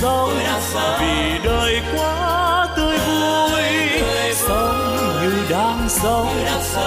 [0.00, 0.30] sống
[1.00, 3.62] vì đời quá tươi vui
[4.34, 6.28] sống như đang sống.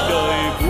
[0.09, 0.68] Đời vui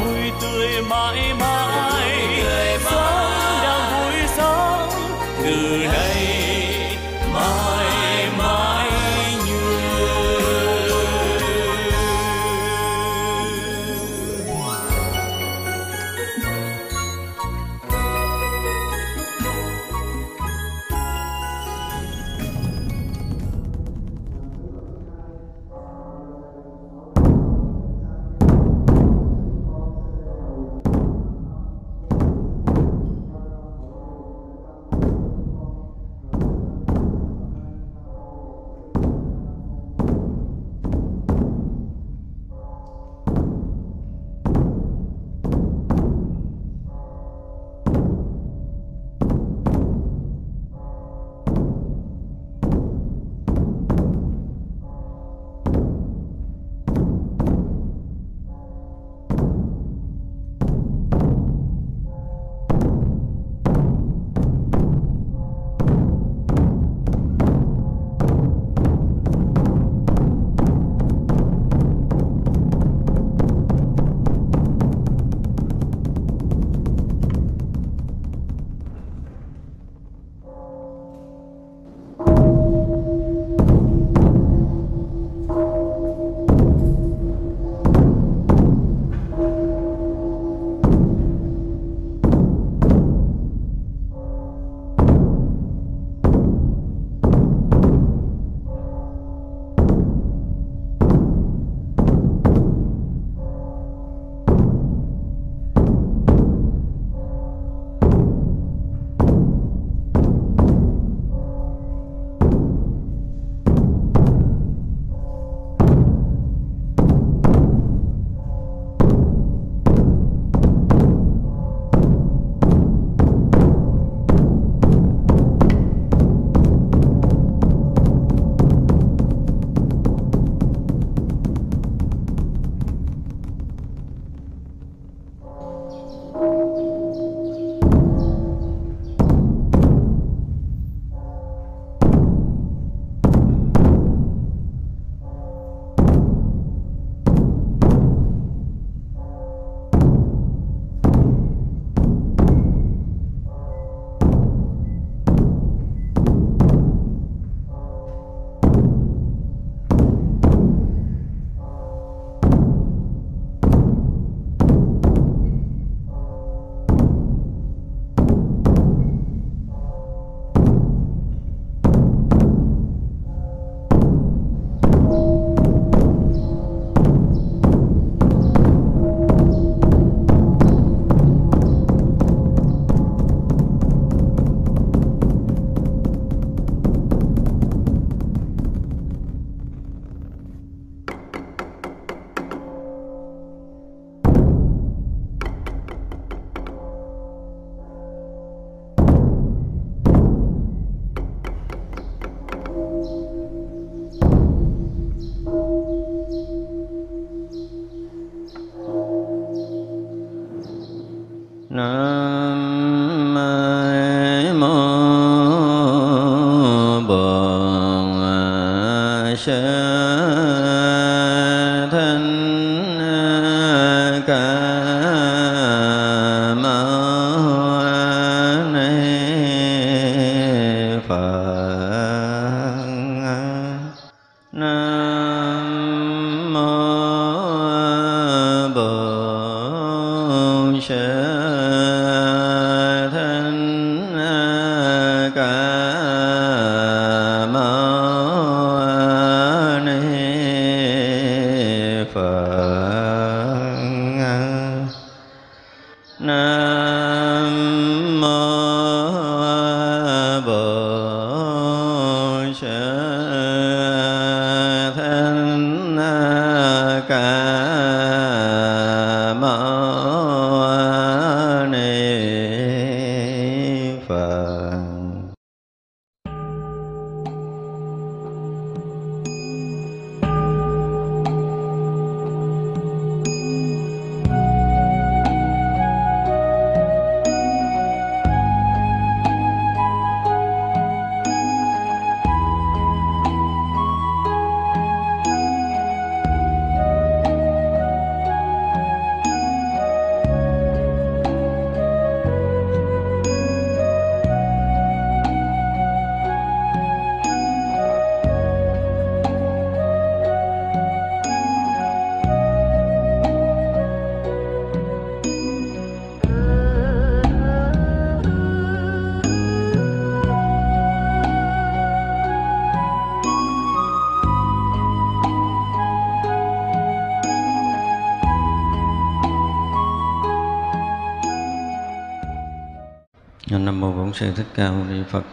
[334.20, 335.24] sư thích ca mâu ni phật.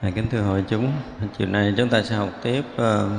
[0.00, 0.92] À, kính thưa hội chúng
[1.38, 3.10] chiều nay chúng ta sẽ học tiếp uh,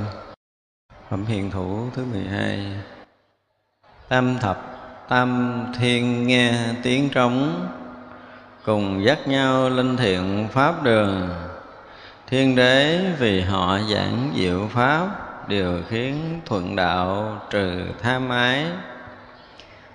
[1.10, 2.66] phẩm hiền thủ thứ 12
[4.08, 4.60] tam thập
[5.08, 6.52] tam thiên nghe
[6.82, 7.68] tiếng trống
[8.64, 11.30] cùng dắt nhau linh thiện pháp đường.
[12.26, 15.08] Thiên đế vì họ giảng diệu pháp
[15.48, 18.66] điều khiến thuận đạo trừ tham ái.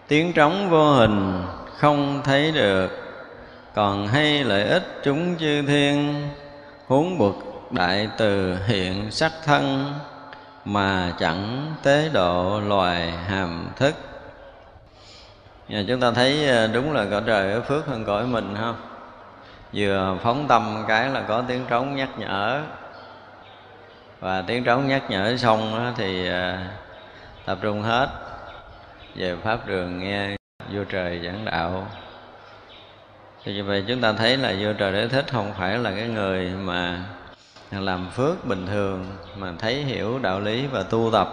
[0.07, 1.44] Tiếng trống vô hình
[1.77, 3.00] không thấy được
[3.74, 6.30] còn hay lợi ích chúng chư thiên,
[6.88, 7.36] huống bực
[7.72, 9.94] đại từ hiện sắc thân,
[10.66, 13.96] mà chẳng tế độ loài hàm thức.
[15.68, 18.74] Nhà chúng ta thấy ờ, đúng là cõi trời ở phước hơn cõi mình, ha?
[19.74, 22.62] Vừa phóng tâm cái là có tiếng trống nhắc nhở.
[24.20, 26.58] Và tiếng trống nhắc nhở xong thì ờ,
[27.46, 28.08] tập trung hết
[29.16, 30.36] về pháp đường nghe
[30.74, 31.88] vua trời giảng đạo
[33.43, 36.07] thì như vậy chúng ta thấy là vua trời đế thích, không phải là cái
[36.07, 37.03] người mà
[37.71, 39.05] làm phước bình thường,
[39.36, 41.29] mà thấy hiểu đạo lý và tu tập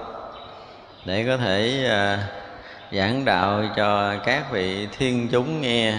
[1.05, 2.29] để có thể à,
[2.93, 5.95] giảng đạo cho các vị thiên chúng nghe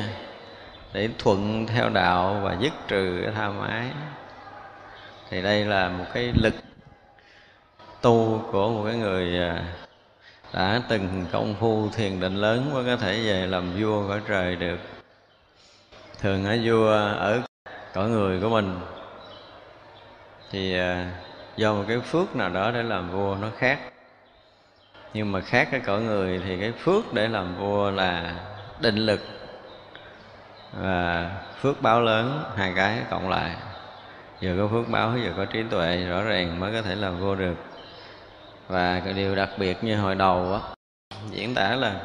[0.94, 3.86] để thuận theo đạo và dứt trừ cái tham ái.
[5.30, 6.54] Thì đây là một cái lực
[8.02, 9.64] tu của một cái người à,
[10.54, 14.56] đã từng công phu thiền định lớn mới có thể về làm vua cõi trời
[14.56, 14.99] được
[16.22, 17.42] thường ở vua, ở
[17.94, 18.80] cõi người của mình.
[20.52, 21.12] Thì à,
[21.58, 23.80] do một cái phước nào đó để làm vua nó khác.
[25.14, 28.36] Nhưng mà khác cái cõi người thì cái phước để làm vua là
[28.82, 29.20] định lực
[30.74, 33.56] và phước báo lớn, hai cái cộng lại.
[34.42, 37.36] Vừa có phước báo, vừa có trí tuệ, rõ ràng mới có thể làm vua
[37.36, 37.56] được.
[38.68, 40.60] Và cái điều đặc biệt như hồi đầu á,
[41.32, 41.96] diễn tả là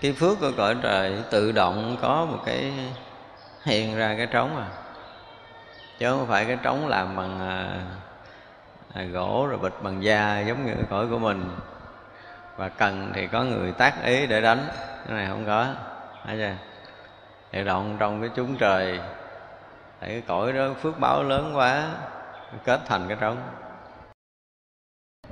[0.00, 2.72] cái phước của cõi trời tự động có một cái
[3.64, 4.68] hiện ra cái trống à.
[5.98, 7.80] Chứ không phải cái trống làm bằng à,
[8.94, 11.50] à, gỗ rồi bịch bằng da giống như cõi của mình.
[12.56, 14.68] Và cần thì có người tác ý để đánh
[15.06, 15.66] cái này không có
[16.24, 16.54] thấy chưa?
[17.50, 19.00] Tự động trong cái chúng trời
[20.00, 21.88] tại cái cõi đó phước báo lớn quá
[22.64, 23.36] kết thành cái trống.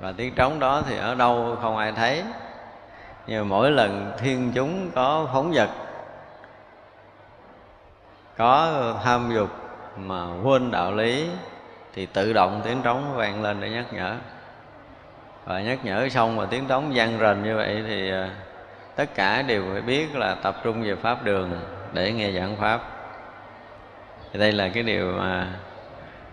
[0.00, 2.24] Và tiếng trống đó thì ở đâu không ai thấy
[3.26, 5.68] nhưng mỗi lần thiên chúng có phóng vật,
[8.36, 8.72] có
[9.04, 9.50] tham dục
[9.96, 11.28] mà quên đạo lý,
[11.94, 14.16] thì tự động tiếng trống vang lên để nhắc nhở.
[15.44, 18.30] Và nhắc nhở xong mà tiếng trống vang rền như vậy thì à,
[18.96, 21.50] tất cả đều phải biết là tập trung về pháp đường
[21.92, 22.80] để nghe giảng pháp.
[24.32, 25.48] Thì đây là cái điều mà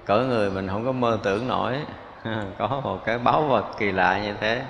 [0.05, 1.77] cỡ người mình không có mơ tưởng nổi.
[2.57, 4.61] Có một cái báu vật kỳ lạ như thế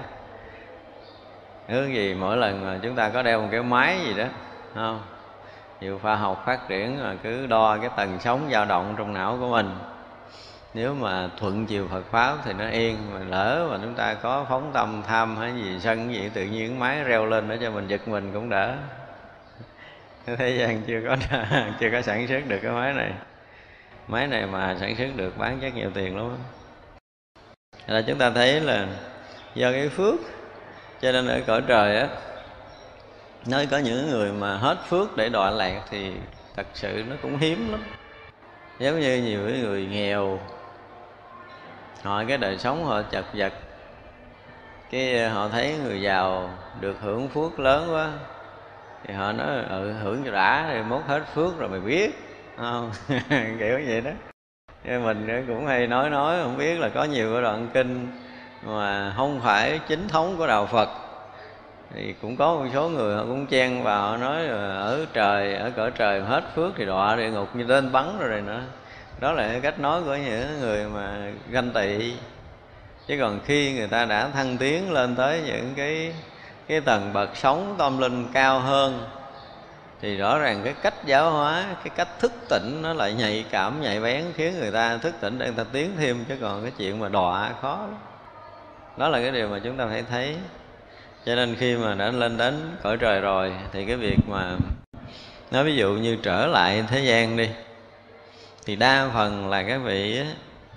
[1.72, 4.26] hướng gì mỗi lần mà chúng ta có đeo một cái máy gì đó
[4.76, 5.02] không?
[5.82, 9.38] Nhiều khoa học phát triển mà cứ đo cái tần sóng dao động trong não
[9.40, 9.76] của mình.
[10.74, 14.46] Nếu mà thuận chiều Phật pháp thì nó yên, mà lỡ mà chúng ta có
[14.50, 17.88] phóng tâm, tham hay gì, sân gì, tự nhiên máy reo lên để cho mình
[17.88, 18.76] giật mình cũng đỡ.
[20.26, 21.16] Thế gian chưa có
[21.80, 23.12] chưa có sản xuất được cái máy này.
[24.08, 26.38] Máy này mà sản xuất được bán chắc nhiều tiền lắm
[27.88, 28.88] là chúng ta thấy là
[29.56, 30.16] do cái phước
[31.02, 32.08] cho nên ở cõi trời á,
[33.46, 36.14] nơi có những người mà hết phước để đọa lạc thì
[36.56, 37.84] thật sự nó cũng hiếm lắm.
[38.80, 40.40] Giống như nhiều người nghèo,
[42.04, 43.54] họ cái đời sống họ chật vật,
[44.90, 48.12] cái họ thấy người giàu được hưởng phước lớn quá,
[49.04, 52.12] thì họ nói ừ hưởng cho đã rồi mốt hết phước rồi mày biết.
[52.56, 52.92] Không?
[53.60, 54.12] Kiểu vậy đó.
[54.84, 58.12] Mình cũng hay nói nói, không biết là có nhiều cái đoạn kinh
[58.64, 60.90] mà không phải chính thống của đạo phật.
[61.94, 65.72] Thì cũng có một số người họ cũng chen vào họ nói ở trời, ở
[65.76, 68.62] cõi trời hết phước thì đọa địa ngục như tên bắn rồi này nữa
[69.20, 72.14] đó là cái cách nói của những người mà ganh tị.
[73.08, 76.14] Chứ còn khi người ta đã thăng tiến lên tới những cái
[76.68, 79.06] cái tầng bậc sống tâm linh cao hơn,
[80.02, 83.82] thì rõ ràng cái cách giáo hóa, cái cách thức tỉnh nó lại nhạy cảm,
[83.82, 86.72] nhạy bén, khiến người ta thức tỉnh để người ta tiến thêm, chứ còn cái
[86.78, 88.11] chuyện mà đọa khó lắm
[89.02, 90.36] đó là cái điều mà chúng ta phải thấy.
[91.26, 94.56] Cho nên khi mà đã lên đến cõi trời rồi, thì cái việc mà,
[95.52, 97.50] nói ví dụ như trở lại thế gian đi,
[98.66, 100.22] thì đa phần là các vị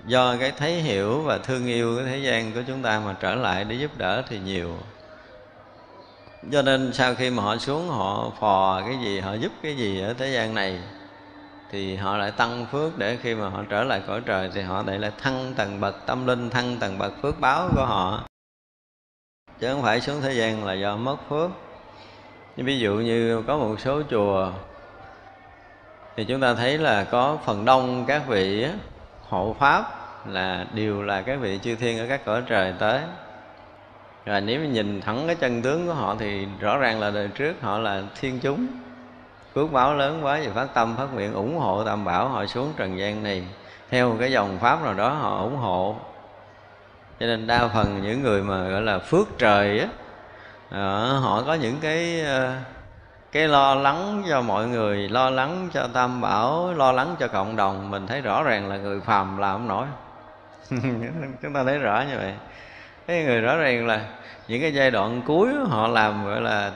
[0.06, 3.34] do cái thấy hiểu và thương yêu cái thế gian của chúng ta mà trở
[3.34, 4.76] lại để giúp đỡ thì nhiều.
[6.52, 10.00] Cho nên sau khi mà họ xuống, họ phò cái gì, họ giúp cái gì
[10.00, 10.78] ở thế gian này
[11.74, 14.82] thì họ lại tăng phước để khi mà họ trở lại cõi trời thì họ
[14.82, 18.22] lại lại thăng tầng bậc tâm linh, thăng tầng bậc phước báo của họ.
[19.60, 21.50] Chứ không phải xuống thế gian là do mất phước.
[22.56, 24.52] Ví dụ như có một số chùa,
[26.16, 28.66] thì chúng ta thấy là có phần đông các vị
[29.28, 29.84] hộ pháp
[30.26, 33.00] là đều là các vị chư thiên ở các cõi trời tới.
[34.24, 37.28] Rồi nếu mà nhìn thẳng cái chân tướng của họ thì rõ ràng là đời
[37.28, 38.66] trước họ là thiên chúng
[39.54, 42.72] phước báo lớn quá vì phát tâm, phát nguyện ủng hộ tam bảo, họ xuống
[42.76, 43.44] trần gian này.
[43.90, 45.96] Theo cái dòng pháp nào đó họ ủng hộ.
[47.20, 49.86] Cho nên đa phần những người mà gọi là phước trời á
[50.70, 50.80] à,
[51.22, 52.52] họ có những cái ờ,
[53.32, 57.56] cái lo lắng cho mọi người, lo lắng cho tam bảo, lo lắng cho cộng
[57.56, 57.90] đồng.
[57.90, 59.86] Mình thấy rõ ràng là người phàm làm không nổi.
[61.42, 62.34] Chúng ta thấy rõ như vậy.
[63.06, 64.00] Cái người rõ ràng là
[64.48, 66.72] những cái giai đoạn cuối họ làm gọi là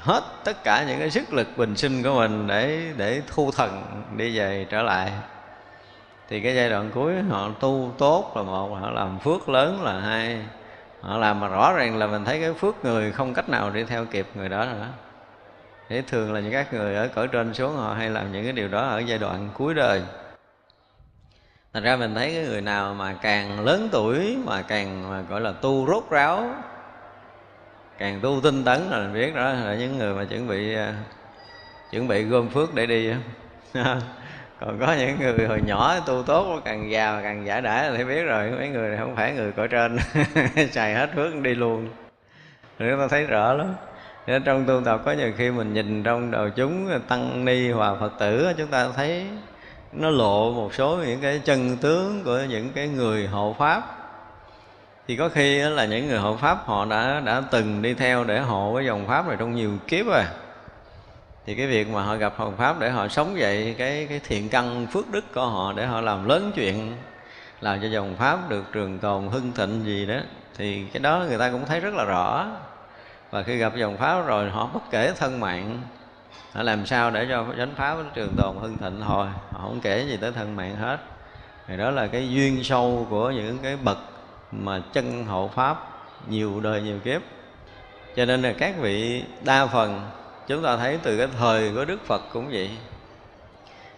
[0.00, 4.02] hết tất cả những cái sức lực bình sinh của mình để để thu thần
[4.16, 5.12] đi về trở lại.
[6.28, 10.00] Thì cái giai đoạn cuối họ tu tốt là một, họ làm phước lớn là
[10.00, 10.38] hai.
[11.00, 13.84] Họ làm mà rõ ràng là mình thấy cái phước người không cách nào đi
[13.84, 14.86] theo kịp người đó nữa.
[15.88, 18.52] Thế thường là những các người ở cõi trên xuống họ hay làm những cái
[18.52, 20.02] điều đó ở giai đoạn cuối đời.
[21.72, 25.40] Thành ra mình thấy cái người nào mà càng lớn tuổi, mà càng, mà gọi
[25.40, 26.54] là tu rốt ráo
[27.98, 30.94] càng tu tinh tấn là mình biết đó, là những người mà chuẩn bị à,
[31.90, 33.10] chuẩn bị gom phước để đi
[34.60, 38.22] còn có những người hồi nhỏ tu tốt càng già càng giả đãi thì biết
[38.22, 39.98] rồi, mấy người này không phải người cõi trên.
[40.70, 41.88] Xài hết phước đi luôn.
[42.78, 43.74] Nếu ta thấy rõ lắm.
[44.26, 47.70] Nên trong tu tập có nhiều khi mình nhìn trong đầu chúng à, tăng ni
[47.70, 49.26] hòa phật tử chúng ta thấy
[49.92, 53.95] nó lộ một số những cái chân tướng của những cái người hộ pháp
[55.08, 58.40] thì có khi là những người hộ pháp họ đã đã từng đi theo để
[58.40, 60.22] hộ cái dòng pháp này trong nhiều kiếp rồi.
[61.46, 64.48] Thì cái việc mà họ gặp hộ pháp để họ sống dậy cái cái thiện
[64.48, 66.96] căn phước đức của họ để họ làm lớn chuyện,
[67.60, 70.16] làm cho dòng pháp được trường tồn, hưng thịnh gì đó,
[70.56, 72.46] thì cái đó người ta cũng thấy rất là rõ.
[73.30, 75.82] Và khi gặp dòng pháp rồi họ bất kể thân mạng,
[76.52, 79.26] họ làm sao để cho chánh pháp trường tồn, hưng thịnh thôi.
[79.52, 80.98] Họ không kể gì tới thân mạng hết.
[81.66, 83.98] Thì đó là cái duyên sâu của những cái bậc
[84.52, 85.90] mà chân hộ pháp
[86.28, 87.22] nhiều đời nhiều kiếp.
[88.16, 90.00] Cho nên là các vị đa phần,
[90.46, 92.70] chúng ta thấy từ cái thời của đức phật cũng vậy.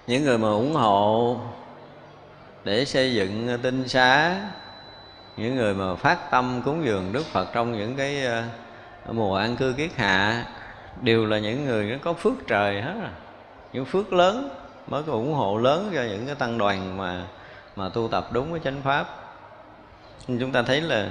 [0.07, 1.37] Những người mà ủng hộ
[2.64, 4.40] để xây dựng tinh xá,
[5.37, 8.43] những người mà phát tâm cúng dường đức phật trong những cái ờ,
[9.12, 10.45] mùa an cư kiết hạ,
[11.00, 13.11] đều là những người nó có phước trời hết rồi
[13.73, 14.49] những phước lớn,
[14.87, 17.26] mới có ủng hộ lớn cho những cái tăng đoàn mà
[17.76, 19.18] mà tu tập đúng cái chánh pháp
[20.29, 21.11] chúng ta thấy là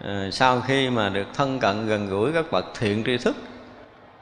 [0.00, 3.36] ờ, sau khi mà được thân cận gần gũi các bậc thiện tri thức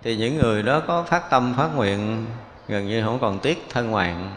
[0.02, 2.26] thì những người đó có phát tâm phát nguyện
[2.68, 4.30] gần như không còn tiếc thân ngoạn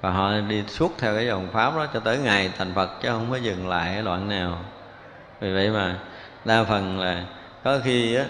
[0.00, 3.08] và họ đi suốt theo cái dòng pháp đó cho tới ngày thành phật chứ
[3.08, 4.58] không có dừng lại ở đoạn nào.
[5.40, 5.98] Vì vậy mà
[6.44, 7.24] đa phần là
[7.64, 8.24] có khi á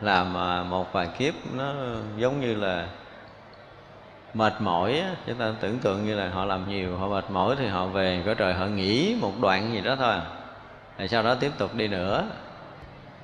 [0.00, 1.74] làm ờ, một vài kiếp nó
[2.16, 2.86] giống như là
[4.34, 7.56] mệt mỏi á, chúng ta tưởng tượng như là họ làm nhiều họ mệt mỏi
[7.58, 10.22] thì họ về có trời họ nghỉ một đoạn gì đó thôi à
[10.98, 12.24] rồi sau đó tiếp tục đi nữa.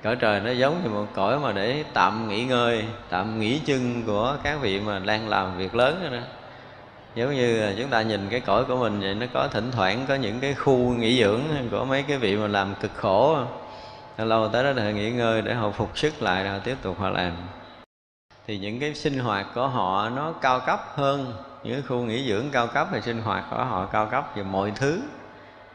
[0.03, 4.03] Cõi trời nó giống như một cõi mà để tạm nghỉ ngơi tạm nghỉ chân
[4.05, 6.23] của các vị mà đang làm việc lớn đó, đó
[7.15, 10.15] giống như chúng ta nhìn cái cõi của mình vậy nó có thỉnh thoảng có
[10.15, 13.37] những cái khu nghỉ dưỡng của mấy cái vị mà làm cực khổ.
[14.17, 16.99] Lâu lâu tới đó để nghỉ ngơi để họ phục sức lại rồi tiếp tục
[16.99, 17.31] họ làm.
[18.47, 21.33] Thì những cái sinh hoạt của họ nó cao cấp hơn.
[21.63, 24.71] Những khu nghỉ dưỡng cao cấp thì sinh hoạt của họ cao cấp về mọi
[24.75, 25.01] thứ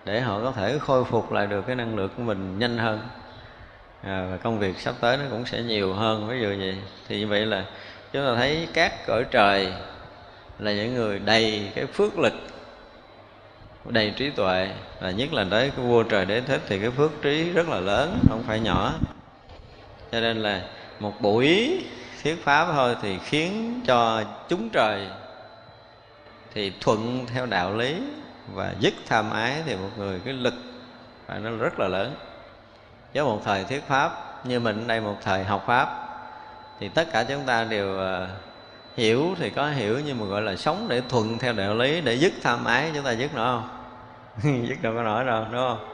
[0.04, 3.00] để họ có thể khôi phục lại được cái năng lượng của mình nhanh hơn.
[4.02, 6.76] À, và công việc sắp tới nó cũng sẽ nhiều hơn ví dụ vậy.
[7.08, 7.64] Thì như vậy là
[8.12, 9.72] chúng ta thấy các cõi trời
[10.58, 12.32] là những người đầy cái phước lực
[13.84, 14.70] đầy trí tuệ
[15.00, 17.80] và nhất là tới cái vua trời đế thích thì cái phước trí rất là
[17.80, 18.92] lớn không phải nhỏ.
[20.12, 20.62] Cho nên là
[21.00, 21.80] một buổi
[22.22, 25.06] thuyết pháp thôi thì khiến cho chúng trời
[26.54, 27.96] thì thuận theo đạo lý
[28.52, 30.54] và dứt tham ái thì một người, cái lực
[31.26, 32.14] phải nó rất là lớn.
[33.14, 36.08] Với một thời thuyết pháp, như mình đây một thời học pháp,
[36.80, 38.28] thì tất cả chúng ta đều ờ,
[38.96, 42.14] hiểu thì có hiểu, nhưng mà gọi là sống để thuận theo đạo lý, để
[42.14, 43.68] dứt tham ái, chúng ta dứt nổi không?
[44.68, 45.88] Dứt đâu có nổi đâu, đúng không?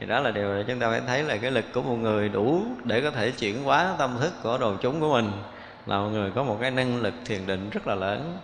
[0.00, 2.28] Thì đó là điều để chúng ta phải thấy là cái lực của một người
[2.28, 5.32] đủ để có thể chuyển hóa tâm thức của đồ chúng của mình.
[5.86, 8.38] Là một người có một cái năng lực thiền định rất là lớn.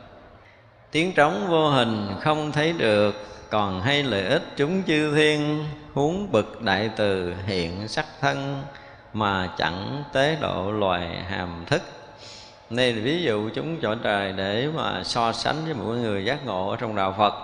[0.91, 3.15] Tiếng trống vô hình không thấy được
[3.51, 8.63] còn hay lợi ích chúng chư thiên, huống bực đại từ hiện sắc thân
[9.13, 11.83] mà chẳng tế độ loài hàm thức.
[12.71, 16.71] Nên ví dụ chúng chỗ trời để mà so sánh với một người giác ngộ
[16.71, 17.35] ở trong đạo Phật.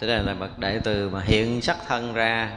[0.00, 2.50] Thế đây là bậc đại từ mà hiện sắc thân ra,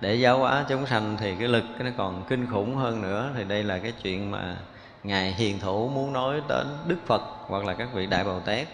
[0.00, 3.30] để giáo hóa chúng sanh thì cái lực nó còn kinh khủng hơn nữa.
[3.36, 4.56] Thì đây là cái chuyện mà
[5.04, 8.68] ngài hiền thủ muốn nói đến đức phật hoặc là các vị đại bồ tát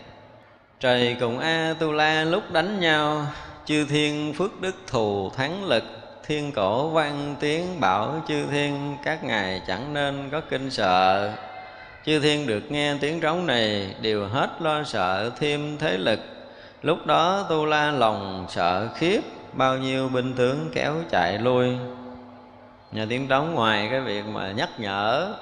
[0.80, 3.26] trời cùng a tu la lúc đánh nhau,
[3.64, 5.84] chư thiên phước đức thù thắng lực,
[6.26, 11.32] thiên cổ văn tiếng bảo chư thiên các ngài chẳng nên có kinh sợ.
[12.04, 16.20] Chư thiên được nghe tiếng trống này, đều hết lo sợ thêm thế lực.
[16.82, 19.20] Lúc đó tu la lòng sợ khiếp,
[19.52, 21.76] bao nhiêu binh tướng kéo chạy lui.
[22.92, 25.34] Nhờ tiếng trống ngoài cái việc mà nhắc nhở,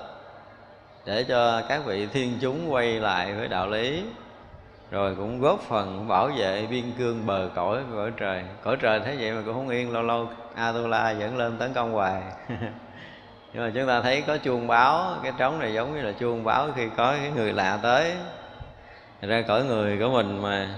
[1.05, 4.03] để cho các vị thiên chúng quay lại với đạo lý
[4.91, 8.43] rồi cũng góp phần bảo vệ biên cương bờ cõi cõi trời.
[8.63, 11.93] Cõi trời thế vậy mà cũng không yên, lâu lâu Atula dẫn lên tấn công
[11.93, 12.23] hoài.
[13.53, 16.45] Nhưng mà chúng ta thấy có chuông báo, cái trống này giống như là chuông
[16.45, 18.13] báo khi có cái người lạ tới.
[19.21, 20.69] Thật ra cõi người của mình mà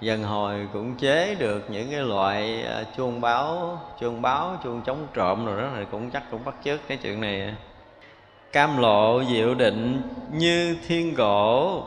[0.00, 5.06] dần hồi cũng chế được những cái loại à, chuông báo chuông báo, chuông chống
[5.14, 7.54] trộm rồi đó, thì cũng chắc cũng bắt chước cái chuyện này.
[8.52, 10.02] Cam lộ diệu định
[10.32, 11.82] như thiên cổ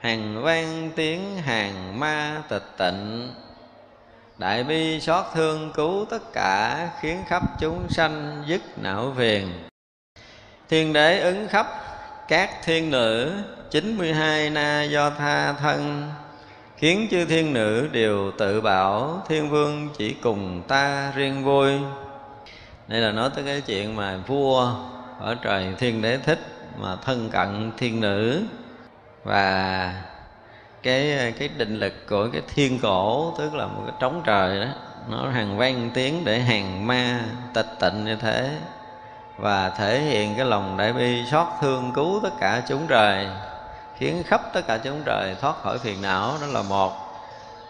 [0.00, 3.30] hàng vang tiếng hàng ma tịch tịnh.
[4.38, 9.48] Đại bi xót thương cứu tất cả, khiến khắp chúng sanh dứt não phiền.
[10.68, 11.66] Thiên đế ứng khắp
[12.28, 13.32] các thiên nữ
[13.70, 16.08] 92 na do tha thân.
[16.76, 21.72] Khiến chư thiên nữ đều tự bảo, thiên vương chỉ cùng ta riêng vui.
[22.88, 24.74] Đây là nói tới cái chuyện mà vua
[25.18, 26.40] ở trời thiên đế thích
[26.78, 28.42] mà thân cận thiên nữ
[29.24, 29.94] và
[30.82, 34.66] cái cái định lực của cái thiên cổ tức là một cái trống trời đó
[35.08, 37.20] nó hàng vang tiếng để hàng ma
[37.54, 38.50] tịch tịnh như thế.
[39.36, 43.26] Và thể hiện cái lòng đại bi xót thương cứu tất cả chúng trời
[43.98, 46.34] khiến khắp tất cả chúng trời thoát khỏi phiền não.
[46.40, 46.92] Đó là một.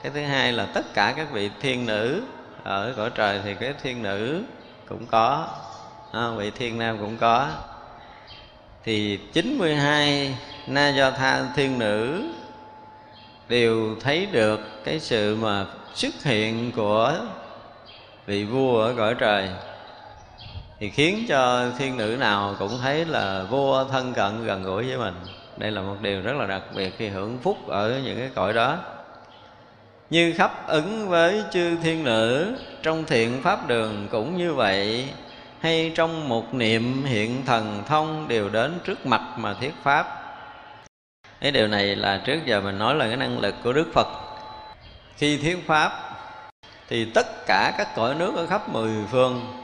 [0.03, 2.23] Cái thứ hai là tất cả các vị thiên nữ
[2.65, 4.43] ở cõi trời thì cái thiên nữ
[4.89, 5.49] cũng có
[6.13, 7.49] à, vị thiên nam cũng có
[8.85, 10.35] thì 92
[10.67, 12.23] na do tha thiên nữ
[13.49, 17.15] đều thấy được cái sự mà xuất hiện của
[18.27, 19.49] vị vua ở cõi trời.
[20.79, 24.99] Thì khiến cho thiên nữ nào cũng thấy là vua thân cận, gần gũi với
[24.99, 25.15] mình.
[25.57, 28.53] Đây là một điều rất là đặc biệt khi hưởng phúc ở những cái cõi
[28.53, 28.79] đó.
[30.11, 35.09] Như khắp ứng với chư thiên nữ, trong thiện pháp đường cũng như vậy
[35.61, 40.17] hay trong một niệm hiện thần thông đều đến trước mặt mà thuyết pháp?
[41.41, 44.07] Cái điều này là trước giờ mình nói là cái năng lực của đức phật.
[45.17, 45.93] Khi thuyết pháp,
[46.89, 49.63] thì tất cả các cõi nước ở khắp mười phương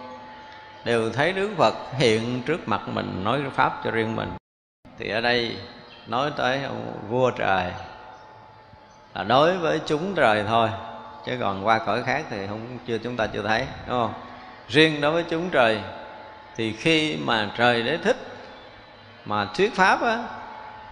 [0.84, 4.32] đều thấy đức phật hiện trước mặt mình, nói pháp cho riêng mình.
[4.98, 5.56] Thì ở đây
[6.06, 7.72] nói tới ông vua trời,
[9.14, 10.68] là đối với chúng trời thôi,
[11.26, 14.25] chứ còn qua cõi khác thì không, chưa, chúng ta chưa thấy, đúng không?
[14.68, 15.80] Riêng đối với chúng trời,
[16.56, 18.16] thì khi mà trời đế thích,
[19.24, 20.18] mà thuyết pháp á,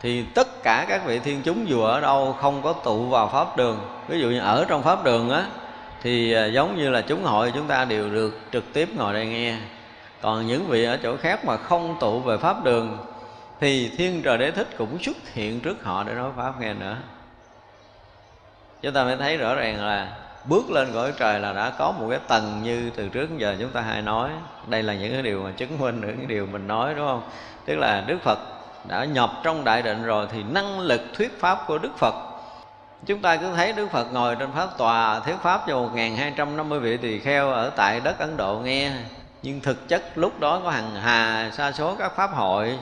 [0.02, 3.56] thì tất cả các vị thiên chúng dù ở đâu không có tụ vào pháp
[3.56, 3.80] đường.
[4.08, 5.46] Ví dụ như ở trong pháp đường á,
[6.02, 9.26] thì à, giống như là chúng hội chúng ta đều được trực tiếp ngồi đây
[9.26, 9.56] nghe.
[10.20, 12.98] Còn những vị ở chỗ khác mà không tụ về pháp đường,
[13.60, 16.96] thì thiên trời đế thích cũng xuất hiện trước họ để nói pháp nghe nữa.
[18.82, 20.08] Chúng ta mới thấy rõ ràng là
[20.44, 23.56] bước lên cõi trời là đã có một cái tầng như từ trước đến giờ
[23.60, 24.30] chúng ta hay nói.
[24.66, 27.22] Đây là những cái điều mà chứng minh những cái điều mình nói, đúng không?
[27.64, 28.38] Tức là đức phật
[28.88, 32.14] đã nhập trong đại định rồi thì năng lực thuyết pháp của đức phật.
[33.06, 36.32] Chúng ta cứ thấy đức phật ngồi trên pháp tòa, thuyết pháp cho một hai
[36.36, 38.92] trăm năm mươi vị tỳ kheo ở tại đất ấn độ nghe.
[39.42, 42.78] Nhưng thực chất lúc đó có hàng hà, sa số các pháp hội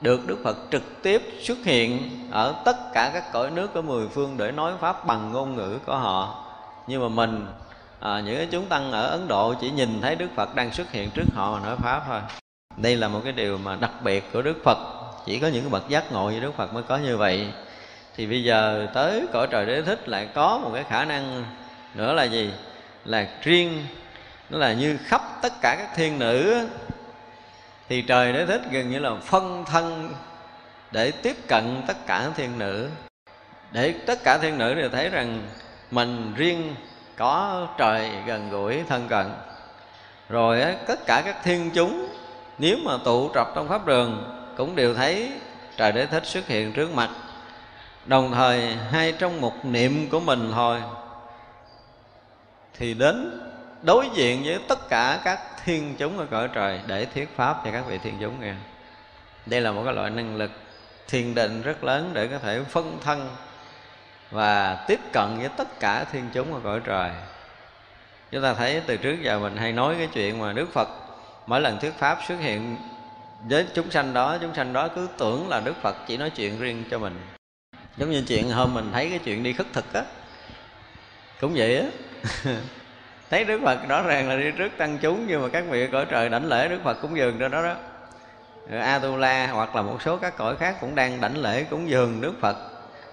[0.00, 4.08] được Đức Phật trực tiếp xuất hiện ở tất cả các cõi nước của mười
[4.08, 6.49] phương để nói pháp bằng ngôn ngữ của họ
[6.90, 7.46] nhưng mà mình
[8.00, 10.92] à, những cái chúng tăng ở Ấn Độ chỉ nhìn thấy Đức Phật đang xuất
[10.92, 12.20] hiện trước họ mà nói pháp thôi.
[12.76, 14.78] Đây là một cái điều mà đặc biệt của Đức Phật.
[15.26, 17.46] Chỉ có những cái bậc giác ngộ như Đức Phật mới có như vậy.
[18.16, 21.44] Thì bây giờ tới cõi trời đế thích lại có một cái khả năng
[21.94, 22.50] nữa là gì?
[23.04, 23.86] Là riêng
[24.50, 26.66] nó là như khắp tất cả các thiên nữ.
[27.88, 30.14] Thì trời đế thích gần như là phân thân
[30.90, 32.88] để tiếp cận tất cả thiên nữ.
[33.72, 35.42] Để tất cả thiên nữ đều thấy rằng
[35.90, 36.74] mình riêng
[37.16, 39.26] có trời gần gũi thân cận.
[40.28, 42.08] Rồi tất cả các thiên chúng,
[42.58, 45.32] nếu mà tụ tập trong pháp đường, cũng đều thấy
[45.76, 47.10] trời đế thích xuất hiện trước mặt.
[48.06, 50.82] Đồng thời hay trong một niệm của mình thôi,
[52.78, 53.40] thì đến
[53.82, 57.70] đối diện với tất cả các thiên chúng ở cõi trời để thuyết pháp cho
[57.72, 58.54] các vị thiên chúng nghe.
[59.46, 60.50] Đây là một cái loại năng lực
[61.08, 63.28] thiền định rất lớn để có thể phân thân
[64.30, 67.10] và tiếp cận với tất cả thiên chúng ở cõi trời.
[68.30, 70.88] Chúng ta thấy từ trước giờ mình hay nói cái chuyện mà đức phật,
[71.46, 72.76] mỗi lần thuyết pháp xuất hiện
[73.48, 76.60] với chúng sanh đó, chúng sanh đó cứ tưởng là đức phật chỉ nói chuyện
[76.60, 77.20] riêng cho mình.
[77.96, 80.02] Giống như chuyện hôm mình thấy cái chuyện đi khất thực á.
[81.40, 81.86] Cũng vậy á.
[83.30, 86.06] Thấy đức phật rõ ràng là đi trước tăng chúng, nhưng mà các vị cõi
[86.10, 87.76] trời đảnh lễ đức phật cũng dường cho đó đó.
[88.78, 92.32] Atula hoặc là một số các cõi khác cũng đang đảnh lễ cúng dường Đức
[92.40, 92.69] Phật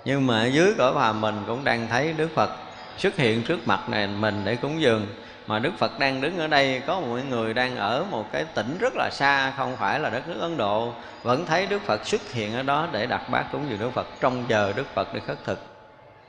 [0.07, 2.49] nhưng mà dưới cõi phàm mình cũng đang thấy Đức Phật
[2.97, 5.07] xuất hiện trước mặt này, mình để cúng dường.
[5.47, 8.77] Mà Đức Phật đang đứng ở đây, có một người đang ở một cái tỉnh
[8.79, 10.93] rất là xa, không phải là đất nước Ấn Độ,
[11.23, 14.07] vẫn thấy Đức Phật xuất hiện ở đó để đặt bát cúng dường Đức Phật
[14.19, 15.59] trong giờ Đức Phật được khất thực.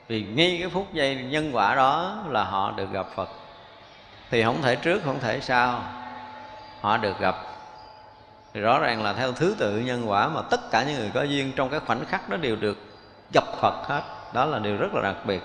[0.07, 3.29] Vì ngay cái phút giây nhân quả đó là họ được gặp Phật.
[4.31, 5.83] Thì không thể trước, không thể sau.
[6.81, 7.35] Họ được gặp.
[8.53, 11.23] Thì rõ ràng là theo thứ tự nhân quả mà tất cả những người có
[11.23, 12.88] duyên trong cái khoảnh khắc đó đều được
[13.33, 14.01] gặp Phật hết.
[14.33, 15.43] Đó là điều rất là đặc biệt.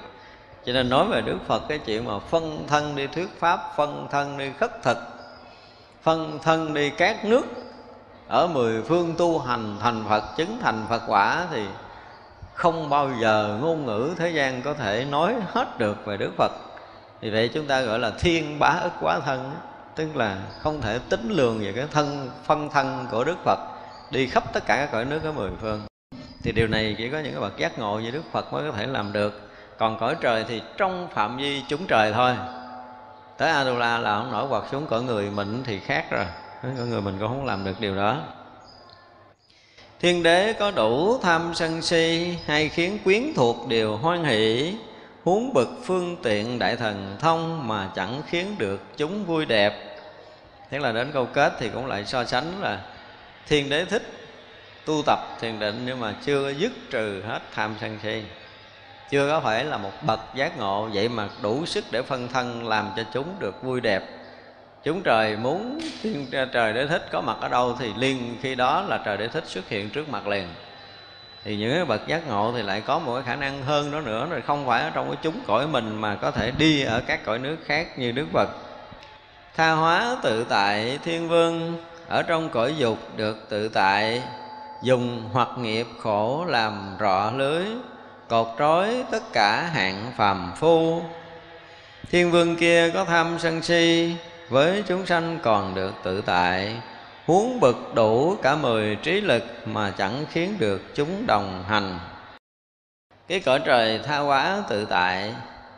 [0.64, 4.08] Cho nên nói về Đức Phật cái chuyện mà phân thân đi thuyết pháp, phân
[4.10, 4.98] thân đi khất thực,
[6.02, 7.42] phân thân đi các nước,
[8.28, 11.66] ở mười phương tu hành, thành Phật, chứng thành Phật quả thì
[12.54, 16.52] không bao giờ ngôn ngữ thế gian có thể nói hết được về Đức Phật.
[17.20, 19.52] Vì vậy chúng ta gọi là thiên bá ức quá thân,
[19.94, 23.58] tức là không thể tính lường về cái thân, phân thân của đức phật
[24.10, 25.80] đi khắp tất cả các cõi nước ở mười phương
[26.44, 28.76] thì điều này chỉ có những cái bậc giác ngộ như đức phật mới có
[28.76, 29.50] thể làm được.
[29.78, 32.36] Còn cõi trời thì trong phạm vi chúng trời thôi.
[33.38, 36.24] Tới Adula là không nổi quật xuống cõi người mình thì khác rồi.
[36.62, 38.22] Cõi người mình cũng không làm được điều đó.
[40.00, 44.74] Thiên đế có đủ tham sân si, Hay khiến quyến thuộc đều hoan hỷ,
[45.24, 49.98] huống bực phương tiện đại thần thông mà chẳng khiến được chúng vui đẹp.
[50.70, 52.80] Thế là đến câu kết thì cũng lại so sánh là
[53.48, 54.23] thiên đế thích
[54.86, 58.22] tu tập thiền định nhưng mà chưa dứt trừ hết tham sân si.
[59.10, 62.68] Chưa có phải là một bậc giác ngộ vậy mà đủ sức để phân thân
[62.68, 64.02] làm cho chúng được vui đẹp.
[64.84, 68.84] Chúng trời muốn thiên trời để thích có mặt ở đâu thì liên khi đó
[68.88, 70.48] là trời để thích xuất hiện trước mặt liền.
[71.44, 74.00] Thì những cái bậc giác ngộ thì lại có một cái khả năng hơn đó
[74.00, 77.00] nữa, rồi không phải ở trong cái chúng cõi mình mà có thể đi ở
[77.06, 78.48] các cõi nước khác như đức phật.
[79.56, 84.22] Tha hóa tự tại thiên vương, ở trong cõi dục được tự tại
[84.84, 87.66] dùng hoặc nghiệp khổ làm rọ lưới,
[88.28, 91.02] cột trói tất cả hạng phàm phu.
[92.10, 94.16] Thiên vương kia có tham sân si,
[94.48, 96.76] với chúng sanh còn được tự tại.
[97.26, 101.98] Huống bực đủ cả mười trí lực mà chẳng khiến được chúng đồng hành.
[103.28, 105.34] Cái cõi trời tha hóa tự tại,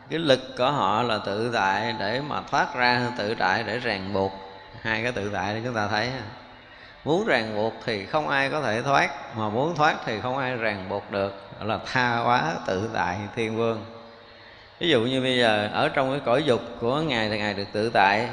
[0.09, 4.13] cái lực của họ là tự tại để mà thoát ra tự tại để ràng
[4.13, 4.31] buộc.
[4.81, 6.11] Hai cái tự tại để chúng ta thấy
[7.07, 10.55] muốn ràng buộc thì không ai có thể thoát mà muốn thoát thì không ai
[10.55, 11.41] ràng buộc được.
[11.59, 13.85] Đó là tha hóa tự tại thiên vương.
[14.79, 17.67] Ví dụ như bây giờ ở trong cái cõi dục của ngài thì ngài được
[17.71, 18.29] tự tại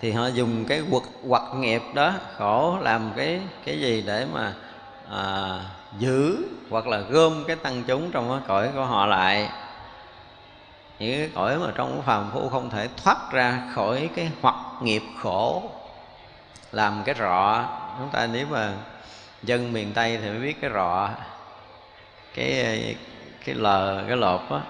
[0.00, 4.52] thì họ dùng cái quật quật nghiệp đó khổ làm cái cái gì để mà
[5.10, 5.60] à,
[5.98, 6.36] giữ
[6.70, 9.48] hoặc là gom cái tăng chúng trong cái cõi của họ lại.
[10.98, 15.02] Những cái cõi mà trong phàm phu không thể thoát ra khỏi cái hoặc nghiệp
[15.22, 15.62] khổ
[16.72, 17.64] làm cái rọ
[17.98, 18.72] chúng ta nếu mà
[19.42, 21.08] dân miền tây thì mới biết cái rọ,
[22.34, 22.96] cái
[23.44, 24.60] cái lờ, cái lột á,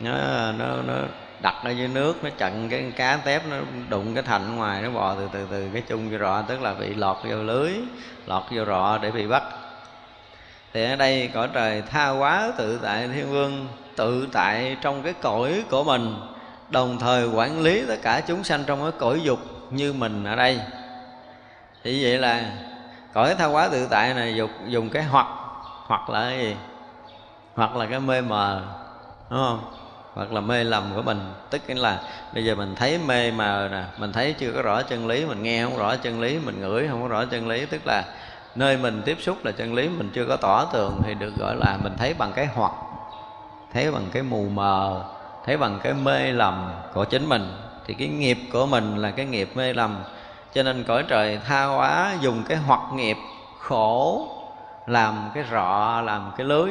[0.00, 0.12] nó
[0.52, 0.94] nó nó
[1.42, 3.56] đặt ở dưới nước, nó chặn cái cá tép, nó
[3.88, 6.74] đụng cái thành ngoài, nó bò từ từ từ cái chung vô rọ, tức là
[6.74, 7.72] bị lọt vô lưới,
[8.26, 9.42] lọt vô rọ để bị bắt.
[10.72, 15.12] Thì ở đây cõi trời tha quá tự tại thiên vương, tự tại trong cái
[15.22, 16.16] cõi của mình,
[16.68, 19.38] đồng thời quản lý tất cả chúng sanh trong cái cõi dục
[19.70, 20.60] như mình ở đây
[21.84, 22.42] thì vậy là
[23.12, 25.26] cõi tha quá tự tại này dùng, dùng cái hoặc
[25.86, 26.56] hoặc là cái gì?
[27.54, 28.62] Hoặc là cái mê mờ
[29.30, 29.74] đúng không?
[30.14, 31.32] Hoặc là mê lầm của mình.
[31.50, 31.98] Tức là
[32.34, 35.42] bây giờ mình thấy mê mờ nè mình thấy chưa có rõ chân lý mình
[35.42, 37.66] nghe không rõ chân lý mình ngửi không có rõ chân lý.
[37.66, 38.04] Tức là
[38.54, 41.56] nơi mình tiếp xúc là chân lý mình chưa có tỏ tường thì được gọi
[41.56, 42.72] là mình thấy bằng cái hoặc
[43.72, 45.04] thấy bằng cái mù mờ
[45.46, 47.52] thấy bằng cái mê lầm của chính mình.
[47.86, 49.96] Thì cái nghiệp của mình là cái nghiệp mê lầm
[50.54, 53.16] cho nên cõi trời tha hóa dùng cái hoặc nghiệp
[53.58, 54.28] khổ
[54.86, 56.70] làm cái rọ, làm cái lưới.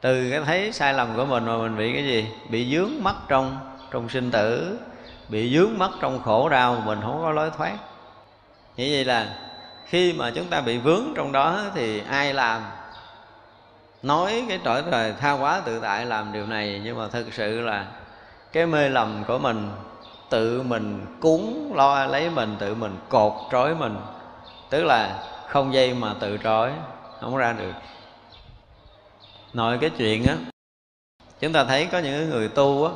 [0.00, 2.28] Từ cái thấy sai lầm của mình mà mình bị cái gì?
[2.48, 3.58] Bị dướng mắt trong
[3.90, 4.78] trong sinh tử,
[5.28, 7.76] bị dướng mắt trong khổ đau mình không có lối thoát.
[8.76, 9.26] Như vậy là
[9.86, 12.62] khi mà chúng ta bị vướng trong đó thì ai làm?
[14.02, 17.60] Nói cái trở trời tha quá tự tại làm điều này nhưng mà thực sự
[17.60, 17.86] là
[18.52, 19.70] cái mê lầm của mình
[20.30, 21.40] tự mình cuốn
[21.74, 23.96] lo lấy mình, tự mình cột trói mình.
[24.70, 26.72] Tức là không dây mà tự trói,
[27.20, 27.72] không ra được.
[29.52, 30.36] Nội cái chuyện á,
[31.40, 32.90] chúng ta thấy có những người tu á,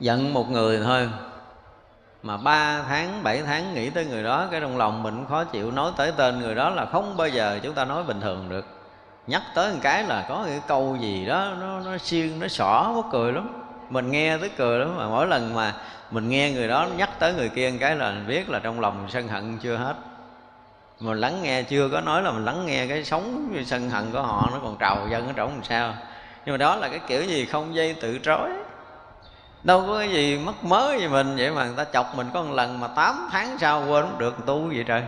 [0.00, 1.08] giận một người thôi,
[2.22, 5.70] mà ba tháng, bảy tháng nghĩ tới người đó, cái trong lòng mình khó chịu,
[5.70, 8.66] nói tới tên người đó là không bao giờ chúng ta nói bình thường được.
[9.26, 12.92] Nhắc tới một cái là có cái câu gì đó, nó nó xiên nó xỏ
[12.96, 13.59] mất cười lắm
[13.90, 15.74] mình nghe tới cười lắm, mà mỗi lần mà
[16.10, 18.80] mình nghe người đó nhắc tới người kia một cái là mình biết là trong
[18.80, 19.94] lòng sân hận chưa hết.
[21.00, 24.22] Mình lắng nghe, chưa có nói là mình lắng nghe cái sống sân hận của
[24.22, 25.94] họ, nó còn trào dân ở trong làm sao.
[26.44, 28.50] Nhưng mà đó là cái kiểu gì không dây tự trói.
[29.62, 32.42] Đâu có cái gì mất mớ gì mình, vậy mà người ta chọc mình có
[32.42, 35.02] một lần mà 8 tháng sau quên không được, tu vậy trời.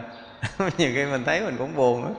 [0.79, 2.11] Nhiều khi mình thấy mình cũng buồn đó.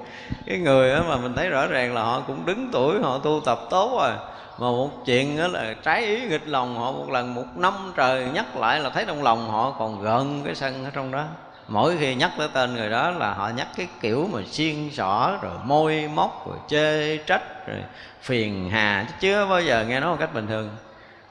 [0.45, 3.41] cái người đó mà mình thấy rõ ràng là họ cũng đứng tuổi, họ tu
[3.45, 4.11] tập tốt rồi
[4.57, 8.27] mà một chuyện đó là trái ý nghịch lòng họ, một lần một năm trời
[8.33, 11.25] nhắc lại là thấy trong lòng họ còn gợn cái sân ở trong đó.
[11.67, 15.37] Mỗi khi nhắc tới tên người đó là họ nhắc cái kiểu mà xiên xỏ,
[15.41, 17.77] rồi môi móc, rồi chê trách, rồi
[18.21, 19.05] phiền hà.
[19.07, 20.69] Chứ chưa bao giờ nghe nói một cách bình thường.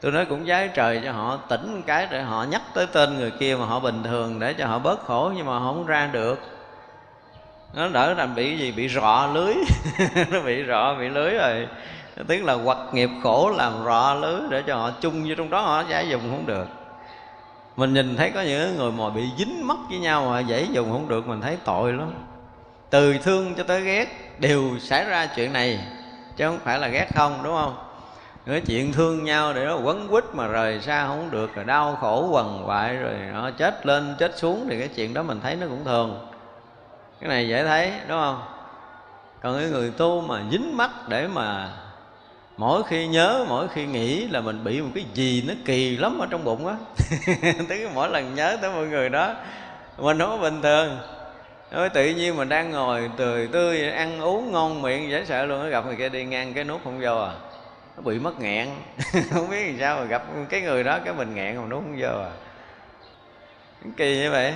[0.01, 3.31] Tôi nói cũng giái trời cho họ, tỉnh cái để họ nhắc tới tên người
[3.31, 6.11] kia mà họ bình thường để cho họ bớt khổ, nhưng mà họ không ra
[6.13, 6.41] được.
[7.75, 8.73] Nó đỡ làm bị gì?
[8.73, 9.55] Bị rọ lưới.
[10.31, 11.69] Nó bị rọ, bị lưới rồi
[12.17, 15.61] tức là hoặc nghiệp khổ làm rọ lưới để cho họ chung vô trong đó,
[15.61, 16.67] họ giải dùng không được.
[17.77, 20.93] Mình nhìn thấy có những người mà bị dính mất với nhau mà dễ dùng
[20.93, 22.13] không được, mình thấy tội lắm.
[22.91, 25.81] Từ thương cho tới ghét đều xảy ra chuyện này,
[26.37, 27.75] chứ không phải là ghét không, đúng không?
[28.47, 31.99] Cái chuyện thương nhau để nó quấn quýt mà rời xa không được, rồi đau
[32.01, 35.57] khổ quằn quại, rồi nó chết lên chết xuống thì cái chuyện đó mình thấy
[35.57, 36.29] nó cũng thường.
[37.21, 38.43] Cái này dễ thấy, đúng không?
[39.43, 41.69] Còn cái người tu mà dính mắt để mà
[42.57, 46.19] mỗi khi nhớ, mỗi khi nghĩ là mình bị một cái gì nó kỳ lắm
[46.19, 46.75] ở trong bụng á.
[47.69, 49.35] Tới mỗi lần nhớ tới mọi người đó,
[49.99, 50.99] mình không có bình thường.
[51.71, 55.63] Nói tự nhiên mình đang ngồi tươi tươi ăn uống ngon miệng, dễ sợ luôn,
[55.63, 57.33] nó gặp người kia đi ngang cái nút không vô à.
[57.97, 58.69] Nó bị mất nghẹn.
[59.31, 61.97] Không biết làm sao mà gặp cái người đó, cái mình nghẹn mà nó không
[61.99, 62.31] vô à.
[63.97, 64.55] Kỳ như vậy.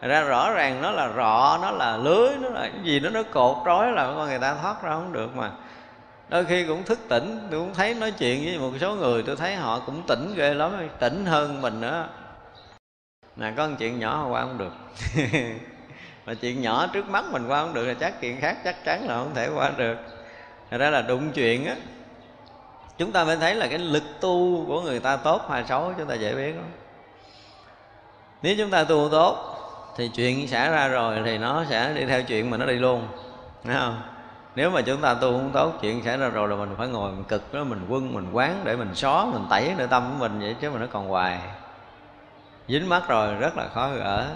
[0.00, 3.22] Ra rõ ràng nó là rọ, nó là lưới, nó là cái gì đó, nó
[3.22, 5.50] cột trói là con người ta thoát ra không được mà
[6.28, 9.36] đôi khi cũng thức tỉnh, tôi cũng thấy nói chuyện với một số người, tôi
[9.36, 12.08] thấy họ cũng tỉnh ghê lắm, tỉnh hơn mình nữa.
[13.36, 14.72] Nè có một chuyện nhỏ qua không được.
[16.26, 19.08] Mà chuyện nhỏ trước mắt mình qua không được là chắc chuyện khác chắc chắn
[19.08, 19.96] là không thể qua được.
[20.70, 21.76] Thật ra là đụng chuyện á,
[22.98, 26.06] chúng ta mới thấy là cái lực tu của người ta tốt hay xấu, chúng
[26.06, 26.70] ta dễ biết lắm.
[28.42, 29.54] Nếu chúng ta tu tốt
[29.96, 33.08] thì chuyện xảy ra rồi thì nó sẽ đi theo chuyện mà nó đi luôn,
[33.64, 34.17] Thấy không?
[34.58, 37.12] Nếu mà chúng ta tu không tốt, chuyện xảy ra rồi là mình phải ngồi
[37.12, 40.18] mình cực đó, mình quân, mình quán để mình xóa mình tẩy nội tâm của
[40.18, 41.40] mình vậy chứ mà nó còn hoài.
[42.68, 44.26] Dính mắt rồi rất là khó gỡ.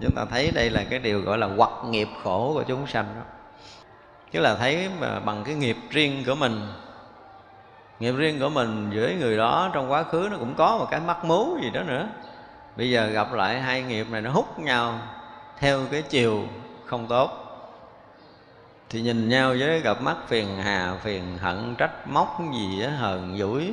[0.00, 3.04] Chúng ta thấy đây là cái điều gọi là hoặc nghiệp khổ của chúng sanh
[3.14, 3.22] đó.
[4.32, 6.60] Chứ là thấy mà bằng cái nghiệp riêng của mình,
[8.00, 11.00] nghiệp riêng của mình với người đó trong quá khứ nó cũng có một cái
[11.00, 12.08] mắc mú gì đó nữa.
[12.76, 14.98] Bây giờ gặp lại hai nghiệp này nó hút nhau
[15.58, 16.42] theo cái chiều
[16.86, 17.41] không tốt
[18.92, 23.38] thì nhìn nhau với gặp mắt phiền hà, phiền hận, trách móc gì á, hờn
[23.38, 23.70] dỗi.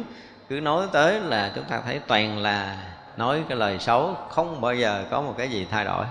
[0.49, 2.77] Cứ nói tới là chúng ta thấy toàn là
[3.17, 6.05] nói cái lời xấu, không bao giờ có một cái gì thay đổi.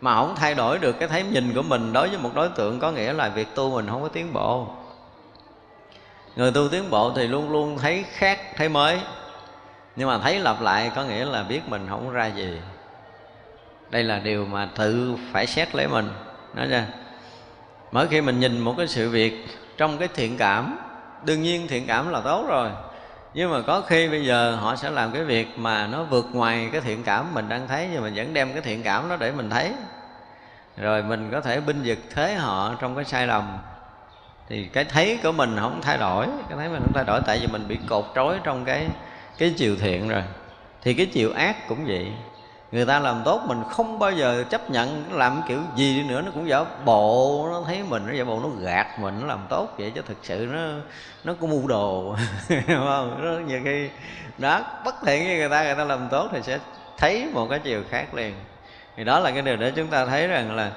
[0.00, 2.80] Mà không thay đổi được cái thấy nhìn của mình đối với một đối tượng
[2.80, 4.66] có nghĩa là việc tu mình không có tiến bộ.
[6.36, 9.00] Người tu tiến bộ thì luôn luôn thấy khác, thấy mới.
[9.96, 12.60] Nhưng mà thấy lặp lại có nghĩa là biết mình không ra gì.
[13.90, 16.08] Đây là điều mà tự phải xét lấy mình.
[16.54, 16.86] Nói ra
[17.92, 19.46] mỗi khi mình nhìn một cái sự việc
[19.76, 20.78] trong cái thiện cảm,
[21.24, 22.70] đương nhiên thiện cảm là tốt rồi.
[23.34, 26.68] Nhưng mà có khi bây giờ họ sẽ làm cái việc mà nó vượt ngoài
[26.72, 29.32] cái thiện cảm mình đang thấy, nhưng mà vẫn đem cái thiện cảm đó để
[29.32, 29.72] mình thấy.
[30.76, 33.58] Rồi mình có thể binh vực thế họ trong cái sai lầm.
[34.48, 37.38] Thì cái thấy của mình không thay đổi, cái thấy mình không thay đổi, tại
[37.40, 38.86] vì mình bị cột trói trong cái
[39.38, 40.22] cái chiều thiện rồi.
[40.82, 42.12] Thì cái chiều ác cũng vậy
[42.72, 46.22] người ta làm tốt mình không bao giờ chấp nhận làm kiểu gì đi nữa,
[46.22, 49.46] nó cũng giả bộ, nó thấy mình, nó giả bộ, nó gạt mình, nó làm
[49.48, 50.60] tốt vậy chứ thực sự nó
[51.24, 52.16] nó cũng mưu đồ.
[52.66, 53.24] Không?
[53.24, 53.90] Nó nhiều khi
[54.38, 56.58] đó bất thiện với người ta người ta làm tốt thì sẽ
[56.96, 58.34] thấy một cái chiều khác liền.
[58.96, 60.70] Thì đó là cái điều để chúng ta thấy rằng là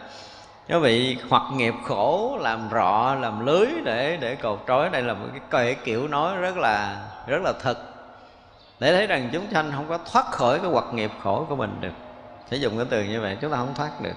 [0.68, 5.14] nó bị hoặc nghiệp khổ làm rọ, làm lưới để để cột trói, đây là
[5.14, 7.91] một cái kiểu nói rất là rất là thật
[8.82, 11.78] để thấy rằng chúng sanh không có thoát khỏi cái hoạt nghiệp khổ của mình
[11.82, 11.94] được.
[12.50, 14.16] Sử dụng cái từ như vậy chúng ta không thoát được.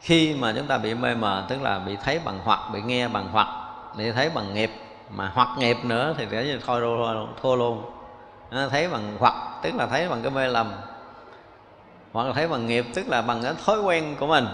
[0.00, 3.08] Khi mà chúng ta bị mê mờ tức là bị thấy bằng hoặc bị nghe
[3.08, 3.48] bằng hoặc
[3.96, 4.70] bị thấy bằng nghiệp
[5.10, 7.90] mà hoặc nghiệp nữa thì kể như thôi luôn, thua luôn.
[8.50, 10.72] À, thấy bằng hoặc tức là thấy bằng cái mê lầm.
[12.12, 14.46] Hoặc là thấy bằng nghiệp tức là bằng cái thói quen của mình.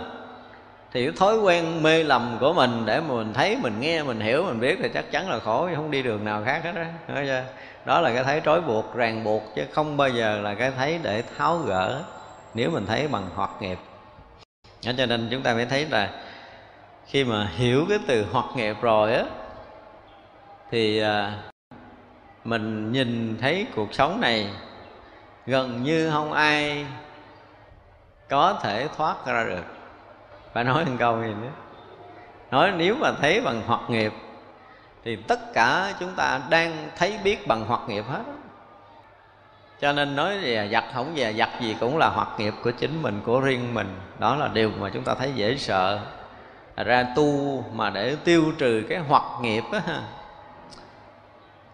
[0.93, 4.21] Thì cái thói quen mê lầm của mình để mà mình thấy mình nghe mình
[4.21, 7.23] hiểu mình biết thì chắc chắn là khổ không đi đường nào khác hết đó
[7.85, 11.01] đó là cái thấy trói buộc ràng buộc chứ không bao giờ là cái thấy
[11.03, 12.03] để tháo gỡ
[12.55, 13.79] nếu mình thấy bằng hoạt nghiệp.
[14.87, 16.11] Đó, cho nên chúng ta phải thấy là
[17.07, 19.25] khi mà hiểu cái từ hoạt nghiệp rồi á
[20.71, 21.43] thì à,
[22.45, 24.51] mình nhìn thấy cuộc sống này
[25.47, 26.87] gần như không ai
[28.29, 29.65] có thể thoát ra được.
[30.53, 31.51] Phải nói một câu gì nữa?
[32.51, 34.13] Nói nếu mà thấy bằng hoạt nghiệp
[35.05, 38.23] thì tất cả chúng ta đang thấy biết bằng hoạt nghiệp hết
[39.81, 43.03] cho nên nói về giặc không về giặc gì cũng là hoạt nghiệp của chính
[43.03, 43.95] mình, của riêng mình.
[44.19, 46.01] Đó là điều mà chúng ta thấy dễ sợ.
[46.77, 49.81] Ra tu mà để tiêu trừ cái hoạt nghiệp á,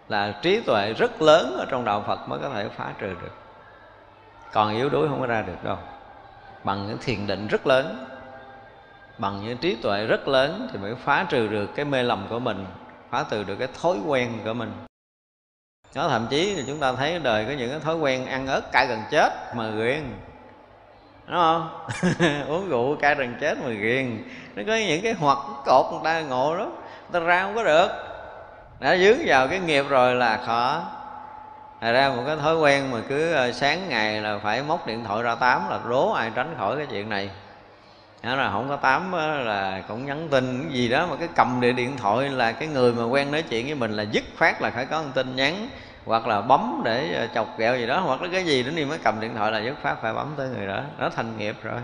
[0.08, 3.34] là trí tuệ rất lớn ở trong đạo Phật mới có thể phá trừ được.
[4.52, 5.78] Còn yếu đuối không có ra được đâu.
[6.64, 8.06] Bằng những thiền định rất lớn,
[9.18, 12.38] bằng những trí tuệ rất lớn thì mới phá trừ được cái mê lầm của
[12.38, 12.66] mình
[13.10, 14.72] phá từ được cái thói quen của mình.
[15.94, 18.72] Nó thậm chí thì chúng ta thấy đời có những cái thói quen ăn ớt
[18.72, 20.02] cay gần chết mà ghiền.
[21.26, 21.86] Đúng không?
[22.48, 24.24] Uống rượu cay gần chết mà ghiền.
[24.54, 26.64] Nó có những cái hoặc cột người ta ngộ đó.
[26.64, 27.88] Người ta ra không có được.
[28.80, 30.82] Đã dướng vào cái nghiệp rồi là khó.
[31.80, 35.04] Thật ra một cái thói quen mà cứ ờ, sáng ngày là phải móc điện
[35.04, 37.30] thoại ra tám là rố, ai tránh khỏi cái chuyện này
[38.22, 39.12] đó là không có tám
[39.44, 42.68] là cũng nhắn tin cái gì đó mà cái cầm địa điện thoại là cái
[42.68, 45.36] người mà quen nói chuyện với mình là dứt khoát là phải có một tin
[45.36, 45.68] nhắn
[46.04, 48.84] hoặc là bấm để ờ, chọc ghẹo gì đó hoặc là cái gì đó đi
[48.84, 50.82] mới cầm điện thoại là dứt khoát phải bấm tới người đó.
[50.98, 51.80] Nó thành nghiệp rồi.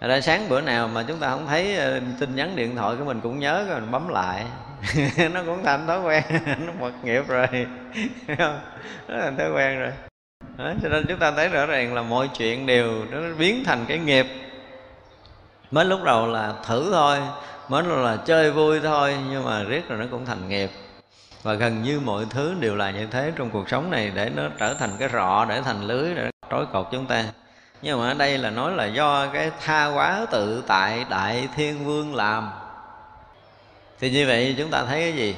[0.00, 2.96] Thật ra sáng bữa nào mà chúng ta không thấy ờ, tin nhắn điện thoại
[2.98, 4.44] của mình cũng nhớ rồi mình bấm lại.
[5.32, 6.22] Nó cũng thành thói quen
[6.66, 7.46] nó mật nghiệp rồi.
[9.08, 9.92] Nó thành thói quen rồi.
[10.58, 13.84] Đó, cho nên chúng ta thấy rõ ràng là mọi chuyện đều nó biến thành
[13.88, 14.26] cái nghiệp
[15.70, 17.18] mới lúc đầu là thử thôi,
[17.68, 20.70] mới lúc là chơi vui thôi, nhưng mà riết rồi nó cũng thành nghiệp.
[21.42, 24.42] Và gần như mọi thứ đều là như thế trong cuộc sống này để nó
[24.58, 27.24] trở thành cái rọ, để thành lưới, để trói cột chúng ta.
[27.82, 31.84] Nhưng mà ở đây là nói là do cái tha quá tự tại đại thiên
[31.84, 32.50] vương làm.
[34.00, 35.36] Thì như vậy chúng ta thấy cái gì?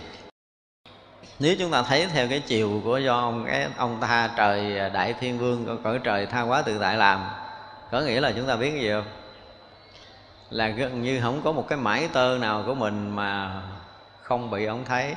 [1.38, 4.88] Nếu chúng ta thấy theo cái chiều của do ông, cái ông tha trời à,
[4.88, 7.24] đại thiên vương cõi trời tha quá tự tại làm,
[7.90, 9.04] có nghĩa là chúng ta biết cái gì không?
[10.50, 13.62] Là gần như không có một cái mãi tơ nào của mình mà
[14.22, 15.14] không bị ông thấy.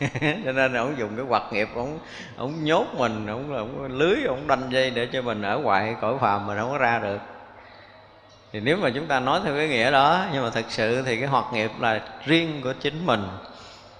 [0.44, 1.98] Cho nên ông dùng cái hoạt nghiệp ông
[2.36, 6.14] ông nhốt mình ông, ông lưới ông đanh dây để cho mình ở ngoài cõi
[6.20, 7.18] phàm mình không có ra được.
[8.52, 11.16] Thì nếu mà chúng ta nói theo cái nghĩa đó nhưng mà thật sự thì
[11.16, 13.28] cái hoạt nghiệp là riêng của chính mình.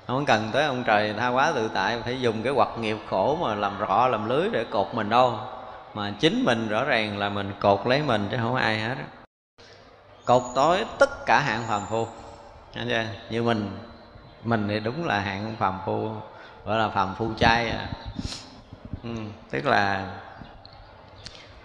[0.07, 3.39] Không cần tới ông trời tha quá tự tại phải dùng cái hoạt nghiệp khổ
[3.43, 5.39] mà làm rõ làm lưới để cột mình đâu.
[5.95, 8.95] Mà chính mình rõ ràng là mình cột lấy mình chứ không ai hết
[10.29, 12.07] cột tối tất cả hạng phàm phu.
[13.31, 13.71] Như mình
[14.45, 16.11] mình thì đúng là hạng phàm phu
[16.65, 17.89] gọi là phàm phu trai à.
[19.03, 19.11] ừ,
[19.51, 20.07] tức là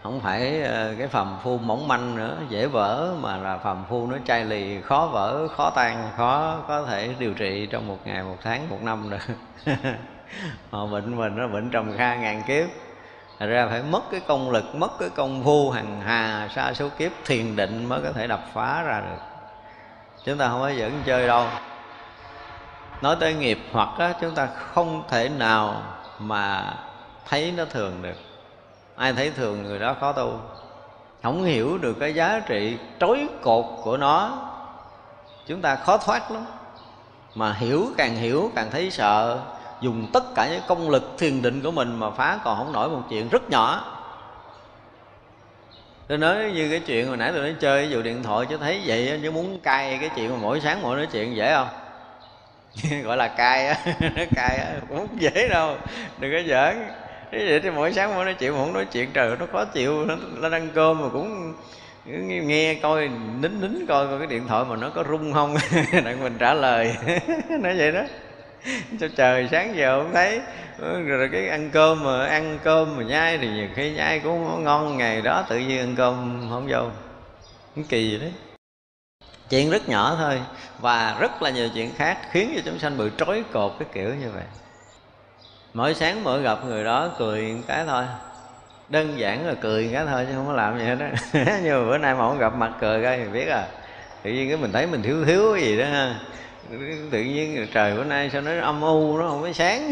[0.03, 4.07] không phải ờ, cái phàm phu mỏng manh nữa dễ vỡ mà là phàm phu
[4.07, 8.23] nó chai lì khó vỡ khó tan khó có thể điều trị trong một ngày
[8.23, 9.35] một tháng một năm được.
[10.71, 12.69] Họ bệnh mình nó bệnh trầm kha ngàn kiếp.
[13.43, 16.89] Thật ra phải mất cái công lực mất cái công phu hằng hà xa số
[16.97, 19.21] kiếp thiền định mới có thể đập phá ra được.
[20.25, 21.47] Chúng ta không có dẫn chơi đâu.
[23.01, 25.81] Nói tới nghiệp hoặc á, chúng ta không thể nào
[26.19, 26.73] mà
[27.29, 28.17] thấy nó thường được.
[28.95, 30.39] Ai thấy thường người đó khó tu.
[31.23, 34.31] Không hiểu được cái giá trị trối cột của nó.
[35.47, 36.45] Chúng ta khó thoát lắm.
[37.35, 39.39] Mà hiểu càng hiểu càng thấy sợ
[39.83, 42.89] dùng tất cả những công lực thiền định của mình mà phá còn không nổi
[42.89, 43.85] một chuyện rất nhỏ.
[46.07, 48.57] Tôi nói như cái chuyện hồi nãy tôi nói chơi ví dụ điện thoại chứ
[48.57, 51.67] thấy vậy chứ muốn cay cái chuyện mà mỗi sáng mỗi nói chuyện dễ không?
[53.03, 53.75] Gọi là cay, á
[54.35, 55.75] cay á cũng không dễ đâu
[56.19, 56.75] đừng có giỡn.
[57.31, 59.65] Thế vậy thì mỗi sáng mỗi nói chuyện mà không nói chuyện trời nó khó
[59.65, 61.53] chịu nó, nó ăn cơm mà cũng
[62.47, 63.09] nghe coi
[63.41, 65.55] nín nín coi coi cái điện thoại mà nó có rung không?
[66.03, 66.95] Đặng mình trả lời.
[67.49, 68.01] Nói vậy đó.
[68.99, 70.41] cho trời, sáng giờ không thấy.
[70.77, 74.63] Ừ, rồi cái ăn cơm mà, ăn cơm mà nhai thì nhiều khi nhai cũng
[74.63, 74.97] ngon.
[74.97, 76.89] Ngày đó tự nhiên ăn cơm không vô.
[77.75, 78.31] Cũng kỳ đấy.
[79.49, 80.41] Chuyện rất nhỏ thôi
[80.79, 84.15] và rất là nhiều chuyện khác khiến cho chúng sanh bị trói cột cái kiểu
[84.15, 84.43] như vậy.
[85.73, 88.03] Mỗi sáng mỗi gặp người đó cười một cái thôi.
[88.89, 91.05] Đơn giản là cười cái thôi chứ không có làm gì hết đó
[91.63, 93.67] nhưng mà bữa nay mà không gặp mặt cười cái thì biết à.
[94.23, 96.19] Tự nhiên cái mình thấy mình thiếu thiếu cái gì đó ha
[97.11, 99.91] tự nhiên trời bữa nay sao nó âm u, nó không có sáng.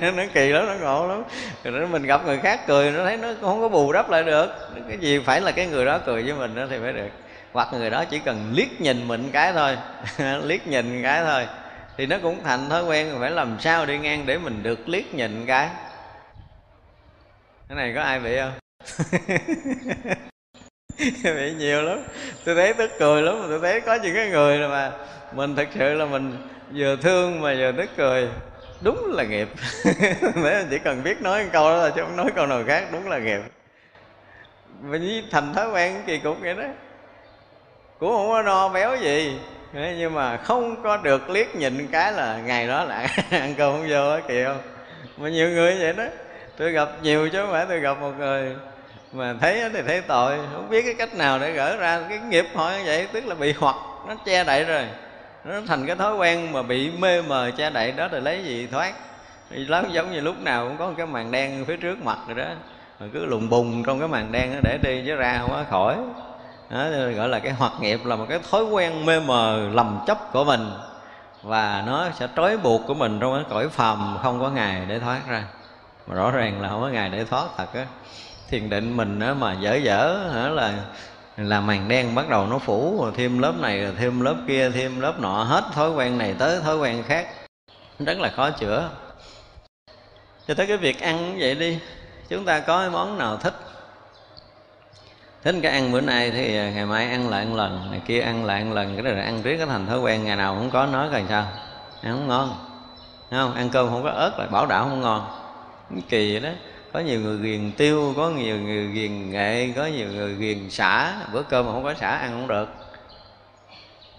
[0.16, 1.22] Nó kỳ lắm, nó ngộ lắm.
[1.64, 4.46] Rồi mình gặp người khác cười, nó thấy nó không có bù đắp lại được.
[4.88, 7.08] Cái gì phải là cái người đó cười với mình đó thì mới được.
[7.52, 9.76] Hoặc người đó chỉ cần liếc nhìn mình cái thôi.
[10.44, 11.46] Liếc nhìn cái thôi.
[11.96, 15.14] Thì nó cũng thành thói quen, phải làm sao đi ngang để mình được liếc
[15.14, 15.68] nhìn cái.
[17.68, 18.52] Cái này có ai bị không?
[21.24, 21.98] Bị nhiều lắm.
[22.44, 23.34] Tôi thấy tức cười lắm.
[23.48, 24.92] Tôi thấy có những cái người mà
[25.32, 26.36] mình thật sự là mình
[26.74, 28.28] vừa thương mà vừa tức cười.
[28.80, 29.48] Đúng là nghiệp.
[30.44, 33.08] Để chỉ cần biết nói câu đó là chứ không nói câu nào khác, đúng
[33.08, 33.40] là nghiệp.
[34.82, 36.64] Mình thành thói quen kỳ cục vậy đó.
[37.98, 39.38] Cũng không có no béo gì.
[39.72, 43.86] Nhưng mà không có được liếc nhìn cái là ngày đó là ăn cơm không
[43.90, 44.54] vô á kìa
[45.16, 46.04] mà nhiều người vậy đó.
[46.56, 48.56] Tôi gặp nhiều chứ không phải tôi gặp một người
[49.12, 50.38] mà thấy thì thấy tội.
[50.52, 53.34] Không biết cái cách nào để gỡ ra cái nghiệp họ như vậy, tức là
[53.34, 53.76] bị hoặc,
[54.08, 54.84] nó che đậy rồi
[55.44, 58.66] nó thành cái thói quen mà bị mê mờ che đậy đó rồi lấy gì
[58.66, 58.92] thoát.
[59.50, 62.36] Thì lắm giống như lúc nào cũng có cái màn đen phía trước mặt rồi
[62.36, 62.50] đó.
[63.00, 65.64] Mà cứ lùng bùng trong cái màn đen đó để đi chứ ra không có
[65.70, 65.96] khỏi.
[66.70, 66.84] Đó,
[67.16, 70.44] gọi là cái hoạt nghiệp là một cái thói quen mê mờ lầm chấp của
[70.44, 70.70] mình.
[71.42, 74.98] Và nó sẽ trói buộc của mình trong cái cõi phàm không có ngày để
[74.98, 75.44] thoát ra.
[76.06, 77.86] Mà rõ ràng là không có ngày để thoát thật á.
[78.48, 80.72] Thiền định mình á mà dở dở hả là
[81.48, 84.70] là màn đen bắt đầu nó phủ, rồi thêm lớp này, rồi thêm lớp kia,
[84.70, 87.28] thêm lớp nọ, hết thói quen này tới thói quen khác.
[87.98, 88.90] Rất là khó chữa.
[90.48, 91.78] Cho tới cái việc ăn cũng vậy đi,
[92.28, 93.54] chúng ta có cái món nào thích?
[95.42, 98.20] Thích cái ăn bữa nay thì à, ngày mai ăn lại ăn lần, ngày kia
[98.20, 100.54] ăn lại ăn lần, cái đó là ăn riết, cái thành thói quen, ngày nào
[100.54, 101.46] cũng có nói coi sao.
[102.02, 102.54] Ăn không ngon
[103.30, 103.54] không?
[103.54, 105.26] Ăn cơm không có ớt là bảo đảm không ngon.
[106.08, 106.58] Kỳ vậy đó
[106.92, 111.14] có nhiều người ghiền tiêu, có nhiều người ghiền nghệ, có nhiều người ghiền xả.
[111.32, 112.68] Bữa cơm mà không có xả, ăn không được.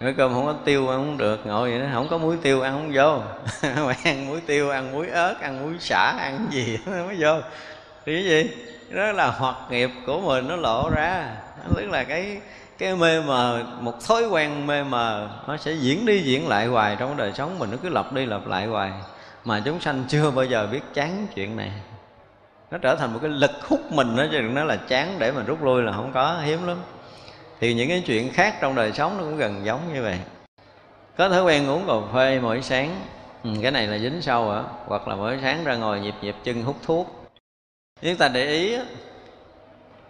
[0.00, 1.46] Bữa cơm không có tiêu, ăn không được.
[1.46, 3.18] Ngồi vậy đó, không có muối tiêu, ăn không vô.
[3.86, 7.40] Mà ăn muối tiêu, ăn muối ớt, ăn muối xả, ăn gì nó mới vô.
[8.06, 8.50] Thì cái gì?
[8.90, 11.36] Đó là hoạt nghiệp của mình, nó lộ ra.
[11.76, 12.40] Tức là cái
[12.78, 16.96] cái mê mờ, một thói quen mê mờ, nó sẽ diễn đi diễn lại hoài
[16.98, 17.70] trong đời sống mình.
[17.70, 18.92] Nó cứ lặp đi lặp lại hoài.
[19.44, 21.70] Mà chúng sanh chưa bao giờ biết chán chuyện này
[22.72, 25.32] nó trở thành một cái lực hút mình đó chứ đừng nói là chán để
[25.32, 26.76] mình rút lui là không có hiếm lắm.
[27.60, 30.18] Thì những cái chuyện khác trong đời sống nó cũng gần giống như vậy.
[31.16, 33.00] Có thói quen uống cà phê mỗi sáng.
[33.44, 34.62] Ừ, cái này là dính sâu hả?
[34.86, 37.30] Hoặc là mỗi sáng ra ngồi nhịp nhịp chân hút thuốc.
[38.02, 38.76] Chúng ta để ý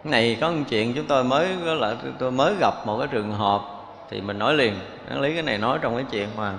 [0.03, 3.61] này có một chuyện chúng tôi mới là tôi mới gặp một cái trường hợp
[4.09, 4.73] thì mình nói liền.
[5.19, 6.53] Lý cái này nói trong cái chuyện mà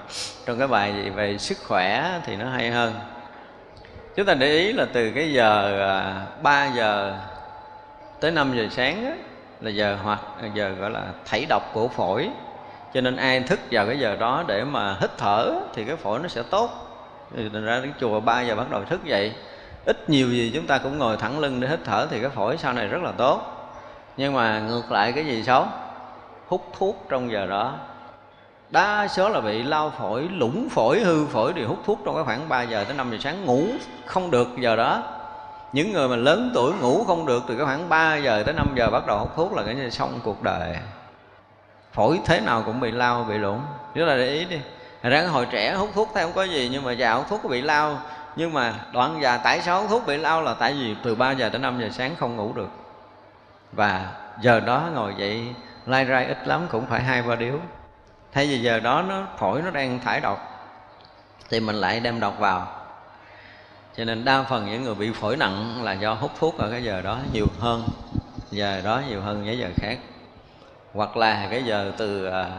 [0.47, 2.93] trong cái bài gì về sức khỏe thì nó hay hơn
[4.17, 7.19] chúng ta để ý là từ cái giờ à, 3 giờ
[8.21, 9.13] tới 5 giờ sáng á,
[9.61, 12.31] là giờ hoặc à, giờ gọi là thảy độc của phổi.
[12.95, 16.19] Cho nên ai thức vào cái giờ đó để mà hít thở thì cái phổi
[16.19, 16.71] nó sẽ tốt.
[17.37, 19.33] Thì thành ra đến chùa 3 giờ bắt đầu thức dậy.
[19.85, 22.57] Ít nhiều gì chúng ta cũng ngồi thẳng lưng để hít thở thì cái phổi
[22.57, 23.41] sau này rất là tốt.
[24.17, 25.67] Nhưng mà ngược lại cái gì xấu?
[26.47, 27.75] Hút thuốc trong giờ đó
[28.71, 32.25] đa số là bị lao phổi lũng phổi, hư phổi thì hút thuốc trong cái
[32.25, 33.67] khoảng 3 giờ tới 5 giờ sáng ngủ
[34.07, 35.03] không được giờ đó.
[35.73, 38.67] Những người mà lớn tuổi ngủ không được từ cái khoảng 3 giờ tới 5
[38.75, 40.77] giờ bắt đầu hút thuốc là cái như xong cuộc đời.
[41.93, 43.61] Phổi thế nào cũng bị lao, bị lủng.
[43.95, 44.61] Rất là để ý đi
[45.03, 47.49] Thật hồi trẻ hút thuốc thì không có gì, nhưng mà già hút thuốc có
[47.49, 47.99] bị lao.
[48.37, 51.31] Nhưng mà đoạn già tại sao hút thuốc bị lao là tại vì từ 3
[51.31, 52.69] giờ tới 5 giờ sáng không ngủ được.
[53.73, 54.11] Và
[54.41, 55.55] giờ đó ngồi dậy,
[55.87, 57.55] lai rai ít lắm cũng phải hai ba điếu
[58.35, 60.39] thay vì giờ đó nó phổi nó đang thải độc.
[61.51, 62.67] Thì mình lại đem độc vào.
[63.97, 66.85] Cho nên đa phần những người bị phổi nặng là do hút thuốc ở cái
[66.85, 67.83] giờ đó nhiều hơn.
[68.51, 69.99] Giờ đó nhiều hơn những giờ khác.
[70.93, 72.51] Hoặc là cái giờ từ à,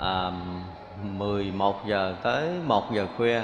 [0.00, 0.30] à,
[1.02, 3.42] 11 giờ tới 1 giờ khuya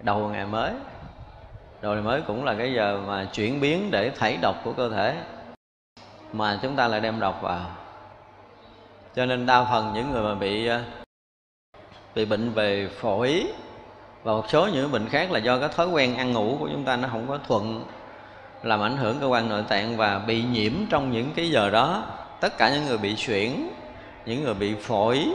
[0.00, 0.72] đầu ngày mới.
[1.80, 4.90] Đầu ngày mới cũng là cái giờ mà chuyển biến để thảy độc của cơ
[4.90, 5.16] thể.
[6.32, 7.83] Mà chúng ta lại đem độc vào
[9.16, 10.80] cho nên đa phần những người mà bị ờ,
[12.14, 13.46] bị bệnh về phổi
[14.22, 16.84] và một số những bệnh khác là do cái thói quen ăn ngủ của chúng
[16.84, 17.84] ta nó không có thuận,
[18.62, 22.02] làm ảnh hưởng cơ quan nội tạng và bị nhiễm trong những cái giờ đó.
[22.40, 23.50] Tất cả những người bị suyễn,
[24.26, 25.28] những người bị phổi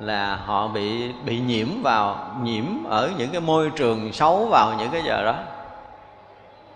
[0.00, 4.90] là họ bị bị nhiễm vào, nhiễm ở những cái môi trường xấu vào những
[4.90, 5.34] cái giờ đó.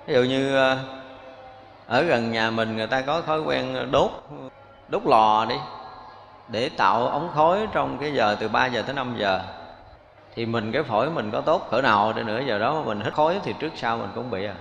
[0.06, 0.78] Ví dụ như ờ,
[1.86, 4.10] ở gần nhà mình người ta có thói quen đốt
[4.88, 5.56] đốt lò đi
[6.48, 9.40] để tạo ống khói trong cái giờ từ 3 giờ tới 5 giờ.
[10.34, 13.00] Thì mình, cái phổi mình có tốt cỡ nào để nữa giờ đó mà mình
[13.00, 14.54] hít khói thì trước sau mình cũng bị à.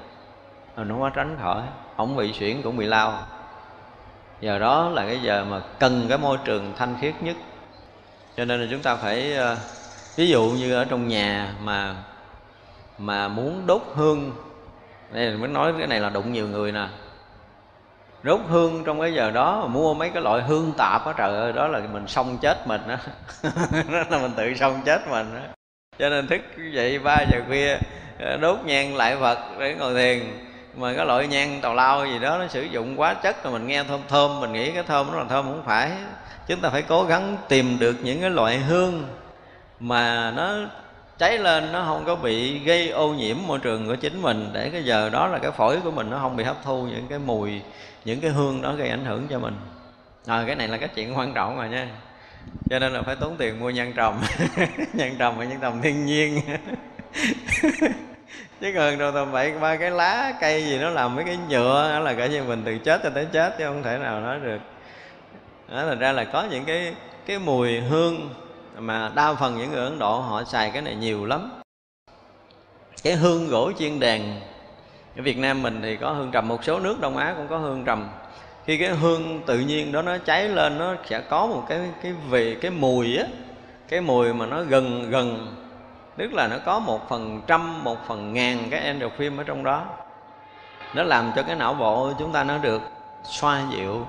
[0.76, 1.62] Mình không có tránh khỏi,
[1.98, 3.14] không bị xuyển cũng bị lao.
[4.42, 7.36] Giờ đó là cái giờ mà cần cái môi trường thanh khiết nhất.
[8.38, 9.58] Cho nên là chúng ta phải ờ,
[10.16, 11.96] ví dụ như ở trong nhà mà
[12.98, 14.32] mà muốn đốt hương.
[15.12, 16.88] Đây mới nói cái này là đụng nhiều người nè
[18.26, 21.36] đốt hương trong cái giờ đó mà mua mấy cái loại hương tạp á, trời
[21.36, 22.96] ơi, đó là mình xong chết mình đó
[23.92, 25.42] đó là mình tự xong chết mình đó
[26.00, 27.78] cho nên thức dậy ba giờ khuya
[28.20, 30.20] ờ, đốt nhang lại phật để ngồi thiền.
[30.78, 33.68] Mà cái loại nhang tào lao gì đó, nó sử dụng quá chất rồi mình
[33.68, 35.92] nghe thơm thơm, mình nghĩ cái thơm nó là thơm không phải.
[36.48, 39.04] Chúng ta phải cố gắng tìm được những cái loại hương
[39.80, 40.54] mà nó
[41.18, 44.50] cháy lên nó không có bị gây ô nhiễm môi trường của chính mình.
[44.54, 47.08] Để cái giờ đó là cái phổi của mình nó không bị hấp thu những
[47.10, 47.62] cái mùi
[48.06, 49.56] những cái hương đó gây ảnh hưởng cho mình.
[50.28, 51.88] À, cái này là cái chuyện quan trọng rồi nha.
[52.70, 54.22] Cho nên là phải tốn tiền mua nhân trồng
[54.94, 56.40] nhân trồng và nhân trồng thiên nhiên.
[58.62, 61.90] Chứ còn đâu tầm bậy ba cái lá cây gì nó làm mấy cái nhựa
[61.94, 64.40] đó là cả như mình từ chết cho tới chết chứ không thể nào nói
[64.44, 64.60] được.
[65.70, 66.94] Đó là ra là có những cái
[67.26, 68.30] cái mùi hương
[68.78, 71.62] mà đa phần những người ấn độ họ xài cái này nhiều lắm.
[73.04, 74.40] Cái hương gỗ chiên đèn,
[75.18, 77.58] ở việt nam mình thì có hương trầm một số nước đông á cũng có
[77.58, 78.10] hương trầm.
[78.66, 82.14] Khi cái hương tự nhiên đó nó cháy lên nó sẽ có một cái cái
[82.30, 83.26] về cái mùi á.
[83.90, 85.56] Cái mùi mà nó gần gần.
[86.18, 89.86] Tức là nó có một phần trăm một phần ngàn cái endorphin ở trong đó.
[90.94, 92.82] Nó làm cho cái não bộ chúng ta nó được
[93.24, 94.06] xoa dịu.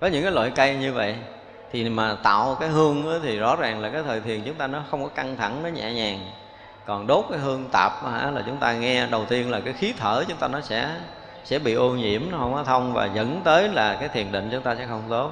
[0.00, 1.16] Có những cái loại cây như vậy
[1.72, 4.66] thì mà tạo cái hương đó, thì rõ ràng là cái thời thiền chúng ta
[4.66, 6.30] nó không có căng thẳng nó nhẹ nhàng.
[6.86, 9.94] Còn đốt cái hương tạp hả, là chúng ta nghe đầu tiên là cái khí
[9.98, 10.88] thở chúng ta nó sẽ
[11.44, 14.48] sẽ bị ô nhiễm nó không có thông và dẫn tới là cái thiền định
[14.52, 15.30] chúng ta sẽ không tốt.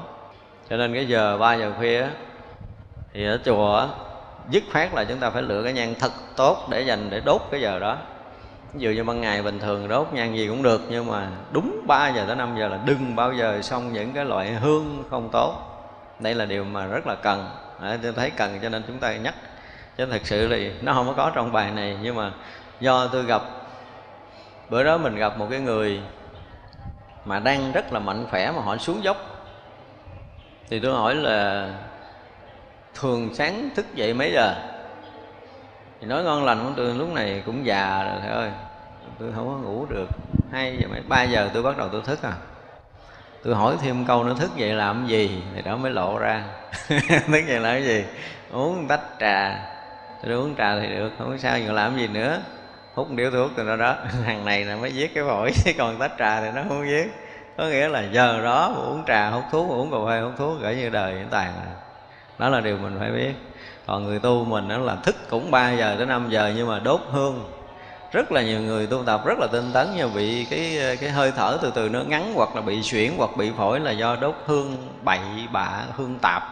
[0.70, 2.06] Cho nên cái giờ 3 giờ khuya
[3.12, 3.88] thì ở chùa
[4.50, 7.40] dứt khoát là chúng ta phải lựa cái nhang thật tốt để dành để đốt
[7.50, 7.96] cái giờ đó.
[8.74, 11.80] Ví dụ như ban ngày bình thường đốt nhang gì cũng được nhưng mà đúng
[11.86, 15.28] 3 giờ tới 5 giờ là đừng bao giờ xong những cái loại hương không
[15.32, 15.69] tốt
[16.20, 17.50] đây là điều mà rất là cần.
[18.02, 19.34] Tôi thấy cần cho nên chúng ta nhắc.
[19.96, 21.98] Chứ thật sự thì nó không có trong bài này.
[22.02, 22.32] Nhưng mà
[22.80, 23.42] do tôi gặp,
[24.68, 26.00] bữa đó mình gặp một cái người
[27.24, 29.16] mà đang rất là mạnh khỏe mà họ xuống dốc.
[30.68, 31.68] Thì tôi hỏi là,
[32.94, 34.54] thường sáng thức dậy mấy giờ?
[36.00, 38.50] Thì nói ngon lành của tôi lúc này cũng già rồi, thầy ơi.
[39.18, 40.06] Tôi không có ngủ được.
[40.52, 42.32] Hai giờ mấy, ba giờ tôi bắt đầu tôi thức à
[43.44, 45.42] tôi hỏi thêm câu nữa, thức dậy làm gì?
[45.54, 46.44] Thì đó mới lộ ra.
[47.08, 48.04] Thức dậy làm cái gì?
[48.50, 49.66] Uống tách trà.
[50.22, 52.40] Tôi uống trà thì được, không sao, giờ làm gì nữa?
[52.94, 53.96] Hút điếu thuốc từ đó đó.
[54.24, 57.12] Thằng này là mới giết cái phổi chứ còn tách trà thì nó không giết
[57.56, 60.60] có nghĩa là giờ đó mà uống trà, hút thuốc uống cà phê, hút thuốc,
[60.60, 61.52] gửi như đời những tàn
[62.40, 63.32] đó là điều mình phải biết.
[63.86, 66.78] Còn người tu mình đó là thức cũng 3 giờ tới 5 giờ, nhưng mà
[66.78, 67.44] đốt hương
[68.12, 71.32] rất là nhiều người tu tập rất là tinh tấn nhưng bị cái cái hơi
[71.36, 74.34] thở từ từ nó ngắn hoặc là bị chuyển hoặc bị phổi là do đốt
[74.46, 75.20] hương bậy
[75.52, 76.42] bạ, hương tạp.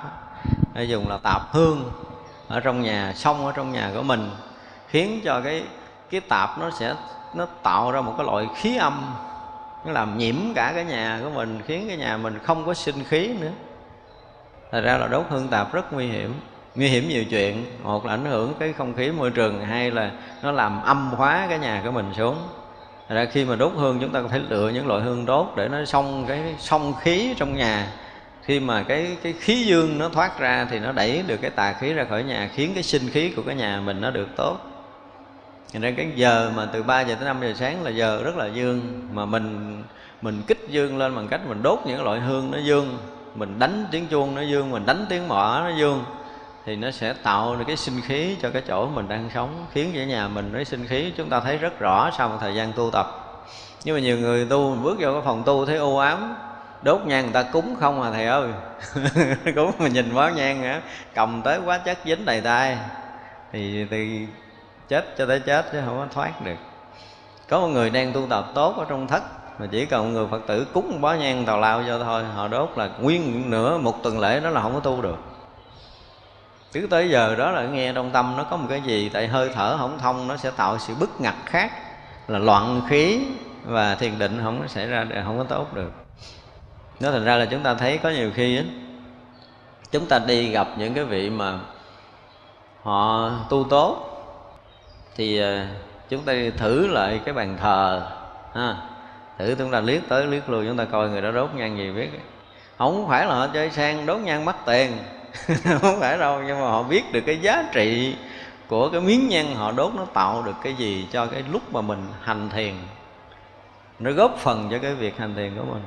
[0.75, 1.93] Hay dùng là tạp hương
[2.49, 4.31] ở trong nhà xong ở trong nhà của mình,
[4.89, 5.63] khiến cho cái
[6.11, 6.95] cái tạp nó sẽ,
[7.35, 9.15] nó tạo ra một cái loại khí âm,
[9.85, 13.05] nó làm nhiễm cả cái nhà của mình, khiến cái nhà mình không có sinh
[13.05, 13.51] khí nữa.
[14.73, 16.35] Thật ra là đốt hương tạp rất nguy hiểm
[16.79, 17.65] nguy hiểm nhiều chuyện.
[17.83, 20.11] Một là ảnh hưởng cái không khí môi trường hai là
[20.43, 22.37] nó làm âm hóa cái nhà của mình xuống.
[23.09, 25.69] Thật ra khi mà đốt hương chúng ta phải lựa những loại hương đốt để
[25.69, 27.93] nó xong cái xong khí trong nhà.
[28.43, 31.73] Khi mà cái cái khí dương nó thoát ra thì nó đẩy được cái tà
[31.73, 34.57] khí ra khỏi nhà khiến cái sinh khí của cái nhà mình nó được tốt.
[35.73, 38.37] Thành ra cái giờ mà từ 3 giờ tới 5 giờ sáng là giờ rất
[38.37, 39.09] là dương.
[39.13, 39.83] Mà mình
[40.23, 42.99] mình kích dương lên bằng cách mình đốt những loại hương nó dương.
[43.35, 46.05] Mình đánh tiếng chuông nó dương, mình đánh tiếng mỏ nó dương.
[46.69, 49.93] Thì nó sẽ tạo được cái sinh khí cho cái chỗ mình đang sống, Khiến
[49.95, 51.13] cho nhà mình nó sinh khí.
[51.17, 53.07] Chúng ta thấy rất rõ sau một thời gian tu tập.
[53.85, 56.37] Nhưng mà nhiều người tu, bước vô cái phòng tu thấy u ám.
[56.83, 58.49] Đốt nhang người ta cúng không à thầy ơi.
[59.55, 60.81] Cúng mà nhìn bó nhang hả?
[61.15, 62.79] Cầm tới quá chất dính đầy tay.
[63.53, 64.27] Thì thì
[64.89, 66.59] chết cho tới chết chứ không có thoát được.
[67.49, 69.23] Có một người đang tu tập tốt ở trong thất,
[69.61, 72.49] mà chỉ cần một người phật tử cúng bó nhang tào lao cho thôi, họ
[72.49, 75.38] đốt là nguyên nửa một tuần lễ đó là không có tu được
[76.73, 79.51] cứ tới giờ đó là nghe trong tâm nó có một cái gì tại hơi
[79.55, 81.73] thở không thông nó sẽ tạo sự bức ngặt khác
[82.29, 83.21] là loạn khí
[83.65, 85.93] và thiền định không có xảy ra không có tốt được.
[87.01, 88.67] Nó thành ra là chúng ta thấy có nhiều khi ấy,
[89.93, 91.59] chúng ta đi gặp những cái vị mà
[92.83, 94.05] họ tu tốt
[95.17, 95.69] thì à,
[96.09, 98.03] chúng ta thử lại cái bàn thờ
[98.55, 98.77] ha
[99.39, 101.93] thử chúng ta liếc tới liếc lui chúng ta coi người đó đốt nhang gì
[101.93, 102.11] biết.
[102.79, 104.93] Không phải là họ chơi sang đốt nhang mất tiền
[105.81, 108.17] không phải đâu, nhưng mà họ biết được cái giá trị
[108.69, 111.81] của cái miếng nhang họ đốt nó tạo được cái gì cho cái lúc mà
[111.81, 112.75] mình hành thiền.
[113.99, 115.83] Nó góp phần cho cái việc hành thiền của mình.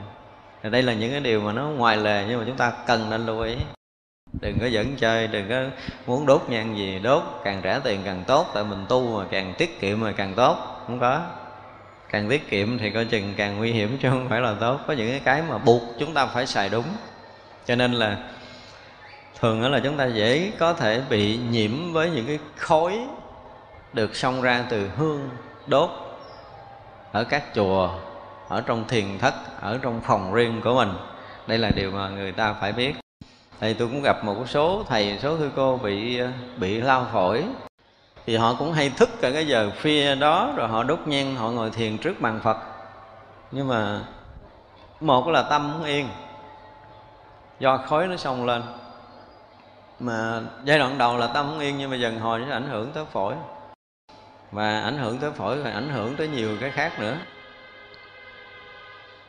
[0.64, 3.10] Thì đây là những cái điều mà nó ngoài lề, nhưng mà chúng ta cần
[3.10, 3.56] nên lưu ý.
[4.42, 5.64] Đừng có dẫn chơi, đừng có
[6.08, 9.54] muốn đốt nhang gì đốt, càng trả tiền càng tốt, tại mình tu mà càng
[9.58, 10.84] tiết kiệm mà càng tốt.
[10.88, 11.22] Không có.
[12.10, 14.80] Càng tiết kiệm thì coi chừng càng nguy hiểm chứ không phải là tốt.
[14.88, 16.86] Có những cái cái mà buộc chúng ta phải xài đúng.
[17.66, 18.18] Cho nên là
[19.42, 23.08] thường là chúng ta dễ có thể bị nhiễm với những cái khói
[23.94, 25.30] được xông ra từ hương,
[25.68, 25.90] đốt
[27.12, 27.90] ở các chùa,
[28.48, 30.90] ở trong thiền thất, ở trong phòng riêng của mình.
[31.48, 32.94] Đây là điều mà người ta phải biết.
[33.60, 36.28] Thì tôi cũng gặp một số thầy, số sư cô bị ờ,
[36.58, 37.44] bị lao phổi.
[38.26, 41.50] Thì họ cũng hay thức cả cái giờ khuya đó, rồi họ đốt nhang, họ
[41.50, 42.58] ngồi thiền trước bàn phật.
[43.52, 44.00] Nhưng mà
[45.00, 46.08] một là tâm không yên,
[47.60, 48.62] do khói nó xông lên
[50.02, 52.92] mà giai đoạn đầu là tâm không yên, nhưng mà dần hồi nó ảnh hưởng
[52.94, 53.36] tới phổi.
[54.52, 57.18] Và ảnh hưởng tới phổi rồi ảnh hưởng tới nhiều cái khác nữa.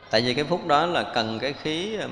[0.09, 2.07] Tại vì cái phút đó là cần cái khí ờ,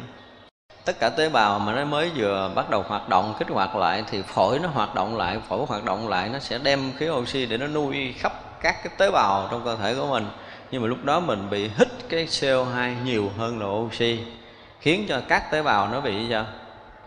[0.85, 4.03] tất cả tế bào mà nó mới vừa bắt đầu hoạt động, kích hoạt lại
[4.11, 7.45] thì phổi nó hoạt động lại, phổi hoạt động lại nó sẽ đem khí oxy
[7.45, 8.31] để nó nuôi khắp
[8.61, 10.27] các cái tế bào trong cơ thể của mình.
[10.71, 14.19] Nhưng mà lúc đó mình bị hít cái CO2 nhiều hơn là oxy,
[14.79, 16.45] khiến cho các tế bào nó bị sao?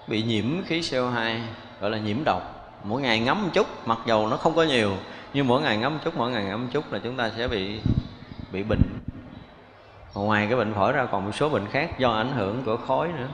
[0.06, 1.38] Bị nhiễm khí CO2
[1.80, 2.42] gọi là nhiễm độc.
[2.84, 4.92] Mỗi ngày ngấm một chút, mặc dầu nó không có nhiều,
[5.34, 7.48] nhưng mỗi ngày ngấm một chút, mỗi ngày ngấm một chút là chúng ta sẽ
[7.48, 7.80] bị
[8.52, 8.82] bị bệnh.
[10.14, 13.08] Ngoài cái bệnh phổi ra còn một số bệnh khác do ảnh hưởng của khói
[13.08, 13.28] nữa.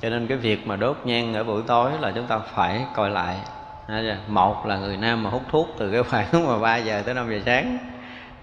[0.00, 3.10] Cho nên cái việc mà đốt nhang ở buổi tối là chúng ta phải coi
[3.10, 3.36] lại.
[4.28, 7.30] Một là người nam mà hút thuốc từ cái khoảng mà 3 giờ tới 5
[7.30, 7.78] giờ sáng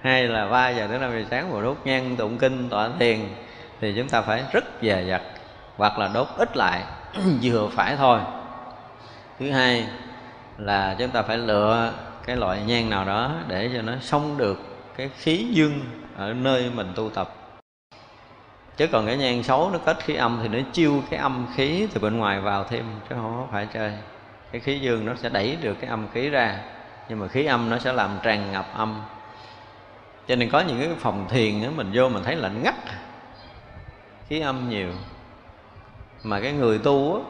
[0.02, 3.20] hay là 3 giờ tới 5 giờ sáng mà đốt nhang tụng kinh tọa thiền,
[3.82, 5.22] thì chúng ta phải rất dè dặt,
[5.78, 6.84] hoặc là đốt ít lại.
[7.42, 8.20] vừa phải thôi.
[9.40, 9.88] Thứ hai
[10.58, 11.94] là chúng ta phải lựa
[12.26, 14.60] cái loại nhang nào đó để cho nó xong được
[14.98, 15.80] cái khí dương
[16.18, 17.36] ở nơi mình tu tập.
[18.78, 21.88] Chứ còn cái nhang xấu nó kết khí âm thì nó chiêu cái âm khí
[21.94, 23.94] từ bên ngoài vào thêm chứ không phải chơi.
[24.52, 26.60] Cái khí dương nó sẽ đẩy được cái âm khí ra
[27.10, 29.02] nhưng mà khí âm nó sẽ làm tràn ngập âm.
[30.28, 32.76] Cho nên có những cái phòng thiền đó, mình vô mình thấy lạnh ngắt.
[34.28, 34.90] Khí âm nhiều
[36.24, 37.22] mà cái người tu á,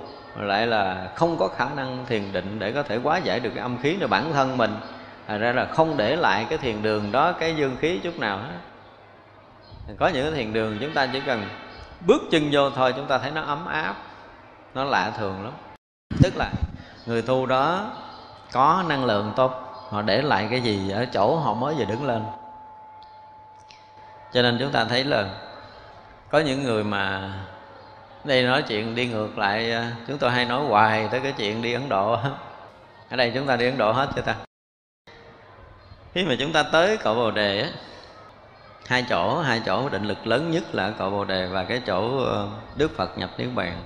[0.46, 3.62] lại là không có khả năng thiền định để có thể quá giải được cái
[3.62, 4.76] âm khí cho bản thân mình.
[5.28, 8.38] Thành ra là không để lại cái thiền đường đó cái dương khí chút nào
[8.38, 8.58] hết.
[10.00, 11.44] Có những cái thiền đường chúng ta chỉ cần
[12.08, 13.96] bước chân vô thôi chúng ta thấy nó ấm áp
[14.74, 15.54] nó lạ thường lắm.
[16.24, 16.52] Tức là
[17.06, 17.92] người tu đó
[18.52, 19.52] có năng lượng tốt
[19.90, 22.24] họ để lại cái gì ở chỗ họ mới vừa đứng lên.
[24.34, 25.26] Cho nên chúng ta thấy là
[26.30, 27.34] có những người mà
[28.24, 31.62] đây nói chuyện đi ngược lại à, chúng tôi hay nói hoài tới cái chuyện
[31.62, 32.18] đi ấn độ.
[33.10, 34.36] Ở đây chúng ta đi ấn độ hết chưa ta?
[36.14, 37.70] Khi mà chúng ta tới cội bồ đề á,
[38.88, 42.18] hai chỗ hai chỗ định lực lớn nhất là cội bồ đề và cái chỗ
[42.26, 43.82] ờ, đức phật nhập niết bàn.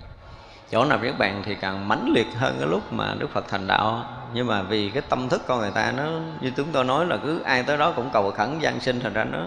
[0.71, 3.67] Chỗ nào niết bàn thì càng mãnh liệt hơn cái lúc mà đức phật thành
[3.67, 4.05] đạo.
[4.33, 6.03] Nhưng mà vì cái tâm thức con người ta nó,
[6.41, 9.13] như chúng tôi nói là cứ ai tới đó cũng cầu khẩn gian sinh, thành
[9.13, 9.39] ra nó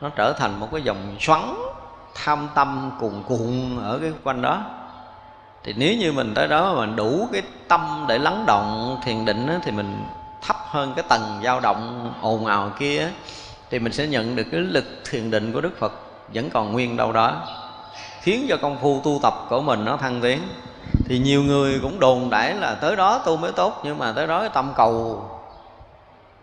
[0.00, 1.54] nó trở thành một cái dòng xoắn
[2.14, 4.62] tham tâm cuồn cuộn ở cái quanh đó.
[5.64, 9.24] Thì nếu như mình tới đó mà mình đủ cái tâm để lắng động thiền
[9.24, 10.04] định á, thì mình
[10.42, 13.08] thấp hơn cái tầng dao động ồn ào kia
[13.70, 15.92] thì mình sẽ nhận được cái lực thiền định của đức phật
[16.34, 17.42] vẫn còn nguyên đâu đó
[18.20, 20.38] khiến cho công phu tu tập của mình nó thăng tiến.
[21.04, 24.26] Thì nhiều người cũng đồn đãi là tới đó tu mới tốt nhưng mà tới
[24.26, 25.24] đó cái tâm cầu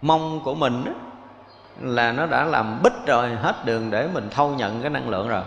[0.01, 0.93] mong của mình
[1.81, 5.27] là nó đã làm bích rồi hết đường để mình thâu nhận cái năng lượng
[5.27, 5.43] rồi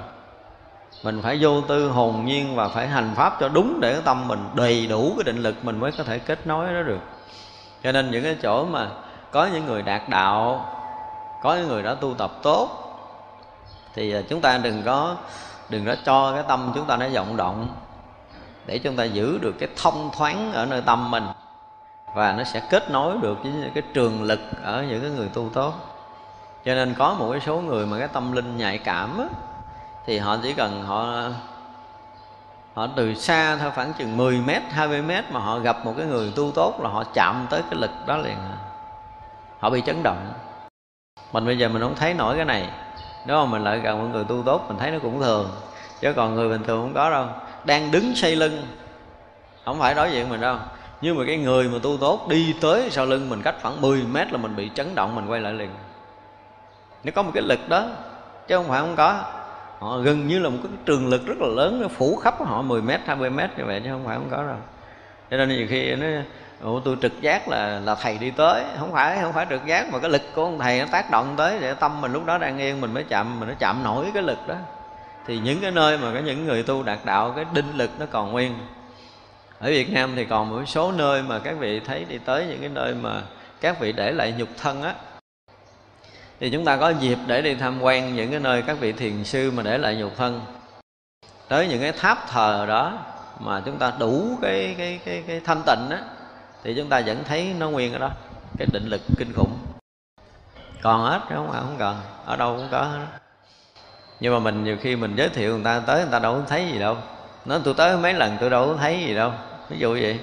[1.02, 4.28] mình phải vô tư hồn nhiên và phải hành pháp cho đúng để cái tâm
[4.28, 7.00] mình đầy đủ cái định lực mình mới có thể kết nối nó được.
[7.82, 8.88] Cho nên những cái chỗ mà
[9.30, 10.66] có những người đạt đạo
[11.42, 12.68] có những người đã tu tập tốt
[13.94, 15.16] thì à, chúng ta đừng có
[15.68, 17.68] đừng có cho cái tâm chúng ta nó vọng động
[18.66, 21.24] để chúng ta giữ được cái thông thoáng ở nơi tâm mình
[22.14, 25.48] và nó sẽ kết nối được với cái trường lực ở những cái người tu
[25.54, 25.74] tốt.
[26.64, 29.26] Cho nên có một cái số người mà cái tâm linh nhạy cảm á,
[30.10, 31.28] thì họ chỉ cần họ
[32.74, 36.06] họ từ xa thôi, khoảng chừng 10 mét 20 mét mà họ gặp một cái
[36.06, 38.56] người tu tốt là họ chạm tới cái lực đó liền à.
[39.58, 40.32] họ bị chấn động.
[41.32, 42.68] Mình bây giờ mình không thấy nổi cái này.
[43.26, 45.50] Nếu mà mình lại gần một người tu tốt, mình thấy nó cũng thường.
[46.00, 47.26] Chứ còn người bình thường không có đâu.
[47.64, 48.66] Đang đứng xây lưng.
[49.64, 50.56] Không phải đối diện mình đâu.
[51.00, 54.02] Nhưng mà cái người mà tu tốt đi tới sau lưng mình cách khoảng 10
[54.02, 55.70] mét là mình bị chấn động, mình quay lại liền.
[57.04, 57.86] Nó có một cái lực đó,
[58.48, 59.24] chứ không phải không có
[59.80, 62.62] họ gần như là một cái trường lực rất là lớn nó phủ khắp họ
[62.62, 64.56] 10 mét 20 mét như vậy chứ không phải không có đâu.
[65.30, 66.06] Cho nên nhiều khi nó
[66.62, 68.64] Ủa, tôi trực giác là là thầy đi tới.
[68.78, 71.34] Không phải không phải trực giác mà cái lực của ông thầy nó tác động
[71.36, 74.06] tới để tâm mình lúc đó đang yên mình mới chạm mình nó chạm nổi
[74.14, 74.54] cái lực đó.
[75.26, 78.06] Thì những cái nơi mà có những người tu đạt đạo cái đinh lực nó
[78.10, 78.54] còn nguyên.
[79.60, 82.60] Ở Việt Nam thì còn một số nơi mà các vị thấy đi tới những
[82.60, 83.22] cái nơi mà
[83.60, 84.94] các vị để lại nhục thân á
[86.40, 89.24] thì chúng ta có dịp để đi tham quan những cái nơi các vị thiền
[89.24, 90.40] sư mà để lại nhục thân.
[91.48, 92.98] Tới những cái tháp thờ đó
[93.40, 95.98] mà chúng ta đủ cái cái cái cái thanh tịnh á,
[96.64, 98.10] thì chúng ta vẫn thấy nó nguyên ở đó,
[98.58, 99.58] cái định lực kinh khủng.
[100.82, 101.96] Còn hết không không cần.
[102.26, 103.06] Ở đâu cũng có hết.
[104.20, 106.42] Nhưng mà mình nhiều khi mình giới thiệu người ta, tới người ta đâu có
[106.48, 106.96] thấy gì đâu.
[107.44, 109.32] Nói, tôi tới mấy lần tôi đâu có thấy gì đâu.
[109.68, 110.20] Ví dụ vậy.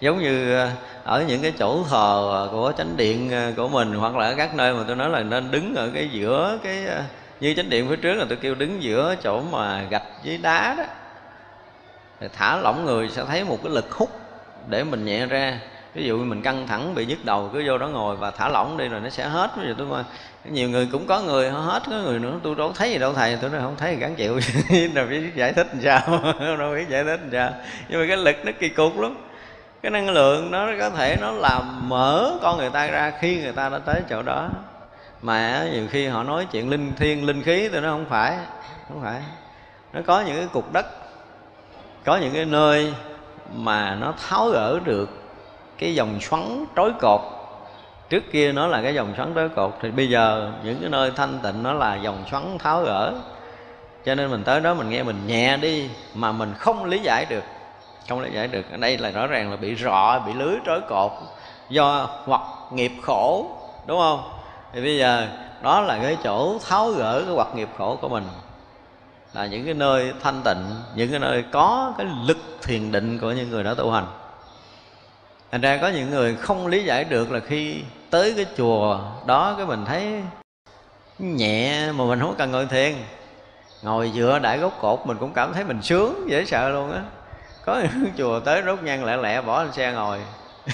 [0.00, 0.66] Giống như
[1.10, 4.54] ở những cái chỗ thờ của chánh điện ờ, của mình, hoặc là ở các
[4.54, 7.02] nơi mà tôi nói là nên đứng ở cái giữa cái ờ,
[7.40, 10.74] như chánh điện phía trước là tôi kêu đứng giữa chỗ mà gạch với đá
[10.78, 10.84] đó.
[12.20, 14.10] Thì thả lỏng người sẽ thấy một cái lực hút
[14.68, 15.60] để mình nhẹ ra.
[15.94, 18.76] Ví dụ mình căng thẳng bị nhức đầu cứ vô đó ngồi và thả lỏng
[18.76, 19.50] đi rồi nó sẽ hết.
[19.56, 20.04] Ví dụ tôi mà,
[20.44, 23.38] nhiều người cũng có người hết, có người nữa, tôi đâu thấy gì đâu thầy.
[23.40, 24.40] Tôi nói không thấy thì gắn chịu.
[24.94, 26.20] Đâu biết giải thích làm sao.
[26.58, 27.52] Đâu biết giải thích làm sao.
[27.88, 29.16] Nhưng mà cái lực nó kỳ cục lắm
[29.82, 33.52] cái năng lượng nó có thể nó làm mở con người ta ra khi người
[33.52, 34.48] ta đã tới chỗ đó.
[35.22, 38.36] Mà nhiều khi họ nói chuyện linh thiên, linh khí thì nó không phải
[38.88, 39.20] không phải.
[39.92, 40.86] Nó có những cái cục đất,
[42.04, 42.94] có những cái nơi
[43.54, 45.08] mà nó tháo gỡ được
[45.78, 47.20] cái dòng xoắn trói cột.
[48.08, 51.12] Trước kia nó là cái dòng xoắn trói cột, thì bây giờ những cái nơi
[51.16, 53.12] thanh tịnh nó là dòng xoắn tháo gỡ.
[54.04, 57.26] Cho nên mình tới đó mình nghe mình nhẹ đi, mà mình không lý giải
[57.30, 57.44] được
[58.08, 58.70] không lý giải được.
[58.70, 61.10] Ở đây là rõ ràng là bị rọ, bị lưới trói cột
[61.68, 62.40] do hoặc
[62.72, 63.46] nghiệp khổ,
[63.86, 64.22] đúng không?
[64.72, 65.28] Thì bây giờ
[65.62, 68.24] đó là cái chỗ tháo gỡ cái hoặc nghiệp khổ của mình.
[69.32, 73.32] Là những cái nơi thanh tịnh, những cái nơi có cái lực thiền định của
[73.32, 74.06] những người đã tu hành.
[75.50, 79.54] Thành ra có những người không lý giải được là khi tới cái chùa đó
[79.56, 80.22] cái mình thấy
[81.18, 82.94] nhẹ mà mình không cần ngồi thiền.
[83.82, 87.00] Ngồi dựa đại gốc cột, mình cũng cảm thấy mình sướng, dễ sợ luôn á
[87.64, 90.18] có những chùa tới rút nhang lẹ lẹ, bỏ lên xe ngồi.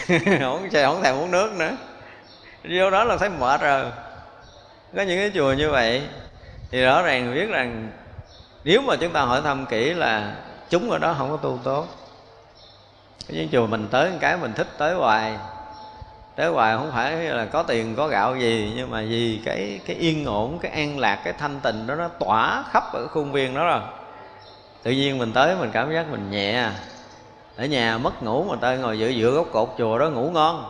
[0.40, 1.76] Không xe không thèm uống nước nữa.
[2.64, 3.84] Vô đó là thấy mệt rồi.
[4.96, 6.02] Có những cái chùa như vậy,
[6.70, 7.90] thì rõ ràng biết rằng
[8.64, 10.34] nếu mà chúng ta hỏi thăm kỹ là
[10.70, 11.86] chúng ở đó không có tu tốt.
[13.28, 15.36] Những chùa mình tới cái mình thích tới hoài.
[16.36, 19.96] Tới hoài không phải là có tiền, có gạo gì, nhưng mà vì cái cái
[19.96, 23.54] yên ổn, cái an lạc, cái thanh tịnh đó, nó tỏa khắp ở khuôn viên
[23.54, 23.80] đó rồi
[24.86, 26.72] tự nhiên mình tới mình cảm giác mình nhẹ à.
[27.56, 30.64] ở nhà mất ngủ mà tới ngồi giữa giữa gốc cột chùa đó ngủ ngon.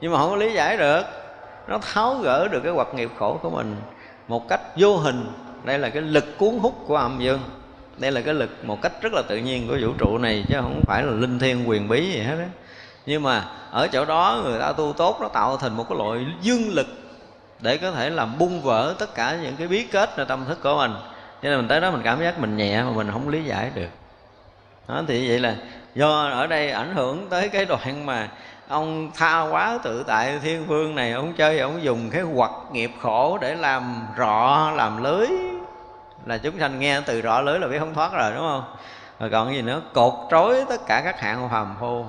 [0.00, 1.02] Nhưng mà không có lý giải được.
[1.68, 3.76] Nó tháo gỡ được cái hoạt nghiệp khổ của mình
[4.28, 5.26] một cách vô hình.
[5.64, 7.40] Đây là cái lực cuốn hút của âm dương.
[7.98, 10.56] Đây là cái lực một cách rất là tự nhiên của vũ trụ này, chứ
[10.60, 12.48] không phải là linh thiêng quyền bí gì hết á.
[13.06, 16.26] Nhưng mà ở chỗ đó người ta tu tốt, nó tạo thành một cái loại
[16.42, 16.86] dương lực
[17.60, 20.58] để có thể làm bung vỡ tất cả những cái bí kết trong tâm thức
[20.62, 20.92] của mình
[21.42, 23.70] cho nên mình tới đó mình cảm giác mình nhẹ mà mình không lý giải
[23.74, 23.88] được.
[24.88, 25.54] Đó, thì vậy là
[25.94, 28.28] do ở đây ảnh hưởng tới cái đoạn mà
[28.68, 32.90] ông tha quá tự tại thiên phương này, ông chơi, ông dùng cái hoặc nghiệp
[33.00, 35.26] khổ để làm rọ, làm lưới.
[36.26, 38.64] Là chúng sanh nghe từ rọ lưới là biết không thoát rồi, đúng không?
[39.20, 39.82] Rồi còn gì nữa?
[39.92, 42.04] Cột trói tất cả các hạng phàm phu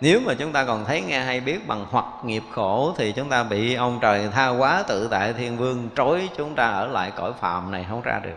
[0.00, 3.28] nếu mà chúng ta còn thấy nghe hay biết bằng hoặc nghiệp khổ, thì chúng
[3.28, 7.12] ta bị ông trời tha quá tự tại thiên vương trói chúng ta ở lại
[7.16, 8.36] cõi phạm này không ra được.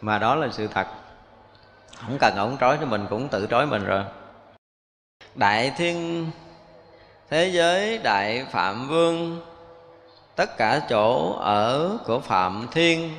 [0.00, 0.86] Mà đó là sự thật.
[1.96, 4.04] Không cần ông trói thì mình cũng tự trói mình rồi.
[5.34, 6.30] Đại thiên,
[7.30, 9.40] thế giới, đại phạm vương,
[10.36, 13.10] tất cả chỗ ở của phạm thiên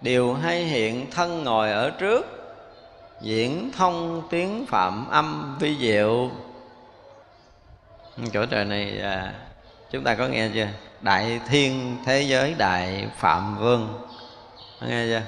[0.00, 2.26] đều hay hiện thân ngồi ở trước,
[3.20, 6.30] diễn thông tiếng phạm âm vi diệu
[8.32, 9.32] chỗ trời này à,
[9.90, 10.68] chúng ta có nghe chưa?
[11.00, 14.08] Đại thiên thế giới đại phạm vương.
[14.80, 15.22] Có nghe chưa?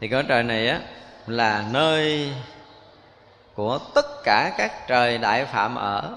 [0.00, 0.80] Thì cõi trời này á
[1.26, 2.32] là nơi
[3.54, 6.16] của tất cả các trời đại phạm ở.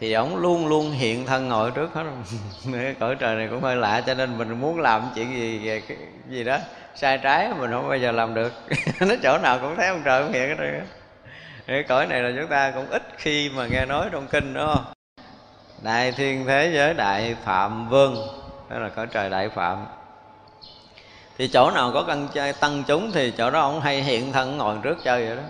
[0.00, 2.04] Thì ổng luôn luôn hiện thân ngồi trước hết.
[3.00, 5.80] Cõi trời này cũng hơi lạ cho nên mình muốn làm chuyện gì
[6.28, 6.58] gì đó
[6.94, 8.52] sai trái mình không bao giờ làm được.
[9.00, 10.80] Nó chỗ nào cũng thấy ông trời cũng hiện cái
[11.66, 14.72] cái cõi này là chúng ta cũng ít khi mà nghe nói trong kinh đó
[14.74, 14.84] không?
[15.82, 18.16] Đại thiên thế giới, đại phạm vương,
[18.68, 19.86] đó là cõi trời đại phạm.
[21.38, 24.58] Thì chỗ nào có căn chơi tăng chúng thì chỗ đó ông hay hiện thân
[24.58, 25.42] ngồi trước chơi vậy đó.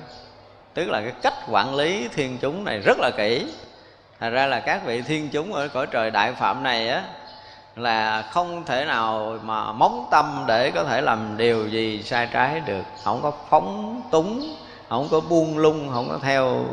[0.74, 3.46] Tức là cái cách quản lý thiên chúng này rất là kỹ.
[4.20, 7.02] Thành ra là các vị thiên chúng ở cõi trời đại phạm này á,
[7.76, 12.60] là không thể nào mà móng tâm để có thể làm điều gì sai trái
[12.60, 12.82] được.
[13.04, 14.56] Không có phóng túng
[14.93, 16.64] không có buông lung, không có theo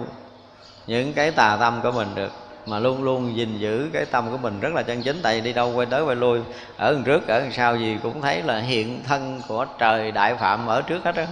[0.88, 2.32] những cái tà tâm của mình được.
[2.66, 5.42] Mà luôn luôn gìn giữ cái tâm của mình rất là chân chính, tại vì
[5.42, 6.40] đi đâu quay tới quay lui,
[6.78, 10.36] ở đằng trước, ở đằng sau gì cũng thấy là hiện thân của trời đại
[10.36, 11.28] phạm ở trước hết á.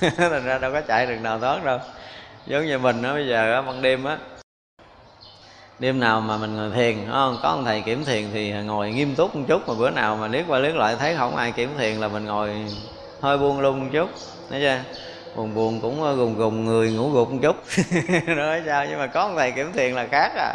[0.16, 1.78] Thành ra đâu có chạy được nào thoát đâu.
[2.46, 4.18] Giống như mình đó bây giờ á, ban đêm á,
[5.78, 7.38] đêm nào mà mình ngồi thiền không?
[7.42, 10.28] Có ông thầy kiểm thiền thì ngồi nghiêm túc một chút, mà bữa nào mà
[10.28, 12.50] liếc qua liếc lại thấy không ai kiểm thiền là mình ngồi
[13.20, 14.08] hơi buông lung một chút,
[14.50, 14.78] thấy chưa?
[15.34, 17.56] Buồn buồn cũng ờ, gùng gùng người, ngủ gục một chút.
[18.36, 20.54] Nói sao, nhưng mà có ông thầy kiểm thiền là khác à.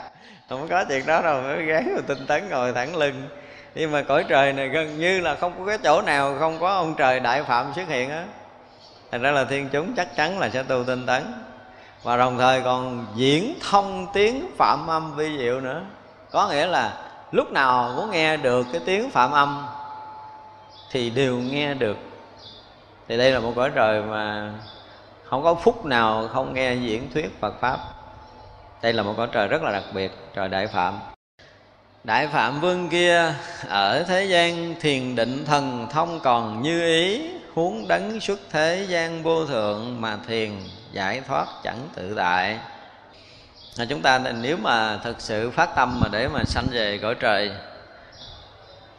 [0.50, 3.28] Không có chuyện đó đâu, mới gán rồi tinh tấn ngồi thẳng lưng.
[3.76, 6.74] Nhưng mà cõi trời này gần như là không có cái chỗ nào, không có
[6.74, 8.26] ông trời đại phạm xuất hiện á.
[9.12, 11.24] Thành ra là thiên chúng chắc chắn là sẽ tu tinh tấn.
[12.04, 15.82] Và đồng thời còn diễn thông tiếng phạm âm vi diệu nữa.
[16.32, 16.94] Có nghĩa là
[17.32, 19.66] lúc nào muốn nghe được cái tiếng phạm âm,
[20.92, 21.98] thì đều nghe được
[23.08, 24.52] thì đây là một cõi trời mà
[25.24, 27.80] không có phút nào không nghe diễn thuyết Phật pháp.
[28.82, 31.00] Đây là một cõi trời rất là đặc biệt, trời đại phạm.
[32.04, 33.34] Đại phạm vương kia,
[33.68, 39.24] ở thế gian thiền định thần thông còn như ý, huống đấng xuất thế gian
[39.24, 40.52] vô thượng mà thiền,
[40.92, 42.60] giải thoát chẳng tự tại.
[43.76, 47.16] Là chúng ta nếu mà thực sự phát tâm mà để mà sanh về cõi
[47.20, 47.52] trời,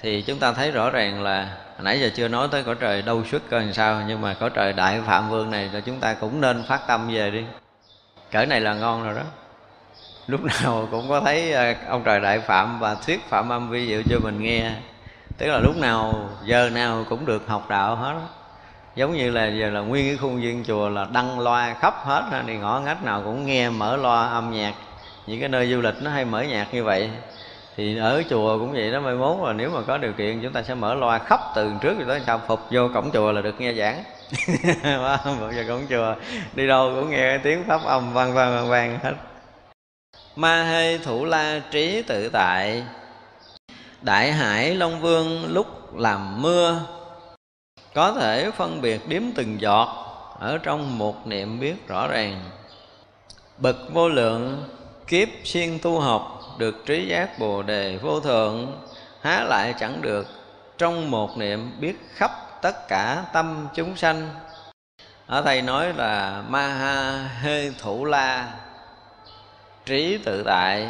[0.01, 3.25] thì chúng ta thấy rõ ràng là nãy giờ chưa nói tới cõi trời đâu
[3.25, 6.15] xuất coi làm sao, nhưng mà cõi trời đại phạm vương này là chúng ta
[6.15, 7.45] cũng nên phát tâm về đi.
[8.33, 9.23] Cỡ này là ngon rồi đó.
[10.27, 13.87] Lúc nào cũng có thấy à, ông trời đại phạm và thuyết phạm âm vi
[13.87, 14.71] diệu cho mình nghe.
[15.39, 18.15] Tức là lúc nào, giờ nào cũng được học đạo hết.
[18.97, 22.23] Giống như là giờ là nguyên cái khuôn viên chùa là đăng loa khắp hết
[22.47, 24.75] thì ngõ ngách nào cũng nghe mở loa âm nhạc.
[25.27, 27.11] Những cái nơi du lịch nó hay mở nhạc như vậy
[27.77, 30.53] thì ở chùa cũng vậy đó, mai mốt là nếu mà có điều kiện chúng
[30.53, 33.43] ta sẽ mở loa khắp từ trước cho tới sau, phục vô cổng chùa là
[33.43, 34.05] được nghe giảng.
[35.25, 36.15] Phục vô cổng chùa,
[36.55, 39.15] đi đâu cũng nghe tiếng pháp âm vang vang vang vang hết.
[40.37, 42.83] Ma hê thủ la trí tự tại,
[44.03, 46.81] đại hải long vương lúc làm mưa,
[47.95, 49.89] có thể phân biệt điếm từng giọt,
[50.41, 52.41] ở trong một niệm biết rõ ràng.
[53.59, 54.65] Bậc vô lượng
[55.07, 58.83] kiếp xuyên tu học được trí giác bồ đề vô thượng,
[59.21, 60.27] há lại chẳng được
[60.79, 62.31] trong một niệm biết khắp
[62.63, 64.29] tất cả tâm chúng sanh.
[65.27, 68.53] Ở thầy nói là ma ha hê thủ la,
[69.87, 70.89] trí tự tại.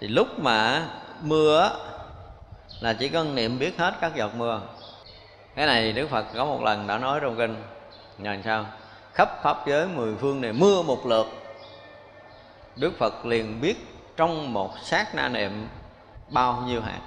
[0.00, 0.86] Thì lúc mà
[1.22, 1.70] mưa
[2.80, 4.60] là chỉ có niệm biết hết các giọt mưa.
[5.56, 7.62] Cái này đức phật có một lần đã nói trong kinh.
[8.18, 8.66] Là sao?
[9.14, 11.26] Khắp pháp giới mười phương này mưa một lượt.
[12.76, 15.68] Đức phật liền biết trong một sát na niệm
[16.30, 17.00] bao nhiêu hạt?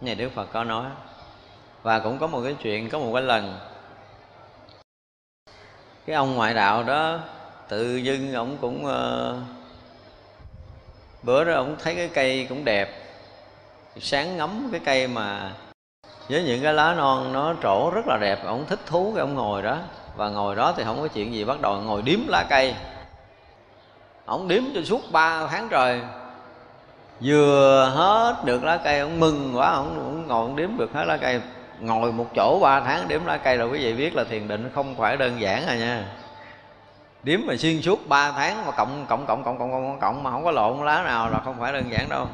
[0.00, 0.86] Này đức phật có nói
[1.82, 3.58] và cũng có một cái chuyện có một cái lần
[6.06, 7.18] cái ông ngoại đạo đó
[7.68, 9.36] tự dưng ông cũng uh,
[11.22, 12.88] bữa đó ông thấy cái cây cũng đẹp
[14.00, 15.52] sáng ngắm cái cây mà
[16.28, 19.34] với những cái lá non nó trổ rất là đẹp ông thích thú cái ông
[19.34, 19.78] ngồi đó
[20.16, 22.74] và ngồi đó thì không có chuyện gì bắt đầu ngồi điếm lá cây
[24.30, 26.00] ông điếm cho suốt ba tháng trời.
[27.20, 31.04] Vừa hết được lá cây ông mừng quá ông, ông ngồi ổng điếm được hết
[31.04, 31.40] lá cây.
[31.80, 34.70] Ngồi một chỗ ba tháng đếm lá cây rồi quý vị biết là thiền định
[34.74, 36.04] không phải đơn giản rồi nha.
[37.22, 40.30] Điếm mà xuyên suốt 3 tháng mà cộng cộng cộng cộng cộng cộng cộng mà
[40.30, 42.26] không có lộn lá nào là không phải đơn giản đâu.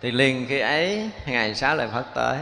[0.00, 2.38] Thì liền khi ấy ngày xá lợi phật tới.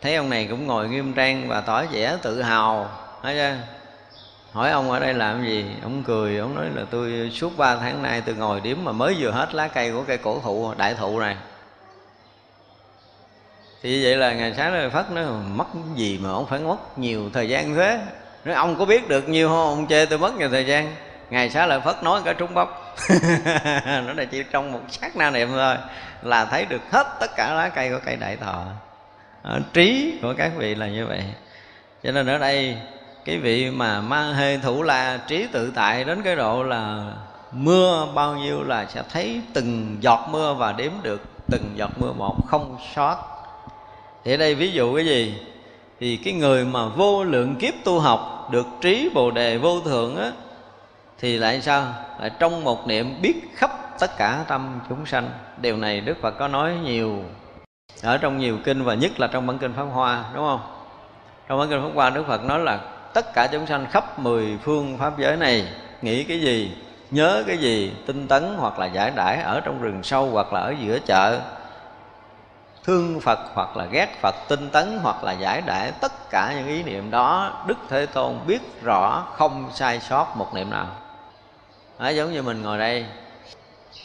[0.00, 2.88] Thấy ông này cũng ngồi nghiêm trang và tỏ vẻ tự hào
[3.22, 3.79] thấy chưa?
[4.52, 5.66] Hỏi ông ở đây làm gì?
[5.82, 9.16] Ông cười, ông nói là tôi suốt 3 tháng nay tôi ngồi điếm mà mới
[9.18, 11.36] vừa hết lá cây của cây cổ thụ, đại thụ này.
[13.82, 15.22] Thì vậy là ngày sáng rồi phất nó
[15.54, 18.00] mất gì mà ông phải mất nhiều thời gian thế?
[18.44, 19.68] Nói, ông có biết được nhiều không?
[19.68, 20.94] Ông chê tôi mất nhiều thời gian.
[21.30, 22.96] Ngày sáng lại phất nói cái trúng bóc.
[23.86, 25.76] Nó là chỉ trong một sát na niệm thôi,
[26.22, 28.64] là thấy được hết tất cả lá cây của cây đại thọ.
[29.42, 31.24] Ờ, trí của các vị là như vậy.
[32.02, 32.76] Cho nên ở đây
[33.24, 37.12] cái vị mà ma hê thủ la trí tự tại đến cái độ là
[37.52, 42.12] mưa bao nhiêu là sẽ thấy từng giọt mưa và đếm được từng giọt mưa
[42.12, 43.16] một không sót.
[44.24, 45.34] Thì ở đây ví dụ cái gì?
[46.00, 50.16] Thì cái người mà vô lượng kiếp tu học được trí bồ đề vô thượng
[50.16, 50.32] á,
[51.18, 51.84] thì lại sao?
[52.20, 55.30] Lại trong một niệm biết khắp tất cả tâm chúng sanh.
[55.60, 57.24] Điều này đức phật có nói nhiều,
[58.02, 60.60] ở trong nhiều kinh và nhất là trong bản kinh pháp hoa, đúng không?
[61.48, 62.80] Trong bản kinh pháp hoa đức phật nói là
[63.12, 65.68] tất cả chúng sanh khắp mười phương pháp giới này
[66.02, 66.76] nghĩ cái gì
[67.10, 70.60] nhớ cái gì tinh tấn hoặc là giải đãi ở trong rừng sâu hoặc là
[70.60, 71.40] ở giữa chợ.
[72.84, 76.66] Thương Phật hoặc là ghét Phật tinh tấn hoặc là giải đãi tất cả những
[76.66, 80.86] ý niệm đó Đức Thế Tôn biết rõ không sai sót một niệm nào.
[81.98, 83.06] Đó, giống như mình ngồi đây.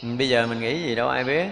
[0.02, 1.46] Bây giờ mình nghĩ gì đâu ai biết?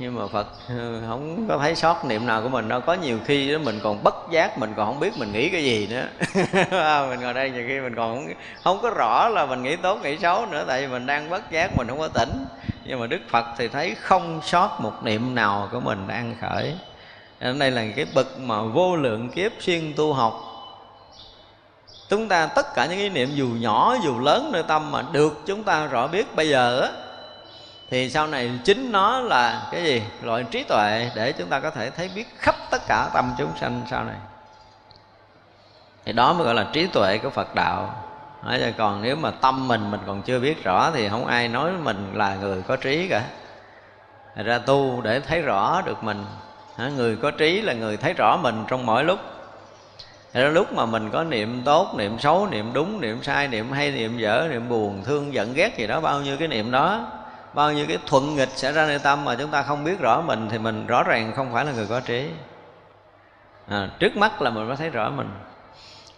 [0.00, 2.80] Nhưng mà phật ừ, không có thấy sót niệm nào của mình đâu.
[2.80, 5.64] Có nhiều khi đó mình còn bất giác mình còn không biết mình nghĩ cái
[5.64, 6.06] gì nữa.
[7.08, 8.34] Mình ngồi đây nhiều khi mình còn không,
[8.64, 11.50] không có rõ là mình nghĩ tốt nghĩ xấu nữa tại vì mình đang bất
[11.50, 12.44] giác mình không có tỉnh.
[12.84, 16.74] Nhưng mà đức phật thì thấy không sót một niệm nào của mình đang khởi.
[17.40, 20.40] Nên đây là cái bậc mà vô lượng kiếp xuyên tu học.
[22.08, 25.42] Chúng ta tất cả những ý niệm dù nhỏ dù lớn nơi tâm mà được
[25.46, 26.36] chúng ta rõ biết.
[26.36, 26.88] Bây giờ á
[27.90, 30.02] thì sau này chính nó là cái gì?
[30.22, 33.52] Loại trí tuệ để chúng ta có thể thấy biết khắp tất cả tâm chúng
[33.60, 34.16] sanh sau này.
[36.04, 37.94] Thì đó mới gọi là trí tuệ của phật đạo.
[38.78, 42.12] Còn nếu mà tâm mình mình còn chưa biết rõ thì không ai nói mình
[42.14, 43.22] là người có trí cả.
[44.36, 46.24] Thật ra tu để thấy rõ được mình.
[46.96, 49.18] Người có trí là người thấy rõ mình trong mọi lúc.
[50.32, 53.72] Thật ra lúc mà mình có niệm tốt, niệm xấu, niệm đúng, niệm sai, niệm
[53.72, 57.06] hay, niệm dở, niệm buồn, thương, giận, ghét gì đó Bao nhiêu cái niệm đó
[57.54, 60.20] bao nhiêu cái thuận nghịch xảy ra nơi tâm mà chúng ta không biết rõ
[60.20, 62.30] mình thì mình rõ ràng không phải là người có trí.
[63.68, 65.30] À, trước mắt là mình mới thấy rõ mình.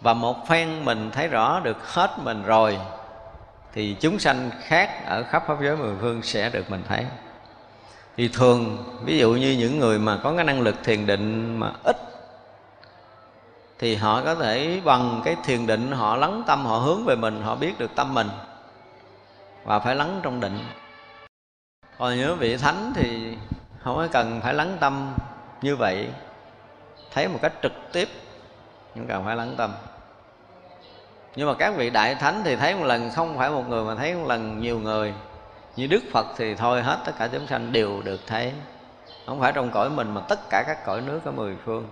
[0.01, 2.79] Và một phen mình thấy rõ được hết mình rồi
[3.73, 7.05] thì chúng sanh khác ở khắp pháp giới mười phương sẽ được mình thấy.
[8.17, 11.71] Thì thường ví dụ như những người mà có cái năng lực thiền định mà
[11.83, 11.97] ít
[13.79, 17.41] thì họ có thể bằng cái thiền định họ lắng tâm họ hướng về mình
[17.41, 18.29] họ biết được tâm mình
[19.63, 20.59] và phải lắng trong định
[21.97, 23.37] còn nhớ vị thánh thì
[23.83, 25.13] không có cần phải lắng tâm
[25.61, 26.07] như vậy.
[27.13, 28.09] Thấy một cách trực tiếp
[28.95, 29.73] nhưng cần phải lắng tâm.
[31.35, 33.95] Nhưng mà các vị đại thánh thì thấy một lần, không phải một người mà
[33.95, 35.13] thấy một lần nhiều người.
[35.75, 38.53] Như đức phật thì thôi, hết tất cả chúng sanh đều được thấy.
[39.25, 41.87] Không phải trong cõi mình mà tất cả các cõi nước ở mười phương.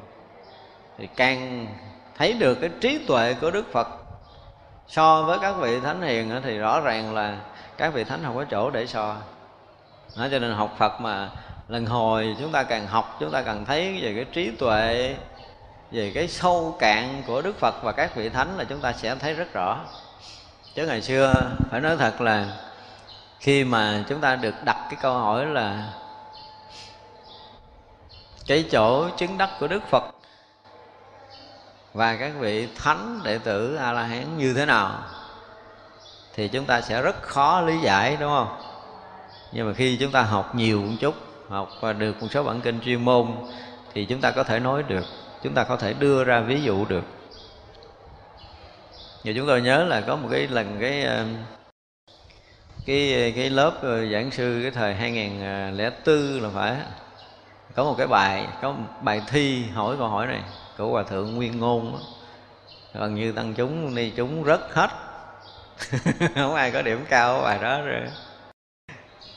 [0.98, 1.68] Thì càng
[2.18, 3.88] thấy được cái trí tuệ của đức phật.
[4.88, 7.38] So với các vị thánh hiền thì rõ ràng là
[7.78, 9.16] các vị thánh không có chỗ để so
[10.16, 11.30] đó, cho nên học phật mà
[11.68, 15.16] lần hồi chúng ta càng học chúng ta càng thấy về cái trí tuệ
[15.92, 19.16] về cái sâu cạn của đức phật và các vị thánh là chúng ta sẽ
[19.16, 19.80] thấy rất rõ.
[20.76, 21.34] Chứ ngày xưa
[21.70, 22.46] phải nói thật là
[23.40, 25.94] khi mà chúng ta được đặt cái câu hỏi là
[28.48, 30.04] cái chỗ chứng đắc của đức phật
[31.94, 35.00] và các vị thánh đệ tử a la hán như thế nào
[36.34, 38.71] thì chúng ta sẽ rất khó lý giải đúng không?
[39.52, 41.16] Nhưng mà khi chúng ta học nhiều một chút,
[41.50, 43.28] học và được một số bản kinh chuyên môn,
[43.94, 45.06] thì chúng ta có thể nói được,
[45.44, 47.04] chúng ta có thể đưa ra ví dụ được.
[49.24, 51.26] Giờ chúng tôi nhớ là có một cái lần cái ờ,
[52.86, 56.76] cái cái lớp ờ, giảng sư cái thời 2004 là phải,
[57.76, 60.42] có một cái bài, có một bài thi hỏi câu hỏi này
[60.78, 62.00] của hòa thượng Nguyên Ngôn
[62.94, 64.90] gần như tăng chúng đi chúng rất hết.
[66.36, 68.02] Không ai có điểm cao ở bài đó rồi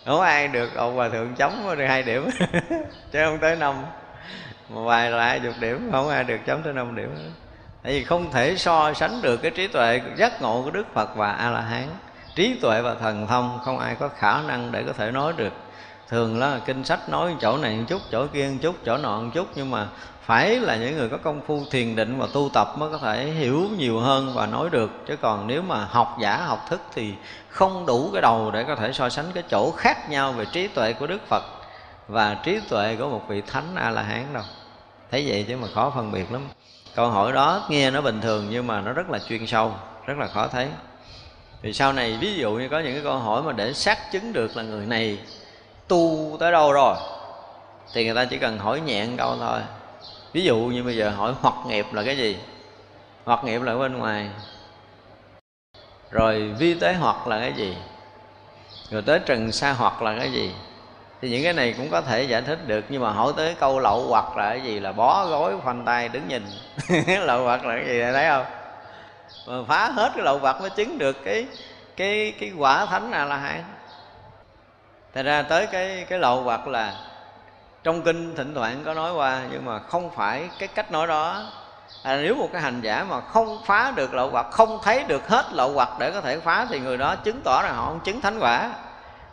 [0.05, 2.31] không ai được, ông hòa thượng chấm được hai điểm.
[3.13, 3.75] Chứ không tới năm.
[4.69, 7.33] Một vài là hai chục điểm, không ai được chấm tới năm điểm.
[7.83, 11.17] Tại vì không thể so sánh được cái trí tuệ giác ngộ của đức phật
[11.17, 11.89] và a la hán.
[12.35, 15.53] Trí tuệ và thần thông không ai có khả năng để có thể nói được
[16.09, 19.21] thường là kinh sách nói chỗ này một chút, chỗ kia một chút, chỗ nọ
[19.21, 19.87] một chút, nhưng mà
[20.27, 23.25] phải là những người có công phu thiền định và tu tập mới có thể
[23.25, 24.91] hiểu nhiều hơn và nói được.
[25.07, 27.15] Chứ còn nếu mà học giả, học thức thì
[27.49, 30.69] không đủ cái đầu để có thể so sánh cái chỗ khác nhau về trí
[30.69, 31.43] tuệ của đức phật
[32.09, 34.43] và trí tuệ của một vị thánh a la hán đâu.
[35.11, 36.49] Thấy vậy chứ mà khó phân biệt lắm.
[36.95, 39.75] Câu hỏi đó nghe nó bình thường nhưng mà nó rất là chuyên sâu,
[40.07, 40.69] rất là khó thấy.
[41.63, 44.33] Thì sau này ví dụ như có những cái câu hỏi mà để xác chứng
[44.33, 45.19] được là người này
[45.89, 46.97] tu tới đâu rồi?
[47.93, 49.61] Thì người ta chỉ cần hỏi nhẹ một câu thôi.
[50.33, 52.37] Ví dụ như bây giờ hỏi hoặc nghiệp là cái gì?
[53.25, 54.29] Hoặc nghiệp là bên ngoài.
[56.11, 57.77] Rồi vi tế hoặc là cái gì?
[58.91, 60.55] Rồi tới trần sa hoặc là cái gì?
[61.21, 63.81] Thì những cái này cũng có thể giải thích được, nhưng mà hỏi tới câu
[63.81, 66.43] lậu hoặc là cái gì là bó gối, khoanh tay, đứng nhìn.
[67.27, 68.45] Lậu hoặc là cái gì, thấy không?
[69.47, 71.47] Mà phá hết cái lậu hoặc mới chứng được cái
[71.97, 73.63] cái cái quả thánh là là hán
[75.15, 76.95] thật ra tới cái cái lậu hoặc là
[77.83, 81.43] trong kinh thỉnh thoảng có nói qua nhưng mà không phải cái cách nói đó.
[82.03, 85.29] À, nếu một cái hành giả mà không phá được lậu hoặc không thấy được
[85.29, 88.01] hết lậu hoặc để có thể phá thì người đó chứng tỏ là họ không
[88.05, 88.71] chứng thánh quả.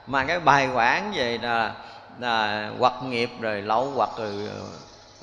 [0.07, 1.73] Mà cái bài quản về là,
[2.19, 4.33] là hoặc nghiệp rồi lậu hoặc rồi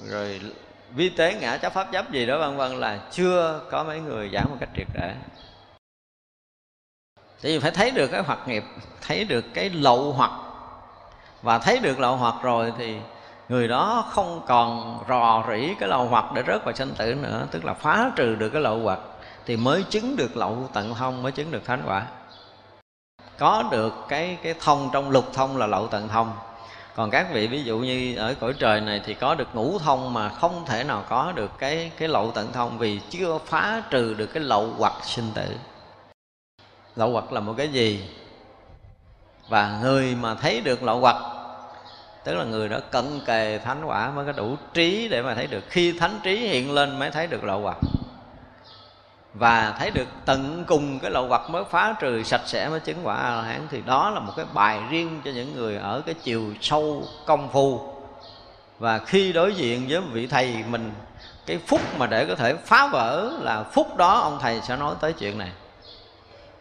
[0.08, 0.40] rồi
[0.94, 4.30] vi tế ngã chấp pháp chấp gì đó vân vân là chưa có mấy người
[4.34, 5.14] giảng một cách triệt để.
[7.42, 8.64] Tại vì phải thấy được cái hoặc nghiệp
[9.06, 10.30] thấy được cái lậu hoặc
[11.42, 12.96] và thấy được lậu hoặc rồi thì
[13.48, 17.46] người đó không còn rò rỉ cái lậu hoặc để rớt vào sanh tử nữa,
[17.50, 18.98] tức là phá trừ được cái lậu hoặc
[19.46, 22.06] thì mới chứng được lậu tận thông, mới chứng được thánh quả.
[23.38, 26.32] Có được cái cái thông trong lục thông là lậu tận thông.
[26.94, 30.14] Còn các vị ví dụ như ở cõi trời này thì có được ngũ thông
[30.14, 34.14] mà không thể nào có được cái cái lậu tận thông vì chưa phá trừ
[34.14, 35.56] được cái lậu hoặc sinh tử.
[36.96, 38.08] Lậu hoặc là một cái gì?
[39.48, 41.16] Và người mà thấy được lậu hoặc,
[42.24, 45.46] tức là người đó cận kề thánh quả mới có đủ trí để mà thấy
[45.46, 45.64] được.
[45.68, 47.76] Khi thánh trí hiện lên mới thấy được lậu hoặc.
[49.34, 52.98] Và thấy được tận cùng cái lậu hoặc mới phá trừ sạch sẽ mới chứng
[53.02, 56.02] quả a la hán thì đó là một cái bài riêng cho những người ở
[56.06, 57.94] cái chiều sâu công phu.
[58.78, 60.92] Và khi đối diện với vị thầy mình,
[61.46, 64.94] cái phúc mà để có thể phá vỡ là phúc đó ông thầy sẽ nói
[65.00, 65.50] tới chuyện này.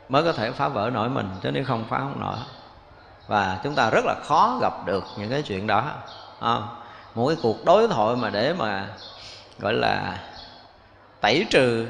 [0.10, 2.36] Mới có thể phá vỡ nổi mình, chứ nếu không phá không nổi
[3.28, 5.92] và chúng ta rất là khó gặp được những cái chuyện đó.
[6.40, 6.58] À,
[7.16, 8.88] một cái cuộc đối thoại mà để mà
[9.60, 10.20] gọi là
[11.22, 11.88] tẩy trừ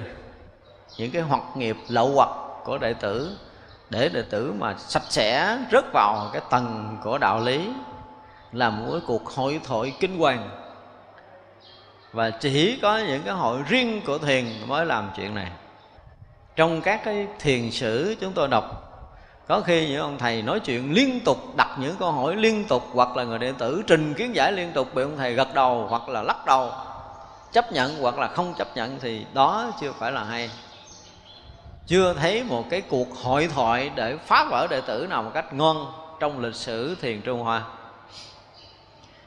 [0.98, 2.30] những cái hoạt nghiệp lậu hoặc
[2.64, 3.38] của đệ tử
[3.90, 7.70] để đệ tử mà sạch sẽ rớt vào cái tầng của đạo lý
[8.52, 10.50] là một cái cuộc hội thoại kinh hoàng.
[12.14, 15.52] Và chỉ có những cái hội riêng của thiền mới làm chuyện này.
[16.56, 18.87] Trong các cái thiền sử chúng tôi đọc
[19.48, 22.90] có khi những ông thầy nói chuyện liên tục, đặt những câu hỏi liên tục,
[22.94, 25.86] hoặc là người đệ tử trình kiến giải liên tục bị ông thầy gật đầu
[25.90, 26.72] hoặc là lắc đầu.
[27.52, 30.50] Chấp nhận hoặc là không chấp nhận thì đó chưa phải là hay.
[31.88, 35.54] Chưa thấy một cái cuộc hội thoại để phá vỡ đệ tử nào một cách
[35.54, 37.64] ngon trong lịch sử thiền trung hoa.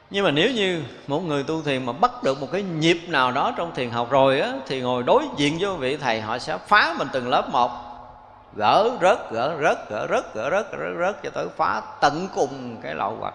[0.09, 3.31] Nhưng mà nếu như một người tu thiền mà bắt được một cái nhịp nào
[3.31, 6.57] đó trong thiền học rồi á, thì ngồi đối diện với vị thầy họ sẽ
[6.67, 7.90] phá mình từng lớp một
[8.55, 12.77] gỡ rớt gỡ rớt gỡ rớt gỡ rớt gỡ rớt cho tới phá tận cùng
[12.81, 13.33] cái lậu hoặc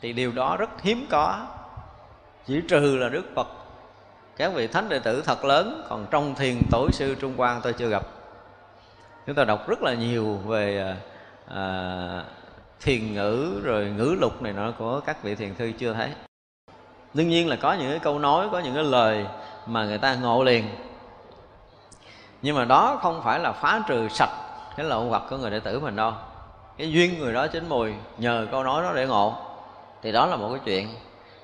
[0.00, 1.46] thì điều đó rất hiếm có.
[2.46, 3.48] Chỉ trừ là đức phật.
[4.36, 7.72] Các vị thánh đệ tử thật lớn còn trong thiền tổ sư trung quan tôi
[7.72, 8.02] chưa gặp.
[9.26, 10.96] Chúng ta đọc rất là nhiều về à,
[11.54, 12.24] à,
[12.80, 16.10] thiền ngữ rồi ngữ lục này nọ của các vị thiền thư chưa thấy.
[17.14, 19.26] Đương nhiên là có những cái câu nói có những cái lời
[19.66, 20.64] mà người ta ngộ liền
[22.42, 24.30] nhưng mà đó không phải là phá trừ sạch
[24.76, 26.12] cái lậu hoặc của người đệ tử mình đâu.
[26.78, 29.34] Cái duyên người đó chín mùi nhờ câu nói đó để ngộ.
[30.02, 30.88] Thì đó là một cái chuyện.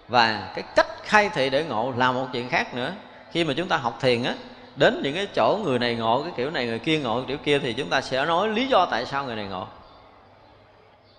[0.08, 2.92] Và cái cách khai thị để ngộ là một chuyện khác nữa.
[3.30, 4.34] Khi mà chúng ta học thiền á,
[4.76, 7.38] đến những cái chỗ người này ngộ, cái kiểu này người kia ngộ cái kiểu
[7.38, 9.66] kia thì chúng ta sẽ nói lý do tại sao người này ngộ.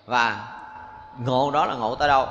[0.05, 0.47] Và
[1.19, 2.27] ngộ đó là ngộ tới đâu?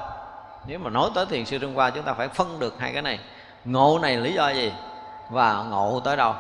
[0.67, 3.03] Nếu mà nói tới thiền sư trung hoa, chúng ta phải phân được hai cái
[3.03, 3.19] này.
[3.65, 4.73] Ngộ này lý do gì?
[5.31, 6.35] Và ngộ tới đâu?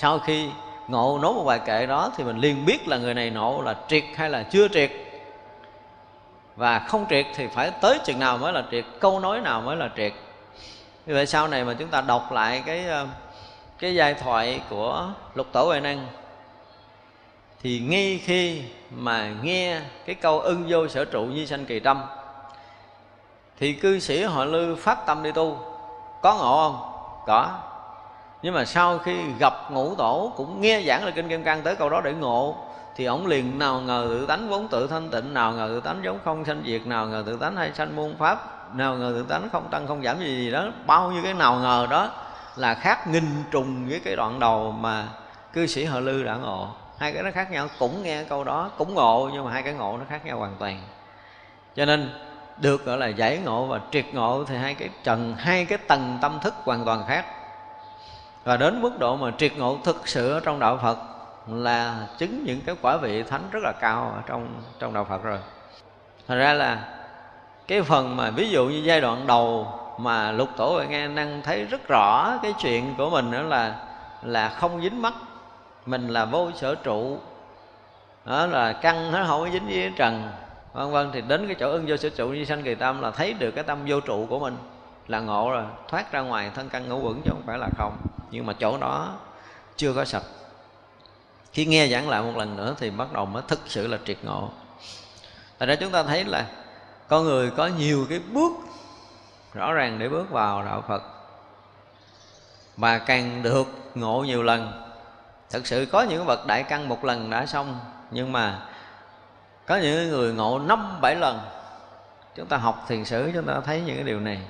[0.00, 0.50] Sau khi
[0.88, 3.76] ngộ nốt một bài kệ đó thì mình liền biết là người này ngộ là
[3.88, 4.90] triệt hay là chưa triệt.
[6.56, 9.76] Và không triệt thì phải tới chừng nào mới là triệt, câu nói nào mới
[9.76, 10.12] là triệt.
[11.06, 13.06] Như vậy sau này mà chúng ta đọc lại cái ờ,
[13.78, 16.06] cái giai thoại của lục tổ huệ năng,
[17.62, 22.02] thì ngay khi mà nghe cái câu ưng vô sở trụ như sanh kỳ tâm,
[23.58, 25.58] thì cư sĩ họ lư phát tâm đi tu
[26.22, 26.92] có ngộ không?
[27.26, 27.67] Có
[28.42, 31.76] nhưng mà sau khi gặp ngũ tổ cũng nghe giảng là kinh kim cang tới
[31.76, 32.56] câu đó để ngộ,
[32.96, 36.00] thì ổng liền nào ngờ tự tánh vốn tự thanh tịnh, nào ngờ tự tánh
[36.04, 39.22] giống không sanh diệt, nào ngờ tự tánh hay sanh muôn pháp, nào ngờ tự
[39.28, 40.64] tánh không tăng không giảm gì gì đó.
[40.86, 42.10] Bao nhiêu cái nào ngờ đó
[42.56, 45.04] là khác nghìn trùng với cái đoạn đầu mà
[45.52, 46.68] cư sĩ họ lư đã ngộ.
[46.98, 49.72] Hai cái nó khác nhau, cũng nghe câu đó, cũng ngộ, nhưng mà hai cái
[49.72, 50.80] ngộ nó khác nhau hoàn toàn.
[51.76, 52.10] Cho nên
[52.56, 56.18] được gọi là giải ngộ và triệt ngộ thì hai cái trần, hai cái tầng
[56.22, 57.24] tâm thức hoàn toàn khác
[58.48, 60.98] và đến mức độ mà triệt ngộ thực sự ở trong đạo Phật
[61.46, 64.48] là chứng những cái quả vị thánh rất là cao ở trong
[64.78, 65.38] trong đạo Phật rồi.
[66.28, 66.78] Thành ra là
[67.66, 69.66] cái phần mà ví dụ như giai đoạn đầu
[69.98, 73.74] mà lục tổ huệ nghe năng thấy rất rõ cái chuyện của mình đó là
[74.22, 75.14] là không dính mắt,
[75.86, 77.18] mình là vô sở trụ,
[78.24, 80.28] đó là căn nó không có dính với trần,
[80.72, 83.10] vân vân thì đến cái chỗ ưng vô sở trụ như sanh kỳ tâm là
[83.10, 84.56] thấy được cái tâm vô trụ của mình
[85.08, 87.96] là ngộ rồi, thoát ra ngoài thân căn ngũ quẩn chứ không phải là không
[88.30, 89.16] nhưng mà chỗ đó
[89.76, 90.22] chưa có sạch.
[91.52, 94.18] Khi nghe giảng lại một lần nữa thì bắt đầu mới thực sự là triệt
[94.22, 94.50] ngộ.
[95.58, 96.46] Tại ra chúng ta thấy là
[97.08, 98.52] con người có nhiều cái bước
[99.54, 101.02] rõ ràng để bước vào đạo Phật.
[102.76, 104.88] Mà càng được ngộ nhiều lần,
[105.50, 107.80] thực sự có những bậc đại căn một lần đã xong,
[108.10, 108.66] nhưng mà
[109.66, 111.40] có những người ngộ năm, bảy lần,
[112.34, 114.40] chúng ta học thiền sử, chúng ta thấy những cái điều này,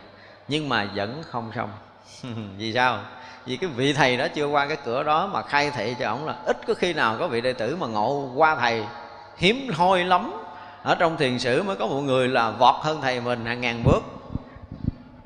[0.48, 1.70] nhưng mà vẫn không xong.
[2.56, 3.00] Vì sao?
[3.49, 6.27] Vì cái vị thầy đó chưa qua cái cửa đó mà khai thị cho ổng
[6.27, 8.85] là ít có khi nào có vị đệ tử mà ngộ qua thầy.
[9.37, 10.33] Hiếm hoi lắm.
[10.83, 13.83] Ở trong thiền sử mới có một người là vọt hơn thầy mình hàng ngàn
[13.85, 14.01] bước.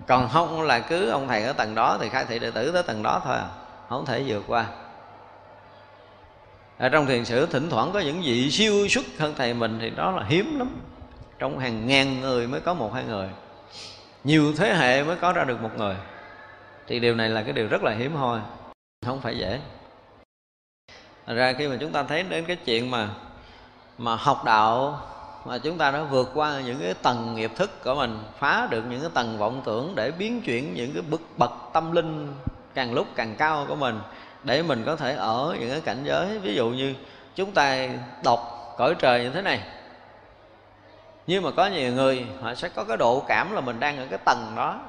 [0.06, 2.82] Còn không là cứ ông thầy ở tầng đó thì khai thị đệ tử tới
[2.82, 3.46] tầng đó thôi à.
[3.88, 4.66] Không thể vượt qua.
[6.78, 9.90] Ở trong thiền sử thỉnh thoảng có những vị siêu xuất hơn thầy mình thì
[9.90, 10.68] đó là hiếm lắm.
[11.38, 13.28] Trong hàng ngàn người mới có một hai người.
[14.24, 15.94] Nhiều thế hệ mới có ra được một người
[16.86, 18.40] thì điều này là cái điều rất là hiếm hoi,
[19.06, 19.60] không phải dễ.
[21.26, 23.08] Thật ra khi mà chúng ta thấy đến cái chuyện mà
[23.98, 25.00] mà học đạo,
[25.44, 28.82] mà chúng ta đã vượt qua những cái tầng nghiệp thức của mình, phá được
[28.90, 32.34] những cái tầng vọng tưởng để biến chuyển những cái bực bậc tâm linh
[32.74, 34.00] càng lúc càng cao của mình,
[34.44, 36.94] để mình có thể ở những cái cảnh giới, ví dụ như
[37.34, 37.88] chúng ta
[38.24, 39.62] đọc cõi trời như thế này.
[41.26, 44.06] Nhưng mà có nhiều người họ sẽ có cái độ cảm là mình đang ở
[44.10, 44.80] cái tầng đó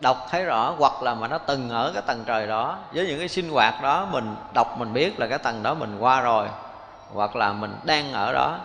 [0.00, 3.18] đọc thấy rõ hoặc là mà nó từng ở cái tầng trời đó với những
[3.18, 6.48] cái sinh hoạt đó mình đọc mình biết là cái tầng đó mình qua rồi
[7.12, 8.58] hoặc là mình đang ở đó.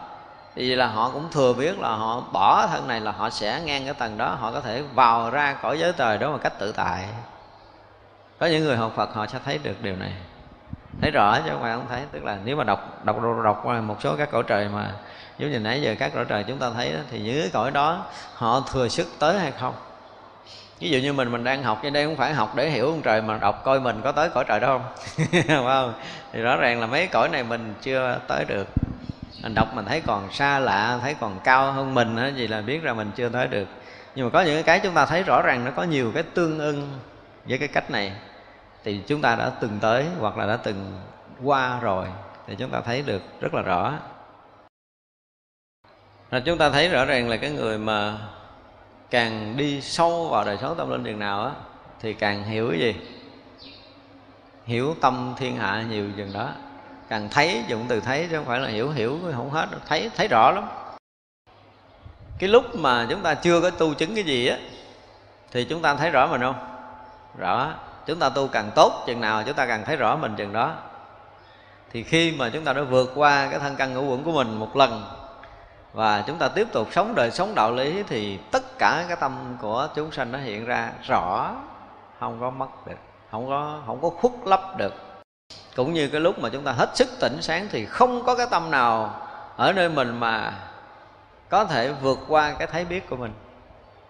[0.55, 3.85] Thì là họ cũng thừa biết là họ bỏ thân này là họ sẽ ngang
[3.85, 6.71] cái tầng đó họ có thể vào ra cõi giới trời đó một cách tự
[6.71, 7.05] tại.
[8.39, 10.13] Có những người học Phật họ sẽ thấy được điều này.
[11.01, 13.81] Thấy rõ chứ không phải không thấy tức là nếu mà đọc đọc đọc qua
[13.81, 14.91] một số các cõi trời mà
[15.37, 17.71] giống như nãy giờ các cõi trời chúng ta thấy đó, thì những cái cõi
[17.71, 18.05] đó
[18.35, 19.73] họ thừa sức tới hay không?
[20.83, 23.01] Ví dụ như mình mình đang học trên đây không phải học để hiểu ông
[23.01, 25.15] trời mà đọc coi mình có tới cõi trời đó không?
[25.47, 25.93] Đúng không?
[26.33, 28.67] Thì rõ ràng là mấy cõi này mình chưa tới được.
[29.43, 32.61] Mình đọc mình thấy còn xa lạ, thấy còn cao hơn mình á gì là
[32.61, 33.67] biết ra mình chưa tới được.
[34.15, 36.59] Nhưng mà có những cái chúng ta thấy rõ ràng nó có nhiều cái tương
[36.59, 36.99] ưng
[37.45, 38.11] với cái cách này.
[38.83, 41.01] Thì chúng ta đã từng tới hoặc là đã từng
[41.43, 42.05] qua rồi,
[42.47, 43.93] thì chúng ta thấy được rất là rõ.
[46.31, 48.17] Là chúng ta thấy rõ ràng là cái người mà
[49.13, 51.51] càng đi sâu vào đời sống tâm linh chừng nào á,
[51.99, 52.95] thì càng hiểu cái gì?
[54.65, 56.49] Hiểu tâm thiên hạ nhiều chừng đó.
[57.09, 60.27] Càng thấy dụng từ thấy chứ không phải là hiểu hiểu không hết thấy thấy
[60.27, 60.67] rõ lắm.
[62.39, 64.57] Cái lúc mà chúng ta chưa có tu chứng cái gì á,
[65.51, 66.55] thì chúng ta thấy rõ mình không?
[67.37, 67.73] Rõ.
[68.05, 70.75] Chúng ta tu càng tốt chừng nào, chúng ta càng thấy rõ mình chừng đó.
[71.91, 74.59] Thì khi mà chúng ta đã vượt qua cái thân căn ngũ quẩn của mình
[74.59, 75.03] một lần
[75.93, 79.57] và chúng ta tiếp tục sống đời sống đạo lý thì tất cả cái tâm
[79.61, 81.55] của chúng sanh nó hiện ra rõ.
[82.19, 82.97] Không có mất được,
[83.31, 84.93] không có không có khuất lấp được.
[85.75, 88.47] Cũng như cái lúc mà chúng ta hết sức tỉnh sáng thì không có cái
[88.51, 89.21] tâm nào
[89.57, 90.53] ở nơi mình mà
[91.49, 93.33] có thể vượt qua cái thấy biết của mình.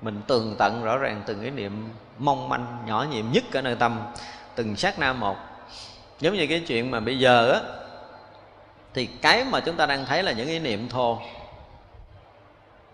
[0.01, 3.76] Mình tường tận rõ ràng từng cái niệm mong manh nhỏ nhiệm nhất ở nơi
[3.76, 3.99] tâm,
[4.55, 5.35] từng sát na một.
[6.19, 7.60] Giống như cái chuyện mà bây giờ á,
[8.93, 11.19] thì cái mà chúng ta đang thấy là những ý niệm thô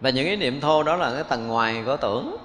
[0.02, 2.38] và những ý niệm thô đó là cái tầng ngoài của tưởng.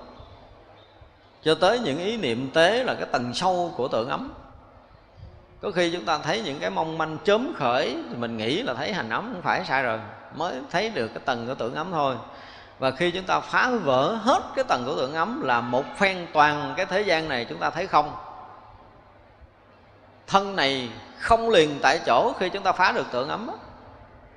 [1.42, 4.32] Cho tới những ý niệm tế là cái tầng sâu của tưởng ấm.
[5.62, 8.74] Có khi chúng ta thấy những cái mong manh chớm khởi, thì mình nghĩ là
[8.74, 9.98] thấy hành ấm không phải sai rồi.
[10.34, 12.16] Mới thấy được cái tầng của tưởng ấm thôi.
[12.78, 16.26] Và khi chúng ta phá vỡ hết cái tầng của tưởng ấm là một phen
[16.32, 18.16] toàn cái thế gian này chúng ta thấy không.
[20.26, 23.54] Thân này không liền tại chỗ khi chúng ta phá được tưởng ấm đó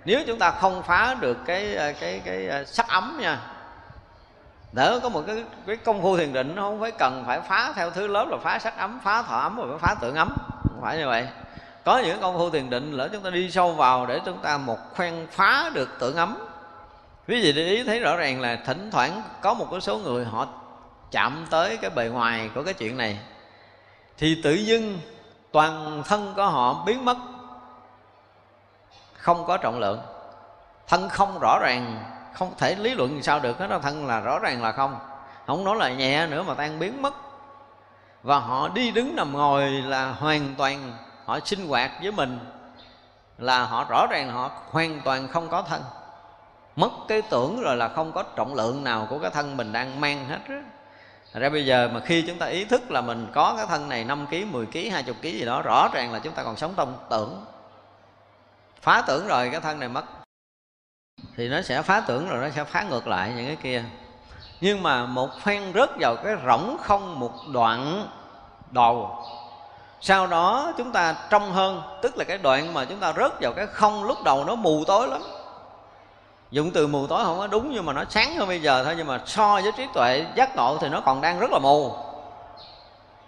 [0.07, 3.39] nếu chúng ta không phá được cái ờ, cái cái, cái sắc ấm nha
[4.71, 7.73] đỡ có một cái, cái công phu thiền định nó không phải cần phải phá
[7.75, 10.29] theo thứ lớp là phá sắc ấm phá thọ ấm rồi phá tượng ấm.
[10.63, 11.27] Không phải như vậy.
[11.85, 14.57] Có những công phu thiền định lỡ chúng ta đi sâu vào để chúng ta
[14.57, 16.37] một khoen phá được tượng ấm.
[17.27, 20.25] Quý vị để ý thấy rõ ràng là thỉnh thoảng có một cái số người
[20.25, 20.47] họ
[21.11, 23.19] chạm tới cái bề ngoài của cái chuyện này
[24.17, 24.99] thì tự dưng
[25.51, 27.17] toàn thân của họ biến mất
[29.27, 29.99] không có trọng lượng.
[30.87, 34.61] Thân không rõ ràng không thể lý luận sao được hết thân là rõ ràng
[34.61, 34.99] là không.
[35.47, 37.13] Không nói là nhẹ nữa mà tan biến mất.
[38.23, 40.93] Và họ đi đứng nằm ngồi là hoàn toàn
[41.25, 42.39] họ sinh hoạt với mình
[43.37, 45.81] là họ rõ ràng họ hoàn toàn không có thân.
[46.75, 50.01] Mất cái tưởng rồi là không có trọng lượng nào của cái thân mình đang
[50.01, 50.61] mang hết á.
[51.33, 54.03] Ra bây giờ mà khi chúng ta ý thức là mình có cái thân này
[54.03, 56.73] 5 kg, 10 kg, 20 kg gì đó Rõ ràng là chúng ta còn sống
[56.77, 57.45] trong tưởng.
[58.87, 60.03] Phá tưởng rồi, cái thân này mất.
[61.37, 63.83] Thì nó sẽ phá tưởng rồi, nó sẽ phá ngược lại những cái kia.
[64.61, 68.07] Nhưng mà một phen rớt vào cái rỗng không một đoạn
[68.71, 69.23] đầu,
[70.01, 73.53] Sau đó chúng ta trong hơn, Tức là cái đoạn mà chúng ta rớt vào
[73.53, 75.21] cái không lúc đầu nó mù tối lắm.
[76.51, 78.93] Dụng từ mù tối không có đúng nhưng mà nó sáng hơn bây giờ thôi,
[78.97, 81.91] nhưng mà so với trí tuệ giác ngộ thì nó còn đang rất là mù.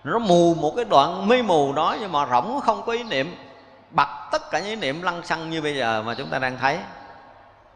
[0.03, 3.48] Nó mù một cái đoạn mây mù đó nhưng mà rỗng không có ý niệm
[3.91, 6.57] bật tất cả những ý niệm lăng xăng như bây giờ mà chúng ta đang
[6.57, 6.80] thấy.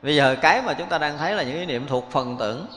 [0.02, 2.68] Bây giờ cái mà chúng ta đang thấy là những ý niệm thuộc phần tưởng.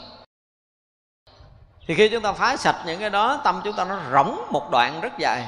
[1.87, 4.71] Thì khi chúng ta phá sạch những cái đó, tâm chúng ta nó rỗng một
[4.71, 5.45] đoạn rất dài.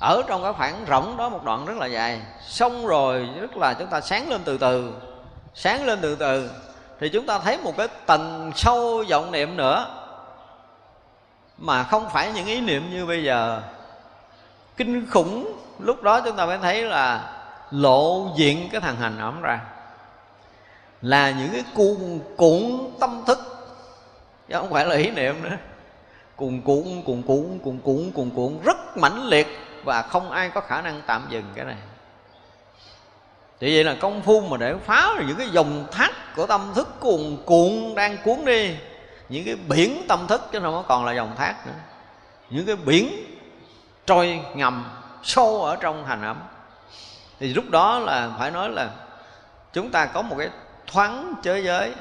[0.00, 2.20] Ở trong cái khoảng rỗng đó một đoạn rất là dài.
[2.46, 4.94] Xong rồi rất là chúng ta sáng lên từ từ,
[5.54, 6.50] sáng lên từ từ,
[7.00, 9.86] thì chúng ta thấy một cái tầng sâu vọng niệm nữa.
[11.58, 13.62] Mà không phải những ý niệm như bây giờ.
[14.76, 17.32] Kinh khủng lúc đó chúng ta mới thấy là
[17.70, 19.60] lộ diện cái thằng hành ẩm ra.
[21.02, 23.38] Là những cái cuồn cuộn tâm thức.
[24.48, 25.56] Chứ không phải là ý niệm nữa.
[26.36, 28.58] Cuồn cuộn cuồn cuộn cuồn cuộn cuồn cuộn.
[28.64, 29.46] Rất mãnh liệt
[29.84, 31.76] và không ai có khả năng tạm dừng cái này.
[33.60, 37.00] Thì vậy là công phu mà để phá những cái dòng thác của tâm thức
[37.00, 38.74] cuồn cuộn đang cuốn đi.
[39.28, 41.72] Những cái biển tâm thức chứ không có còn là dòng thác nữa.
[42.50, 43.24] Những cái biển
[44.06, 44.84] trôi ngầm
[45.22, 46.36] sâu ở trong hành ấm.
[47.40, 48.88] Thì lúc đó là phải nói là
[49.72, 50.48] chúng ta có một cái
[50.86, 51.94] thoáng thế giới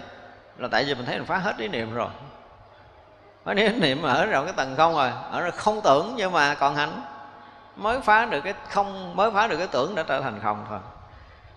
[0.58, 2.10] là tại vì mình thấy mình phá hết ý niệm rồi.
[3.44, 6.56] Phá ý niệm ở trong cái tầng không rồi, ở rồi không tưởng nhưng mà
[6.56, 7.02] còn hành.
[7.76, 10.80] Mới phá được cái không, mới phá được cái tưởng đã trở thành không thôi.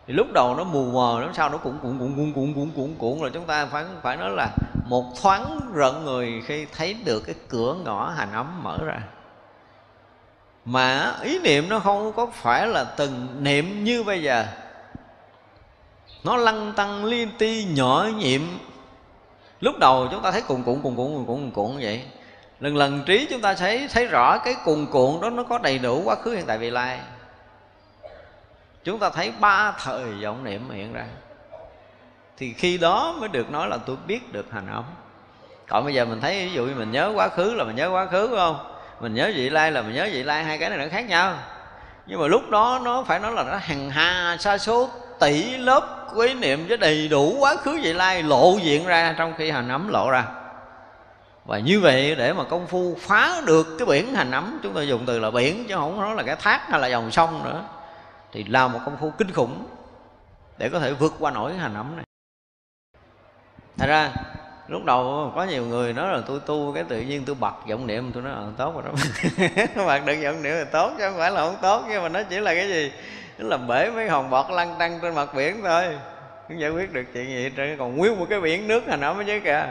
[0.07, 2.71] Thì lúc đầu nó mù mờ lắm sau nó cũng cuộn cuộn cuộn cuộn cuộn
[2.77, 4.49] cuộn cuộn rồi chúng ta phải phải nói là
[4.85, 8.99] một thoáng rợn người khi thấy được cái cửa ngõ hành ấm mở ra
[10.65, 14.47] mà ý niệm nó không có phải là từng niệm như bây giờ.
[16.25, 18.41] Nó lăn tăng liên ti nhỏ nhiệm.
[19.61, 22.03] Lúc đầu chúng ta thấy cuồn cuộn cuồn cuộn cuồn cuộn cuộn vậy.
[22.61, 25.79] Lần lần trí chúng ta thấy thấy rõ cái cuồn cuộn đó nó có đầy
[25.79, 27.01] đủ quá khứ, hiện tại, vị lai.
[28.85, 31.07] Chúng ta thấy ba thời vọng niệm hiện ra.
[32.37, 34.85] Thì khi đó mới được nói là tôi biết được hành ấm
[35.69, 37.91] còn bây giờ mình thấy, ví dụ như mình nhớ quá khứ là mình nhớ
[37.91, 38.72] quá khứ, phải không?
[39.03, 41.35] Mình nhớ vị lai là mình nhớ vị lai, hai cái này nó khác nhau.
[42.07, 46.07] Nhưng mà lúc đó nó phải nói là nó hằng hà sa số tỷ lớp
[46.15, 49.69] quý niệm với đầy đủ quá khứ vị lai lộ diện ra trong khi hành
[49.69, 50.25] ấm lộ ra.
[51.45, 54.83] Và như vậy để mà công phu phá được cái biển hành ấm chúng ta
[54.83, 57.65] dùng từ là biển chứ không nói là cái thác hay là dòng sông nữa,
[58.33, 59.67] thì làm một công phu kinh khủng
[60.59, 62.05] để có thể vượt qua nổi hành ấm này.
[63.79, 64.11] Thật ra
[64.73, 67.87] lúc đầu có nhiều người nói là tôi tu cái tự nhiên tôi bật vọng
[67.87, 68.93] niệm, tôi nói ờ tốt rồi đó.
[69.87, 72.23] Bật được vọng niệm là tốt chứ không phải là không tốt, nhưng mà nó
[72.23, 72.93] chỉ là cái gì?
[73.39, 75.85] Nó làm bể mấy hòn bọt lăn tăng trên mặt biển thôi.
[76.49, 79.23] Không giải quyết được chuyện gì trên còn nguyên một cái biển nước hành ẩm
[79.27, 79.67] chứ kìa.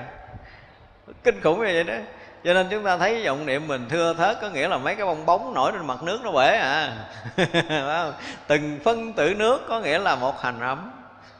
[1.23, 1.95] Kinh khủng như vậy đó.
[2.43, 5.05] Cho nên chúng ta thấy vọng niệm mình thưa thớt có nghĩa là mấy cái
[5.05, 6.93] bong bóng nổi trên mặt nước nó bể à.
[8.47, 10.91] Từng phân tử nước có nghĩa là một hành ấm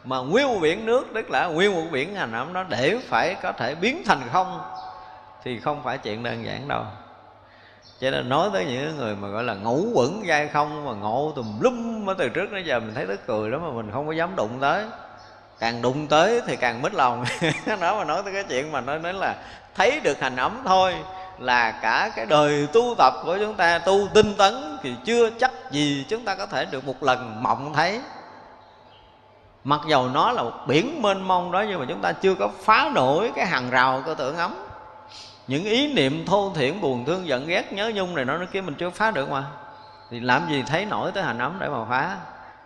[0.03, 3.35] mà nguyên một biển nước, tức là nguyên một biển hành ẩm đó, để phải
[3.41, 4.61] có thể biến thành không,
[5.43, 6.83] thì không phải chuyện đơn giản đâu.
[7.99, 11.33] Cho nên nói tới những người mà gọi là ngủ quẩn dai không, mà ngộ
[11.35, 14.07] tùm lum ở từ trước đến giờ, mình thấy tức cười lắm mà mình không
[14.07, 14.85] có dám đụng tới.
[15.59, 17.25] Càng đụng tới thì càng mít lòng.
[17.79, 19.35] Nó mà nói tới cái chuyện mà nói đến là
[19.75, 20.95] thấy được hành ấm thôi,
[21.39, 25.51] là cả cái đời tu tập của chúng ta, tu tinh tấn thì chưa chắc
[25.71, 27.99] gì chúng ta có thể được một lần mộng thấy
[29.63, 32.49] mặc dầu nó là một biển mênh mông đó, nhưng mà chúng ta chưa có
[32.63, 34.55] phá nổi cái hàng rào của tưởng ấm.
[35.47, 38.61] Những ý niệm thô thiển buồn thương giận ghét nhớ nhung này nó nó kia
[38.61, 39.43] mình chưa phá được mà.
[40.11, 42.17] Thì làm gì thấy nổi tới hành ấm để mà phá?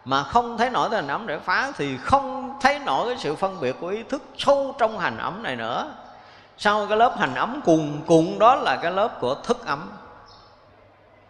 [0.05, 3.35] Mà không thấy nổi tới hành ấm để phá thì không thấy nổi cái sự
[3.35, 5.93] phân biệt của ý thức sâu trong hành ấm này nữa.
[6.57, 9.91] Sau cái lớp hành ấm cùng cùng đó là cái lớp của thức ấm.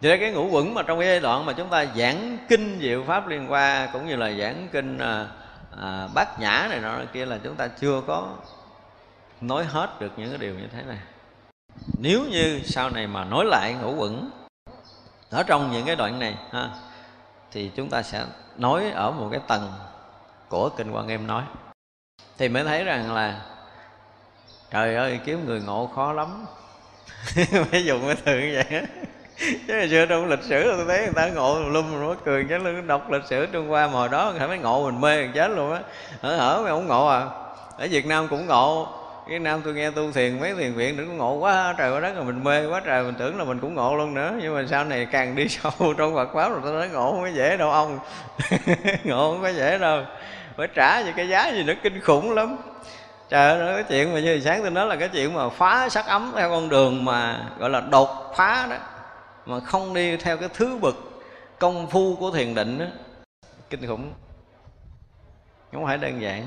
[0.00, 3.04] Vậy cái ngũ quẩn mà trong cái giai đoạn mà chúng ta giảng kinh diệu
[3.06, 5.26] pháp liên qua, cũng như là giảng kinh à,
[5.80, 8.36] à, bát nhã này nọ kia là chúng ta chưa có
[9.40, 10.98] nói hết được những cái điều như thế này.
[11.98, 14.30] Nếu như sau này mà nói lại ngũ quẩn
[15.30, 16.70] ở trong những cái đoạn này ha,
[17.52, 18.24] thì chúng ta sẽ
[18.56, 19.72] nói ở một cái tầng
[20.48, 21.42] của kinh quan em nói.
[22.38, 23.42] Thì mới thấy rằng là
[24.70, 26.46] trời ơi kiếm người ngộ khó lắm.
[27.70, 28.82] Phải dùng cái từ như vậy
[29.38, 32.58] chứ hồi xưa trong lịch sử tôi thấy người ta ngộ lum nó cười chứ
[32.58, 35.50] luôn đọc lịch sử trung hoa mà hồi đó người mới ngộ mình mê chết
[35.50, 35.80] luôn á.
[36.22, 37.26] Hở hở, mày không ngộ à?
[37.78, 38.88] Ở việt nam cũng ngộ.
[39.28, 42.00] Cái nam tôi nghe tu thiền, mấy thiền viện nữa cũng ngộ quá, trời quá
[42.00, 44.32] đất là mình mê quá, trời, mình tưởng là mình cũng ngộ luôn nữa.
[44.42, 47.20] Nhưng mà sau này càng đi sâu trong Phật pháp rồi tôi nói ngộ không
[47.20, 47.98] có dễ đâu, ông.
[49.04, 50.02] Ngộ không có dễ đâu.
[50.56, 52.56] Phải trả gì cái giá gì nó kinh khủng lắm.
[53.28, 56.06] Trời ơi cái chuyện mà như sáng tôi nói là cái chuyện mà phá sắc
[56.06, 58.76] ấm theo con đường mà, gọi là đột phá đó
[59.46, 60.94] mà không đi theo cái thứ bậc
[61.58, 62.86] công phu của thiền định đó
[63.70, 64.12] kinh khủng.
[65.72, 66.46] Không phải đơn giản.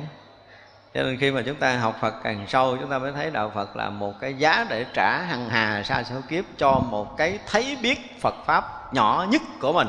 [0.93, 3.51] Cho nên khi mà chúng ta học Phật càng sâu, chúng ta mới thấy đạo
[3.55, 7.39] Phật là một cái giá để trả hằng hà sa số kiếp cho một cái
[7.47, 9.87] thấy biết Phật pháp nhỏ nhất của mình.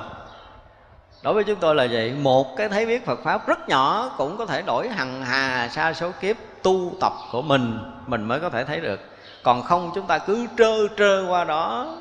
[1.23, 4.37] Đối với chúng tôi là vậy, một cái thấy biết Phật pháp rất nhỏ cũng
[4.37, 8.51] có thể đổi hằng hà sa số kiếp tu tập của mình mình mới có
[8.51, 9.01] thể thấy được.
[9.43, 11.97] Còn không, chúng ta cứ trơ trơ qua đó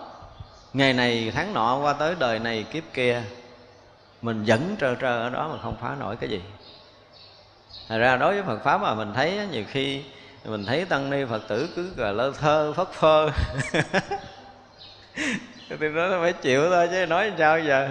[0.73, 3.23] ngày này, tháng nọ qua tới đời này, kiếp kia,
[4.21, 6.41] mình vẫn trơ trơ ở đó mà không phá nổi cái gì.
[7.89, 10.03] Thật ra đối với Phật Pháp mà mình thấy nhiều khi
[10.45, 13.29] mình thấy tăng ni Phật tử cứ là lơ thơ, phất phơ.
[15.69, 17.89] Thì nó phải chịu thôi chứ nói sao giờ?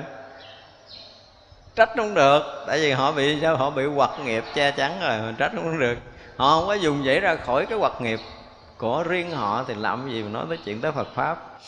[1.74, 3.56] Trách không được, tại vì họ bị sao?
[3.56, 5.98] Họ bị hoặc nghiệp che chắn rồi, mình trách không được.
[6.36, 8.20] Họ không có dùng dãy ra khỏi cái hoặc nghiệp
[8.76, 11.60] của riêng họ thì làm gì mà nói tới chuyện tới Phật pháp?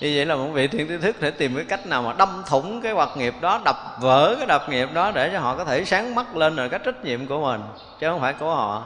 [0.00, 2.42] Như vậy là một vị thiện tri thức thể tìm cái cách nào mà đâm
[2.46, 5.64] thủng cái hoạt nghiệp đó, đập vỡ cái đập nghiệp đó để cho họ có
[5.64, 7.60] thể sáng mắt lên rồi cái trách nhiệm của mình,
[8.00, 8.84] chứ không phải của họ.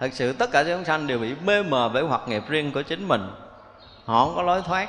[0.00, 2.82] Thật sự tất cả chúng sanh đều bị mê mờ bởi hoạt nghiệp riêng của
[2.82, 3.30] chính mình.
[4.04, 4.88] Họ không có lối thoát.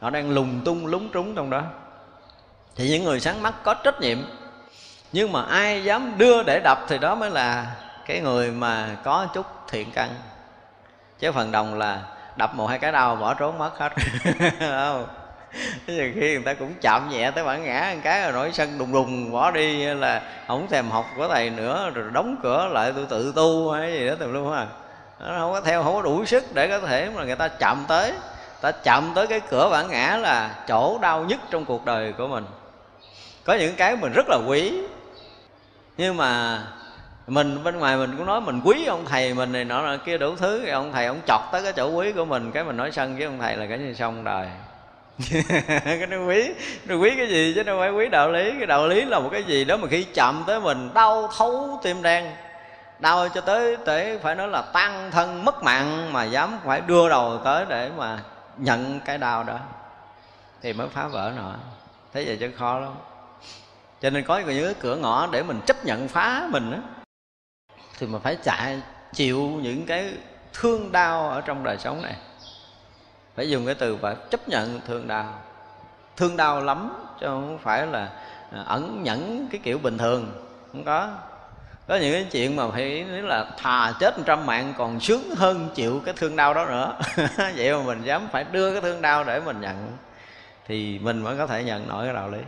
[0.00, 1.62] Họ đang lùng tung, lúng trúng trong đó.
[2.76, 4.18] Thì những người sáng mắt có trách nhiệm.
[5.12, 7.76] Nhưng mà ai dám đưa để đập thì đó mới là
[8.06, 10.14] cái người mà có chút thiện căn.
[11.18, 12.02] Chứ phần đồng là
[12.38, 13.92] đập một hai cái đau bỏ trốn mất hết.
[14.60, 15.06] Không.
[15.86, 18.78] Nhiều khi người ta cũng chạm nhẹ tới bản ngã một cái rồi nổi sân
[18.78, 22.92] đùng đùng bỏ đi là không thèm học của thầy nữa rồi đóng cửa lại
[22.96, 24.66] tôi tự tu hay gì đó tùm luôn à
[25.20, 27.84] nó không có theo không có đủ sức để có thể mà người ta chạm
[27.88, 28.12] tới.
[28.60, 32.28] Ta chạm tới cái cửa bản ngã là chỗ đau nhất trong cuộc đời của
[32.28, 32.44] mình.
[33.44, 34.72] Có những cái mình rất là quý
[35.96, 36.62] nhưng mà
[37.28, 40.36] mình bên ngoài mình cũng nói mình quý ông thầy mình này nọ kia đủ
[40.36, 40.60] thứ.
[40.64, 42.50] Cái ông thầy ông chọt tới cái chỗ quý của mình.
[42.52, 44.46] Cái mình nói sân với ông thầy là cái gì xong đời.
[45.84, 46.50] Cái nó quý.
[46.84, 48.52] Nó quý cái gì chứ đâu phải quý đạo lý.
[48.58, 51.80] Cái đạo lý là một cái gì đó mà khi chậm tới mình, đau thấu
[51.82, 52.32] tim đen.
[52.98, 57.08] Đau cho tới để phải nói là tan thân mất mạng mà dám phải đưa
[57.08, 58.18] đầu tới để mà
[58.56, 59.58] nhận cái đau đó.
[60.62, 61.52] Thì mới phá vỡ nọ
[62.12, 62.92] thế vậy chứ khó lắm.
[64.00, 66.97] Cho nên có những cái cửa ngõ để mình chấp nhận phá mình á
[67.98, 68.80] thì mà phải chạy,
[69.12, 70.14] chịu những cái
[70.52, 72.16] thương đau ở trong đời sống này.
[73.36, 75.34] Phải dùng cái từ và chấp nhận thương đau.
[76.16, 78.10] Thương đau lắm, chứ không phải là
[78.52, 80.32] à, ẩn nhẫn cái kiểu bình thường,
[80.72, 81.10] không có.
[81.88, 85.68] Có những cái chuyện mà phải nói là thà chết trăm mạng còn sướng hơn
[85.74, 86.98] chịu cái thương đau đó nữa.
[87.56, 89.96] Vậy mà mình dám phải đưa cái thương đau để mình nhận,
[90.66, 92.40] thì mình mới có thể nhận nổi cái đạo lý.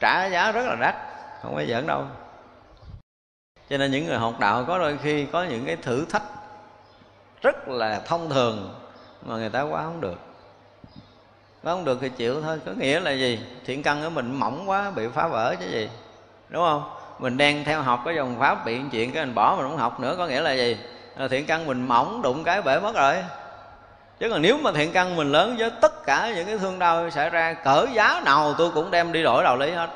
[0.00, 0.94] Trả giá rất là đắt,
[1.42, 2.04] không phải giỡn đâu
[3.70, 6.22] cho nên những người học đạo có đôi khi có những cái thử thách
[7.42, 8.74] rất là thông thường
[9.22, 10.18] mà người ta quá không được.
[11.62, 12.60] Quá không được thì chịu thôi.
[12.66, 13.40] Có nghĩa là gì?
[13.64, 15.88] Thiện căn của mình mỏng quá, bị phá vỡ chứ gì.
[16.48, 16.90] Đúng không?
[17.18, 20.00] Mình đang theo học cái dòng pháp, bị chuyện cái mình bỏ mình không học
[20.00, 20.14] nữa.
[20.18, 20.76] Có nghĩa là gì?
[21.16, 23.16] Là thiện căn mình mỏng, đụng cái bể mất rồi.
[24.20, 27.10] Chứ còn nếu mà thiện căn mình lớn với tất cả những cái thương đau
[27.10, 29.90] xảy ra, cỡ giá nào tôi cũng đem đi đổi đạo lý hết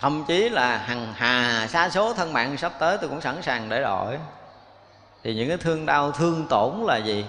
[0.00, 3.68] thậm chí là hằng hà xa số thân mạng sắp tới tôi cũng sẵn sàng
[3.68, 4.18] để đổi.
[5.22, 7.24] Thì những cái thương đau thương tổn là gì?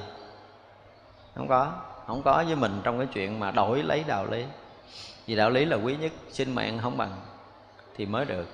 [1.36, 1.72] Không có
[2.08, 4.46] không có với mình trong cái chuyện mà đổi lấy đạo lý.
[5.28, 7.12] Vì đạo lý là quý nhất sinh mạng không bằng
[7.98, 8.48] thì mới được.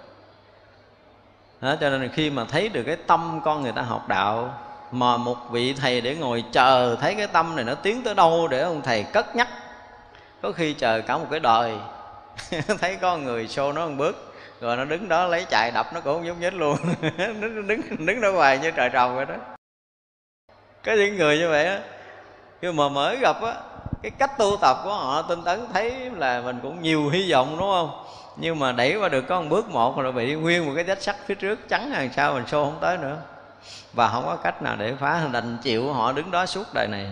[1.61, 4.53] Đó, cho nên khi mà thấy được cái tâm con người ta học đạo
[4.91, 8.47] mà một vị thầy để ngồi chờ thấy cái tâm này nó tiến tới đâu
[8.47, 9.47] để ông thầy cất nhắc.
[10.41, 11.77] Có khi chờ cả một cái đời
[12.81, 16.01] thấy có người xô nó một bước, rồi nó đứng đó lấy chạy đập nó
[16.01, 16.77] cũng không nhúc nhích luôn.
[17.17, 19.35] Nó đứng đứng đó hoài như trời trồng vậy đó.
[20.85, 21.79] Có những người như vậy á,
[22.61, 23.53] khi mà mới gặp á,
[24.01, 27.55] cái cách tu tập của họ tinh tấn thấy là mình cũng nhiều hy vọng,
[27.59, 28.03] đúng không?
[28.37, 31.01] Nhưng mà đẩy qua được có một bước một rồi bị nguyên một cái vách
[31.01, 33.17] sắt phía trước trắng hàng sau mình xô không tới nữa.
[33.93, 37.07] Và không có cách nào để phá đành chịu họ đứng đó suốt đời này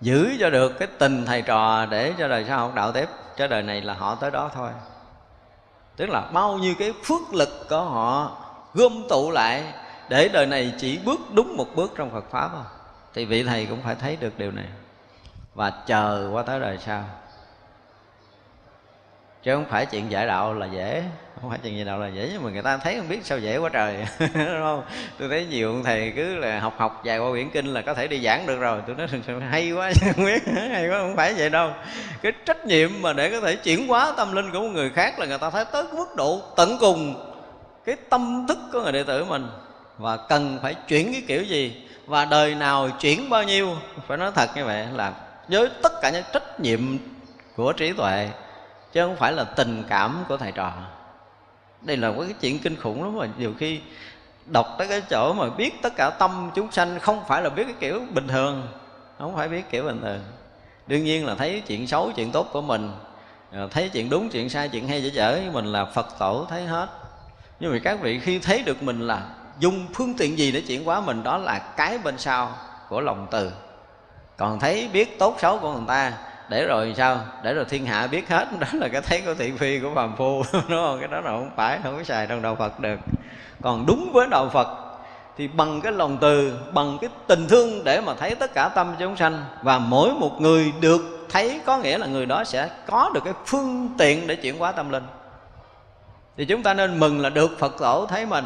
[0.00, 3.08] giữ cho được cái tình thầy trò để cho đời sau học đạo tiếp.
[3.36, 4.70] Cho đời này là họ tới đó thôi.
[5.96, 8.36] Tức là bao nhiêu cái phước lực của họ
[8.74, 9.64] gom tụ lại
[10.08, 12.64] để đời này chỉ bước đúng một bước trong Phật pháp thôi.
[13.14, 14.68] Thì vị thầy cũng phải thấy được điều này.
[15.54, 17.04] Và chờ qua tới đời sau.
[19.42, 21.04] Chứ không phải chuyện giải đạo là dễ
[21.40, 23.38] không phải chuyện gì đâu là dễ, nhưng mà người ta thấy không biết sao
[23.38, 23.96] dễ quá trời.
[24.34, 24.82] Đúng không?
[25.18, 27.94] Tôi thấy nhiều ông thầy cứ là học học dài qua quyển kinh là có
[27.94, 28.80] thể đi giảng được rồi.
[28.86, 29.08] Tôi nói
[29.50, 31.70] hay quá, không biết, hay quá, không phải vậy đâu.
[32.22, 35.18] Cái trách nhiệm mà để có thể chuyển hóa tâm linh của một người khác
[35.18, 37.26] là người ta thấy tới mức độ tận cùng
[37.84, 39.46] cái tâm thức của người đệ tử mình.
[39.98, 41.86] Và cần phải chuyển cái kiểu gì?
[42.06, 43.76] Và đời nào chuyển bao nhiêu?
[44.08, 45.12] Phải nói thật như vậy là
[45.48, 46.98] với tất cả những trách nhiệm
[47.56, 48.28] của trí tuệ,
[48.92, 50.72] chứ không phải là tình cảm của thầy trò
[51.82, 53.26] đây là cái chuyện kinh khủng lắm mà.
[53.38, 53.80] Nhiều khi
[54.46, 57.64] đọc tới cái chỗ mà biết tất cả tâm chúng sanh không phải là biết
[57.64, 58.68] cái kiểu bình thường,
[59.18, 60.20] không phải biết kiểu bình thường.
[60.86, 62.92] Đương nhiên là thấy chuyện xấu, chuyện tốt của mình
[63.52, 66.46] à, thấy chuyện đúng, chuyện sai, chuyện hay dễ dở với mình là phật tổ
[66.50, 66.88] thấy hết.
[67.60, 69.22] Nhưng mà các vị khi thấy được mình là
[69.58, 72.56] dùng phương tiện gì để chuyển hóa mình, đó là cái bên sau
[72.88, 73.52] của lòng từ.
[74.36, 76.12] Còn thấy biết tốt xấu của người ta
[76.50, 77.18] để rồi sao?
[77.42, 78.48] Để rồi thiên hạ biết hết.
[78.60, 80.42] Đó là cái thấy của thị phi, của phàm phu.
[80.52, 80.98] Đúng không?
[81.00, 82.98] Cái đó là không phải, không có xài trong đạo phật được.
[83.62, 84.68] Còn đúng với đạo phật
[85.36, 88.94] thì bằng cái lòng từ, bằng cái tình thương để mà thấy tất cả tâm
[88.98, 93.10] chúng sanh, và mỗi một người được thấy có nghĩa là người đó sẽ có
[93.14, 95.04] được cái phương tiện để chuyển hóa tâm linh.
[96.36, 98.44] Thì chúng ta nên mừng là được phật tổ thấy mình.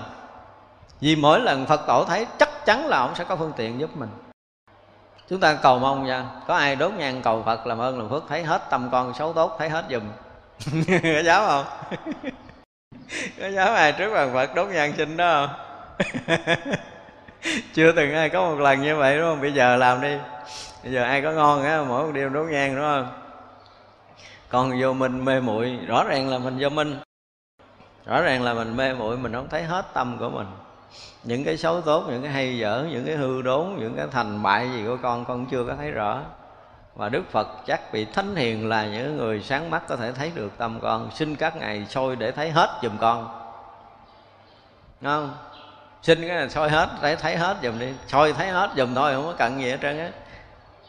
[1.01, 3.97] Vì mỗi lần phật tổ thấy, chắc chắn là ông sẽ có phương tiện giúp
[3.97, 4.09] mình
[5.29, 6.25] chúng ta cầu mong nha.
[6.47, 9.33] Có ai đốt nhang cầu phật làm ơn làm phước, thấy hết tâm con xấu
[9.33, 10.03] tốt, thấy hết giùm.
[11.03, 11.65] Có dám không?
[13.41, 15.61] Có dám ai trước bàn phật đốt nhang xin đó không?
[17.75, 19.41] Chưa từng ai có một lần như vậy, đúng không?
[19.41, 20.17] Bây giờ làm đi.
[20.83, 23.09] Bây giờ ai có ngon á, mỗi một đêm đốt nhang, đúng không?
[24.49, 26.97] Còn vô mình mê muội, rõ ràng là mình vô minh.
[28.07, 30.47] Rõ ràng là mình mê muội, mình không thấy hết tâm của mình
[31.25, 34.43] những cái xấu tốt, những cái hay dở những cái hư đốn, những cái thành
[34.43, 36.21] bại gì của con con chưa có thấy rõ.
[36.95, 40.33] Và đức phật chắc bị thánh hiền là những người sáng mắt có thể thấy
[40.35, 41.11] được tâm con.
[41.15, 43.41] Xin các ngài soi để thấy hết giùm con.
[45.01, 45.37] Đúng không?
[46.03, 47.93] Xin cái này soi hết để thấy hết giùm đi.
[48.07, 50.11] Soi thấy hết giùm thôi, không có cần gì hết trơn á.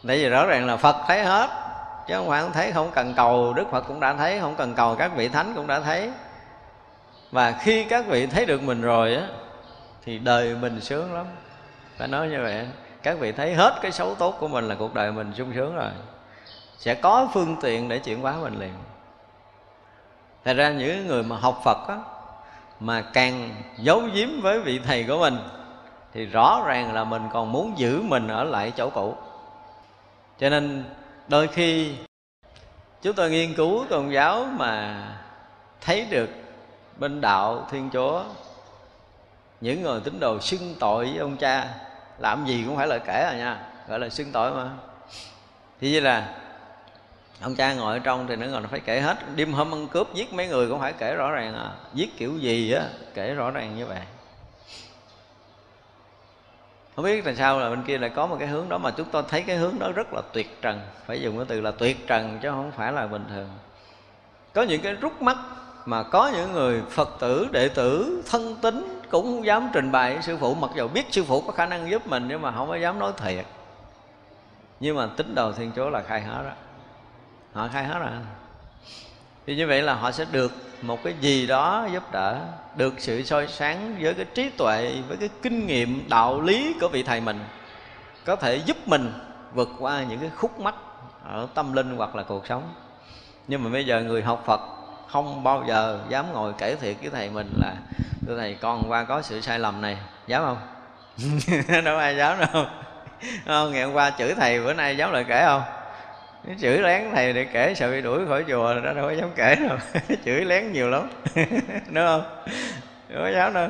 [0.07, 1.49] Tại vì rõ ràng là phật thấy hết,
[2.07, 3.53] chứ không phải không thấy, không cần cầu.
[3.53, 6.11] Đức phật cũng đã thấy, không cần cầu các vị thánh cũng đã thấy.
[7.31, 9.27] Và khi các vị thấy được mình rồi á
[10.05, 11.25] thì đời mình sướng lắm.
[11.97, 12.67] Phải nói như vậy.
[13.03, 15.75] Các vị thấy hết cái xấu tốt của mình là cuộc đời mình sung sướng
[15.75, 15.91] rồi.
[16.77, 18.73] Sẽ có phương tiện để chuyển hóa mình liền.
[20.43, 21.97] Thật ra những người mà học phật á,
[22.79, 25.37] mà càng giấu giếm với vị thầy của mình,
[26.13, 29.15] thì rõ ràng là mình còn muốn giữ mình ở lại chỗ cũ.
[30.39, 30.83] Cho nên
[31.27, 31.95] đôi khi
[33.01, 35.03] chúng tôi nghiên cứu tôn giáo mà
[35.81, 36.29] thấy được
[36.97, 38.23] bên đạo thiên chúa
[39.61, 41.67] những người tín đồ xưng tội với ông cha,
[42.19, 44.69] làm gì cũng phải là kể à nha, gọi là xưng tội mà.
[45.81, 46.35] Thì như là,
[47.41, 49.17] ông cha ngồi ở trong thì nó ngồi phải kể hết.
[49.35, 51.71] Đêm hôm ăn cướp giết mấy người cũng phải kể rõ ràng à.
[51.93, 52.83] Giết kiểu gì á,
[53.13, 53.99] kể rõ ràng như vậy.
[56.95, 59.07] Không biết tại sao là bên kia lại có một cái hướng đó mà chúng
[59.11, 60.81] tôi thấy cái hướng đó rất là tuyệt trần.
[61.05, 63.49] Phải dùng cái từ là tuyệt trần chứ không phải là bình thường.
[64.53, 65.37] Có những cái rút mắt
[65.85, 70.13] mà có những người phật tử đệ tử thân tín cũng không dám trình bày
[70.13, 72.51] với sư phụ, mặc dù biết sư phụ có khả năng giúp mình nhưng mà
[72.51, 73.45] không có dám nói thiệt.
[74.79, 76.51] Nhưng mà tính đầu thiên chúa là khai hết đó.
[77.53, 78.09] Họ khai hết rồi.
[79.47, 80.51] Thì như vậy là họ sẽ được
[80.81, 82.39] một cái gì đó giúp đỡ,
[82.75, 86.87] được sự soi sáng với cái trí tuệ, với cái kinh nghiệm, đạo lý của
[86.87, 87.39] vị thầy mình,
[88.25, 89.13] có thể giúp mình
[89.53, 90.75] vượt qua những cái khúc mắc
[91.23, 92.63] ở tâm linh hoặc là cuộc sống.
[93.47, 94.61] Nhưng mà bây giờ người học phật
[95.07, 97.75] không bao giờ dám ngồi kể thiệt với thầy mình là
[98.27, 99.97] thưa thầy con qua có sự sai lầm này
[100.27, 100.57] dám không?
[101.85, 102.65] Đâu ai dám đâu.
[103.45, 105.61] Không ngày hôm qua chửi thầy bữa nay dám lại kể không?
[106.61, 109.55] Chửi lén thầy để kể sợ bị đuổi khỏi chùa đó đâu có dám kể
[109.69, 109.77] đâu.
[110.25, 111.09] Chửi lén nhiều lắm.
[111.89, 112.23] Đúng không?
[113.09, 113.67] Đâu có dám đâu.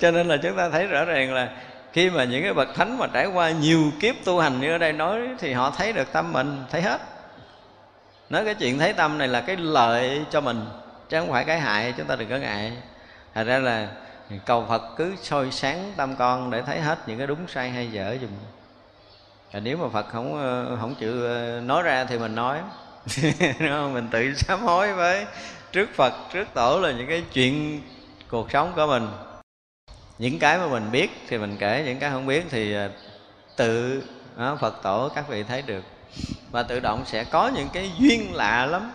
[0.00, 1.48] Cho nên là chúng ta thấy rõ ràng là
[1.92, 4.78] khi mà những cái bậc thánh mà trải qua nhiều kiếp tu hành như ở
[4.78, 7.00] đây nói thì họ thấy được tâm mình thấy hết.
[8.30, 10.64] Nói cái chuyện thấy tâm này là cái lợi cho mình
[11.08, 12.72] chứ không phải cái hại chúng ta đừng có ngại
[13.34, 13.88] thật ra là
[14.46, 17.92] cầu phật cứ soi sáng tâm con để thấy hết những cái đúng sai hay
[17.92, 18.30] dở dùm.
[19.52, 22.58] Và nếu mà phật không ờ, không chịu ờ, nói ra thì mình nói.
[23.92, 25.26] Mình tự sám hối với
[25.72, 27.82] trước phật, trước tổ là những cái chuyện
[28.28, 29.08] cuộc sống của mình.
[30.18, 32.90] Những cái mà mình biết thì mình kể, những cái không biết thì ờ,
[33.56, 34.02] tự
[34.36, 35.84] tự phật tổ các vị thấy được.
[36.50, 38.92] Và tự động sẽ có những cái duyên lạ lắm.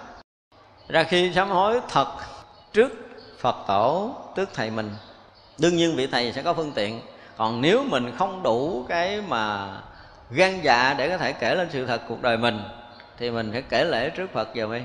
[0.88, 2.08] Ra khi sám hối thật
[2.74, 3.05] trước
[3.46, 4.90] phật tổ tức thầy mình.
[5.58, 7.02] Đương nhiên vị thầy sẽ có phương tiện.
[7.38, 9.70] Còn nếu mình không đủ cái mà
[10.32, 12.60] gan dạ để có thể kể lên sự thật cuộc đời mình,
[13.18, 14.82] thì mình phải kể lễ trước phật giờ đi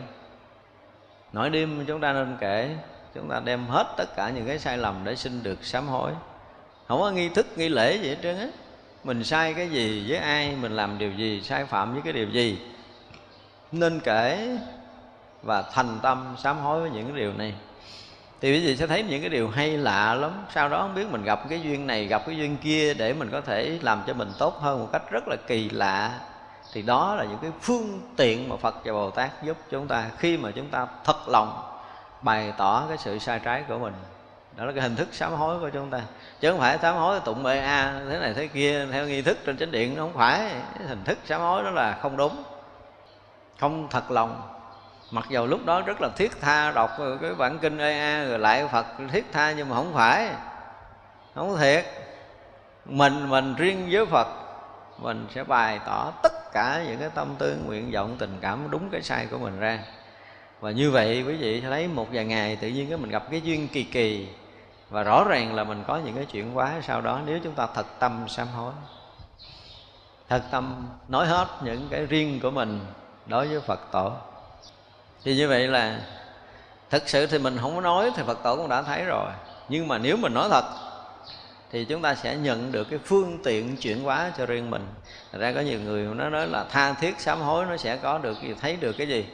[1.32, 2.77] Nói đêm chúng ta nên kể.
[3.15, 6.11] Chúng ta đem hết tất cả những cái sai lầm để xin được sám hối.
[6.89, 8.47] Không có nghi thức, nghi lễ gì hết trơn á.
[9.05, 12.28] Mình sai cái gì với ai, mình làm điều gì, sai phạm với cái điều
[12.28, 12.59] gì,
[13.73, 14.57] nên kể
[15.43, 17.55] và thành tâm sám hối với những cái điều này
[18.40, 20.30] thì quý vị sẽ thấy những cái điều hay lạ lắm.
[20.54, 23.30] Sau đó không biết mình gặp cái duyên này, gặp cái duyên kia để mình
[23.30, 26.18] có thể làm cho mình tốt hơn một cách rất là kỳ lạ.
[26.72, 30.04] Thì đó là những cái phương tiện mà phật và bồ tát giúp chúng ta
[30.18, 31.62] khi mà chúng ta thật lòng
[32.22, 33.94] bày tỏ cái sự sai trái của mình.
[34.56, 36.00] Đó là cái hình thức sám hối của chúng ta.
[36.40, 39.38] Chứ không phải sám hối tụng bê a, thế này thế kia, theo nghi thức
[39.46, 39.94] trên chánh điện.
[39.96, 40.38] Nó không phải.
[40.78, 42.42] Cái hình thức sám hối đó là không đúng,
[43.60, 44.42] không thật lòng
[45.11, 48.69] mặc dầu lúc đó rất là thiết tha đọc cái bản kinh a rồi lại
[48.73, 50.28] phật, thiết tha nhưng mà không phải.
[51.35, 51.85] Không thiệt.
[52.85, 54.28] Mình mình riêng với phật,
[54.99, 58.91] mình sẽ bày tỏ tất cả những cái tâm tư, nguyện vọng, tình cảm đúng
[58.91, 59.78] cái sai của mình ra.
[60.61, 63.41] Và như vậy quý vị thấy một vài ngày tự nhiên cái mình gặp cái
[63.41, 64.28] duyên kỳ kỳ.
[64.91, 67.66] Và rõ ràng là mình có những cái chuyện quá sau đó nếu chúng ta
[67.74, 68.73] thật tâm sám hối.
[70.28, 72.81] Thật tâm nói hết những cái riêng của mình
[73.27, 74.12] đối với phật tổ
[75.24, 76.01] thì như vậy là
[76.90, 79.30] thực sự thì mình không có nói thì phật tổ cũng đã thấy rồi.
[79.68, 80.64] Nhưng mà nếu mình nói thật,
[81.72, 84.86] thì chúng ta sẽ nhận được cái phương tiện chuyển hóa cho riêng mình.
[85.32, 88.18] Thật ra có nhiều người nó nói là tha thiết sám hối nó sẽ có
[88.18, 89.26] được gì, thấy được cái gì?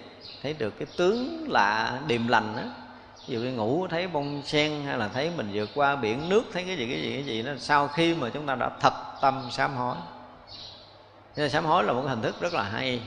[0.42, 2.62] Thấy được cái tướng lạ, điềm lành đó
[3.28, 6.42] ví dụ như ngủ thấy bông sen hay là thấy mình vượt qua biển nước,
[6.52, 8.92] thấy cái gì cái gì cái gì đó, sau khi mà chúng ta đã thật
[9.20, 9.96] tâm sám hối.
[11.36, 13.00] Nên sám hối là một hình thức rất là hay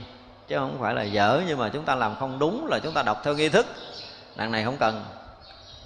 [0.50, 3.02] chứ không phải là dở, nhưng mà chúng ta làm không đúng là chúng ta
[3.02, 3.66] đọc theo nghi thức.
[4.36, 5.04] Đằng này không cần.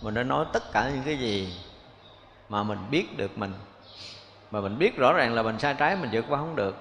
[0.02, 1.54] Mình nên nói tất cả những cái gì
[2.48, 3.52] mà mình biết được mình.
[4.50, 6.76] Mà mình biết rõ ràng là mình sai trái, mình vượt qua không được.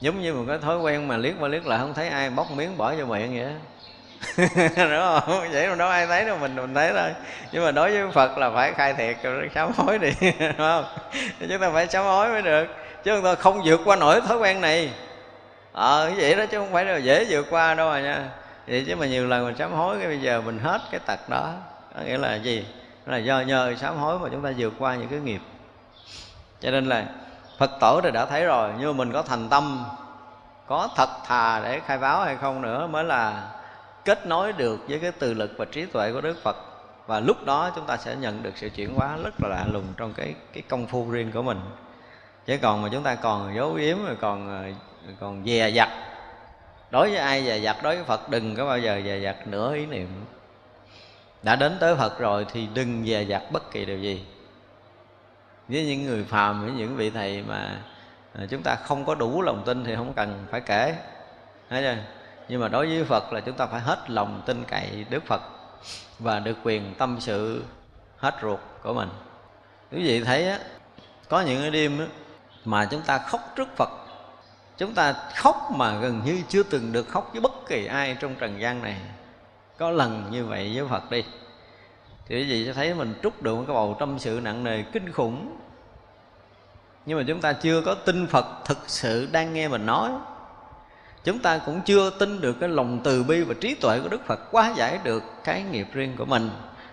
[0.00, 2.50] Giống như một cái thói quen mà liếc qua liếc lại không thấy ai bóc
[2.50, 3.54] miếng bỏ vô miệng vậy
[4.76, 5.52] đúng không?
[5.52, 7.10] Vậy mà đâu ai thấy đâu, mình mình thấy thôi.
[7.52, 10.84] Nhưng mà đối với phật là phải khai thiệt, rồi sám hối đi, đúng không?
[11.48, 12.66] Chúng ta phải sám hối mới được.
[13.04, 14.90] Chứ chúng ta không vượt qua nổi thói quen này
[15.74, 18.30] ờ cái vậy đó chứ không phải là dễ vượt qua đâu mà nha.
[18.66, 21.28] Vậy chứ mà nhiều lần mình sám hối cái bây giờ mình hết cái tật
[21.28, 21.52] đó.
[21.94, 22.66] Có nghĩa là gì?
[23.06, 25.40] Là do nhờ sám hối mà chúng ta vượt qua những cái nghiệp.
[26.60, 27.04] Cho nên là
[27.58, 29.84] phật tổ thì đã thấy rồi, nhưng mà mình có thành tâm,
[30.66, 33.50] có thật thà để khai báo hay không nữa mới là
[34.04, 36.56] kết nối được với cái từ lực và trí tuệ của đức phật.
[37.06, 39.86] Và lúc đó chúng ta sẽ nhận được sự chuyển hóa rất là lạ lùng
[39.96, 41.60] trong cái cái công phu riêng của mình.
[42.46, 44.70] Chứ còn mà chúng ta còn giấu giếm, rồi còn ờ,
[45.20, 45.88] còn dè dặt.
[46.90, 49.74] Đối với ai dè dặt đối với phật đừng có bao giờ dè dặt nửa
[49.74, 50.08] ý niệm.
[51.42, 54.24] Đã đến tới phật rồi thì đừng dè dặt bất kỳ điều gì.
[55.68, 57.82] Với những người phàm với những vị thầy mà
[58.32, 60.94] à, chúng ta không có đủ lòng tin thì không cần phải kể.
[61.70, 61.96] Thấy chưa?
[62.48, 65.42] Nhưng mà đối với phật là chúng ta phải hết lòng tin cậy đức phật
[66.18, 67.64] và được quyền tâm sự
[68.16, 69.08] hết ruột của mình.
[69.92, 70.58] Quý vị thấy á
[71.28, 72.06] có những cái đêm á,
[72.64, 73.90] mà chúng ta khóc trước phật
[74.78, 78.34] chúng ta khóc mà gần như chưa từng được khóc với bất kỳ ai trong
[78.34, 78.96] trần gian này.
[79.78, 81.24] Có lần như vậy với phật đi.
[82.26, 84.82] Thì quý vị sẽ thấy mình trút được một cái bầu tâm sự nặng nề
[84.82, 85.56] kinh khủng.
[87.06, 90.10] Nhưng mà chúng ta chưa có tin phật thực sự đang nghe mình nói.
[91.24, 94.26] Chúng ta cũng chưa tin được cái lòng từ bi và trí tuệ của đức
[94.26, 96.50] phật quá giải được cái nghiệp riêng của mình.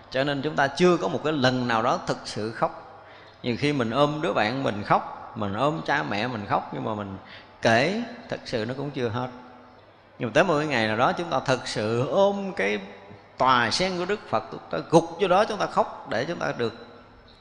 [0.10, 3.04] Cho nên chúng ta chưa có một cái lần nào đó thực sự khóc.
[3.44, 6.84] Nhiều khi mình ôm đứa bạn mình khóc, mình ôm cha mẹ mình khóc, nhưng
[6.84, 7.18] mà mình
[7.62, 9.30] kể, thật sự nó cũng chưa hết.
[10.20, 12.80] Nhưng mà tới một cái ngày nào đó chúng ta thật sự ôm cái
[13.38, 16.40] tòa sen của đức phật, chúng ta gục cho đó, chúng ta khóc để chúng
[16.40, 16.74] ta được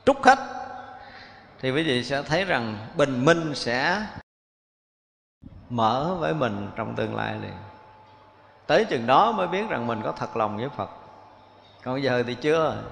[0.04, 0.38] trút hết.
[1.60, 4.06] Thì quý vị sẽ thấy rằng bình minh sẽ
[5.70, 7.54] mở với mình trong tương lai liền.
[8.66, 10.90] Tới chừng đó mới biết rằng mình có thật lòng với phật.
[11.84, 12.82] Còn giờ thì chưa.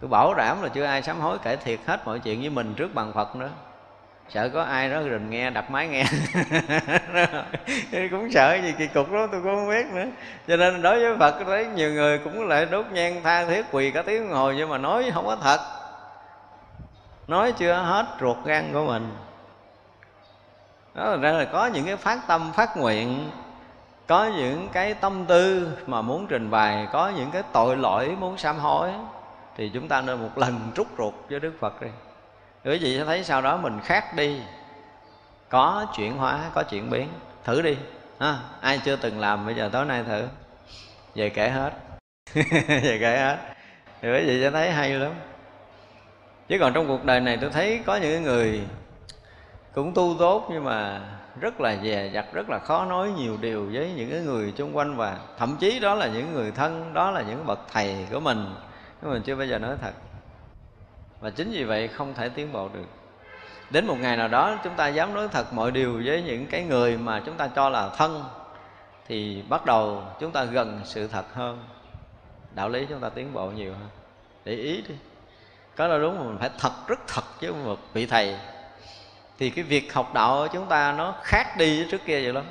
[0.00, 2.74] Tôi bảo đảm là chưa ai sám hối kể thiệt hết mọi chuyện với mình
[2.74, 3.50] trước bằng phật nữa
[4.28, 6.04] sợ có ai đó rình nghe đặt máy nghe.
[8.10, 10.06] Cũng sợ gì kỳ cục đó tôi cũng không biết nữa.
[10.48, 13.90] Cho nên đối với phật thấy nhiều người cũng lại đốt nhang, tha thiết, quỳ
[13.90, 15.60] cả tiếng ngồi nhưng mà nói không có thật.
[17.28, 19.10] Nói chưa hết ruột gan của mình.
[20.94, 23.30] Đó là ra là có những cái phát tâm, phát nguyện,
[24.06, 28.38] có những cái tâm tư mà muốn trình bày, có những cái tội lỗi muốn
[28.38, 28.90] sám hối,
[29.56, 31.88] thì chúng ta nên một lần rút ruột với đức phật đi
[32.64, 34.40] quý vị sẽ thấy sau đó mình khác đi.
[35.48, 37.08] Có chuyển hóa, có chuyển biến.
[37.44, 37.76] Thử đi.
[38.20, 40.28] Ha, ai chưa từng làm, bây giờ tối nay thử.
[41.14, 41.72] Về kể hết.
[42.68, 43.38] Về kể hết.
[44.02, 45.12] Thì quý vị sẽ thấy hay lắm.
[46.48, 48.60] Chứ còn trong cuộc đời này tôi thấy có những người
[49.74, 51.00] cũng tu tốt nhưng mà
[51.40, 54.96] rất là dè dặt, rất là khó nói nhiều điều với những người xung quanh
[54.96, 58.54] và thậm chí đó là những người thân, đó là những bậc thầy của mình.
[59.02, 59.92] Nhưng mình chưa bao giờ nói thật
[61.20, 62.86] và chính vì vậy không thể tiến bộ được.
[63.70, 66.62] Đến một ngày nào đó, chúng ta dám nói thật mọi điều với những cái
[66.62, 68.24] người mà chúng ta cho là thân,
[69.06, 71.64] thì bắt đầu chúng ta gần sự thật hơn.
[72.54, 73.88] Đạo lý chúng ta tiến bộ nhiều hơn.
[74.44, 74.94] Để ý đi.
[75.76, 78.36] Có là đúng mà mình phải thật, rất thật với một vị thầy.
[79.38, 82.32] Thì cái việc học đạo của chúng ta nó khác đi với trước kia vậy
[82.32, 82.44] lắm.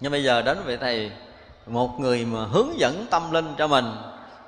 [0.00, 1.12] Nhưng bây giờ đến vị thầy,
[1.66, 3.84] một người mà hướng dẫn tâm linh cho mình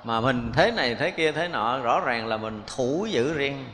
[0.07, 3.65] mà mình thế này thế kia thế nọ, rõ ràng là mình thủ giữ riêng.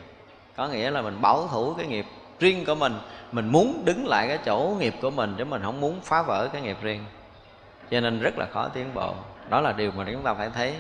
[0.55, 2.05] Có nghĩa là mình bảo thủ cái nghiệp
[2.39, 2.93] riêng của mình.
[3.31, 6.49] Mình muốn đứng lại cái chỗ nghiệp của mình chứ mình không muốn phá vỡ
[6.53, 7.05] cái nghiệp riêng.
[7.91, 9.13] Cho nên rất là khó tiến bộ.
[9.49, 10.75] Đó là điều mà chúng ta phải thấy.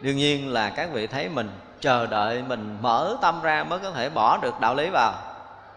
[0.00, 1.50] Đương nhiên là các vị thấy mình
[1.80, 5.12] chờ đợi mình mở tâm ra mới có thể bỏ được đạo lý vào.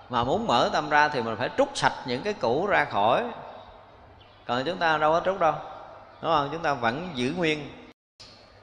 [0.10, 3.24] Mà muốn mở tâm ra thì mình phải trút sạch những cái cũ ra khỏi.
[4.46, 5.54] Còn chúng ta đâu có trút đâu.
[6.22, 6.50] Đúng không?
[6.52, 7.79] Chúng ta vẫn giữ nguyên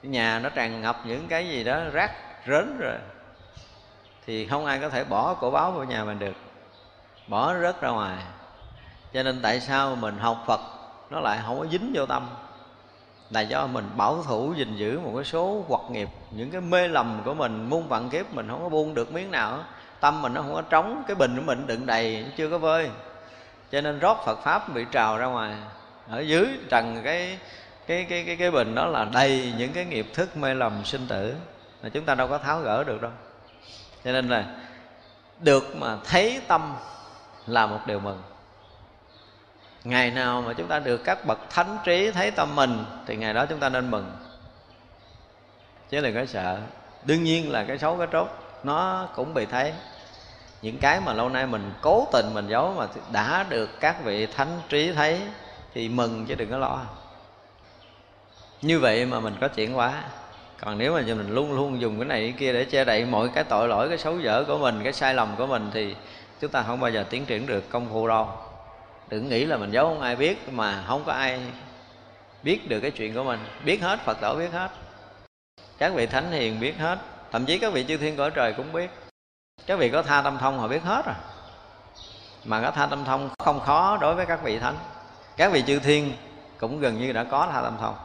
[0.03, 2.11] nhà nó tràn ngập những cái gì đó, rác
[2.47, 2.97] rến rồi.
[4.25, 6.35] Thì không ai có thể bỏ cổ báo vào nhà mình được.
[7.27, 8.17] Bỏ rớt ra ngoài.
[9.13, 10.59] Cho nên tại sao mình học phật
[11.09, 12.29] nó lại không có dính vô tâm?
[13.29, 16.87] Là do mình bảo thủ gìn giữ một cái số hoặc nghiệp, những cái mê
[16.87, 19.63] lầm của mình, muôn vạn kiếp mình không có buông được miếng nào.
[19.99, 22.57] Tâm mình nó không có trống, cái bình của mình đựng đầy, nó chưa có
[22.57, 22.89] vơi.
[23.71, 25.55] Cho nên rót Phật pháp bị trào ra ngoài.
[26.09, 27.37] Ở dưới trần cái
[27.87, 31.07] cái cái cái cái bình đó là đầy những cái nghiệp thức mê lầm sinh
[31.07, 31.35] tử
[31.83, 33.11] mà chúng ta đâu có tháo gỡ được đâu.
[34.03, 34.45] Cho nên là
[35.39, 36.75] được mà thấy tâm
[37.47, 38.21] là một điều mừng.
[39.83, 43.33] Ngày nào mà chúng ta được các bậc thánh trí thấy tâm mình thì ngày
[43.33, 44.11] đó chúng ta nên mừng.
[45.89, 46.59] Chứ đừng có sợ.
[47.05, 48.27] Đương nhiên là cái xấu, cái trốt
[48.63, 49.73] nó cũng bị thấy.
[50.61, 54.25] Những cái mà lâu nay mình cố tình mình giấu mà đã được các vị
[54.25, 55.21] thánh trí thấy
[55.73, 56.79] thì mừng chứ đừng có lo
[58.61, 60.03] như vậy mà mình có chuyển hóa.
[60.59, 63.29] Còn nếu mà mình luôn luôn dùng cái này cái kia để che đậy mọi
[63.33, 65.95] cái tội lỗi, cái xấu dở của mình, cái sai lầm của mình thì
[66.41, 68.27] chúng ta không bao giờ tiến triển được công phu đâu.
[69.09, 71.39] Đừng nghĩ là mình giấu không ai biết mà không có ai
[72.43, 73.39] biết được cái chuyện của mình.
[73.65, 74.71] Biết hết, phật tổ biết hết.
[75.77, 76.99] Các vị thánh hiền biết hết.
[77.31, 78.89] Thậm chí các vị chư thiên cõi trời cũng biết.
[79.65, 81.15] Các vị có tha tâm thông họ biết hết rồi.
[82.45, 84.75] Mà có tha tâm thông không khó đối với các vị thánh.
[85.37, 86.13] Các vị chư thiên
[86.57, 87.95] cũng gần như đã có tha tâm thông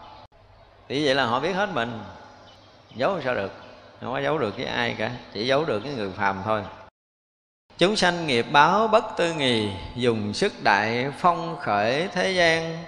[0.92, 2.00] thì vậy là họ biết hết mình.
[2.94, 3.52] Giấu sao được?
[4.00, 6.62] Không có giấu được với ai cả, chỉ giấu được với người phàm thôi.
[7.78, 12.78] Chúng sanh nghiệp báo bất tư nghì, dùng sức đại phong khởi thế gian.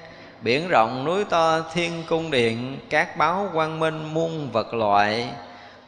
[0.40, 5.28] Biển rộng núi to, thiên cung điện, các báo quang minh muôn vật loại.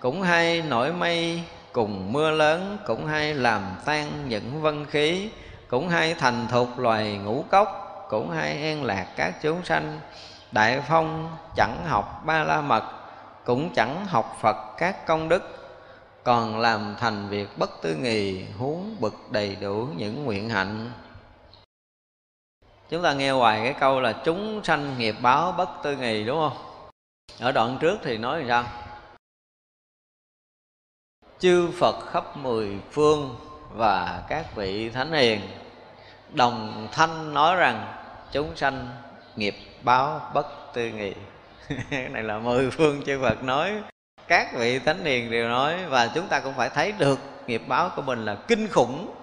[0.01, 5.29] Cũng hay nổi mây, cùng mưa lớn, cũng hay làm tan những vân khí.
[5.69, 7.69] Cũng hay thành thục loài ngũ cốc,
[8.11, 10.01] cũng hay an lạc các chúng sanh
[10.53, 12.93] đại phong chẳng học ba la mật
[13.45, 15.43] cũng chẳng học phật các công đức,
[16.25, 20.91] còn làm thành việc bất tư nghì, huống bực đầy đủ những nguyện hạnh.
[22.89, 26.39] Chúng ta nghe hoài cái câu là chúng sanh nghiệp báo bất tư nghì, đúng
[26.39, 26.89] không?
[27.41, 28.65] Ở đoạn trước thì nói làm sao?
[31.39, 33.37] Chư phật khắp mười phương
[33.73, 35.41] và các vị thánh hiền,
[36.33, 38.03] đồng thanh nói rằng
[38.33, 38.89] chúng sanh
[39.37, 39.55] nghiệp
[39.87, 41.13] báo bất tư nghị.
[41.91, 43.73] Cái này là mười phương chư Phật nói.
[44.29, 47.91] Các vị thánh hiền đều nói, và chúng ta cũng phải thấy được nghiệp báo
[47.97, 49.15] của mình là kinh khủng.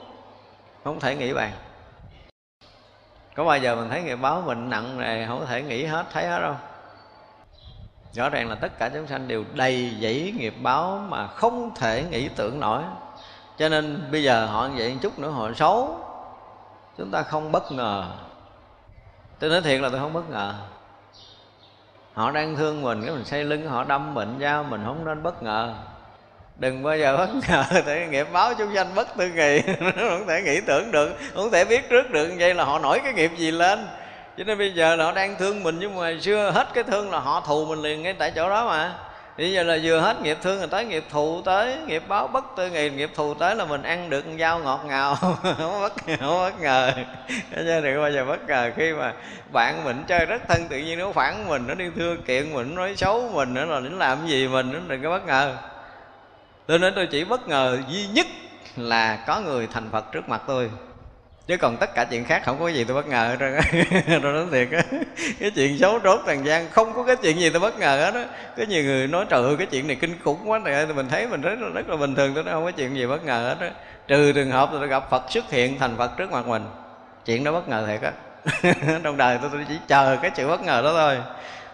[0.84, 1.52] Không thể nghĩ bàn.
[3.36, 6.28] Có bao giờ mình thấy nghiệp báo mình nặng này không thể nghĩ hết, thấy
[6.28, 6.56] hết đâu.
[8.14, 12.04] Rõ ràng là tất cả chúng sanh đều đầy dẫy nghiệp báo mà không thể
[12.12, 12.84] nghĩ tưởng nổi.
[13.58, 15.98] Cho nên bây giờ họ vậy một chút nữa họ xấu.
[16.98, 18.06] Chúng ta không bất ngờ
[19.44, 20.54] tôi nói thiệt là tôi không bất ngờ.
[22.14, 25.24] Họ đang thương mình, cái mình xây lưng, họ đâm bệnh dao mình không nên
[25.24, 25.74] bất ngờ.
[26.58, 29.62] Đừng bao giờ bất ngờ, tại nghiệp báo chúng sanh bất tư nghị.
[29.96, 32.30] Không thể nghĩ tưởng được, không thể biết trước được.
[32.40, 33.88] Vậy là họ nổi cái nghiệp gì lên?
[34.38, 37.12] Cho nên bây giờ là họ đang thương mình, nhưng mà xưa hết cái thương
[37.12, 38.94] là họ thù mình liền ngay tại chỗ đó mà
[39.38, 42.46] bây giờ là vừa hết nghiệp thương rồi tới, nghiệp thụ tới, nghiệp báo bất
[42.58, 45.16] tư nghì, nghiệp thù tới là mình ăn được dao ngọt ngào.
[45.16, 46.92] Không bất không bất ngờ.
[47.56, 49.14] Cho đừng bao giờ bất ngờ khi mà
[49.52, 52.76] bạn mình chơi rất thân tự nhiên nó phản mình nó đi thưa kiện mình,
[52.76, 55.56] nó nói xấu mình nữa là nó làm gì mình nó đừng có bất ngờ.
[56.66, 58.28] Tôi nói tôi chỉ bất ngờ duy nhất
[58.78, 60.70] là có người thành phật trước mặt tôi
[61.48, 64.34] chứ còn tất cả chuyện khác không có gì tôi bất ngờ hết trơn tôi
[64.34, 64.84] nói thiệt á.
[65.40, 68.14] Cái chuyện xấu trốt trần gian không có cái chuyện gì tôi bất ngờ hết
[68.14, 68.26] á.
[68.58, 71.10] Có nhiều người nói trời ơi cái chuyện này kinh khủng quá này thì mình
[71.10, 73.26] thấy mình rất là rất là bình thường tôi nói không có chuyện gì bất
[73.26, 73.72] ngờ hết á.
[74.08, 76.66] Trừ trường hợp tôi gặp phật xuất hiện thành phật trước mặt mình
[77.26, 78.12] chuyện đó bất ngờ thiệt á.
[79.04, 81.18] Trong đời tôi, tôi chỉ chờ cái sự bất ngờ đó thôi.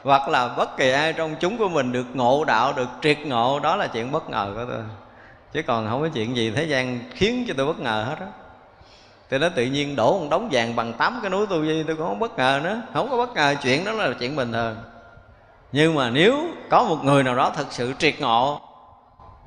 [0.03, 3.59] Hoặc là bất kỳ ai trong chúng của mình được ngộ đạo được triệt ngộ
[3.59, 4.81] đó là chuyện bất ngờ của tôi.
[5.53, 8.27] Chứ còn không có chuyện gì thế gian khiến cho tôi bất ngờ hết á
[9.29, 11.95] thì nó tự nhiên đổ một đống vàng bằng tám cái núi tu di tôi
[11.95, 12.81] cũng không bất ngờ nữa.
[12.93, 14.77] Không có bất ngờ, chuyện đó là chuyện bình thường.
[15.71, 18.61] Nhưng mà nếu có một người nào đó thật sự triệt ngộ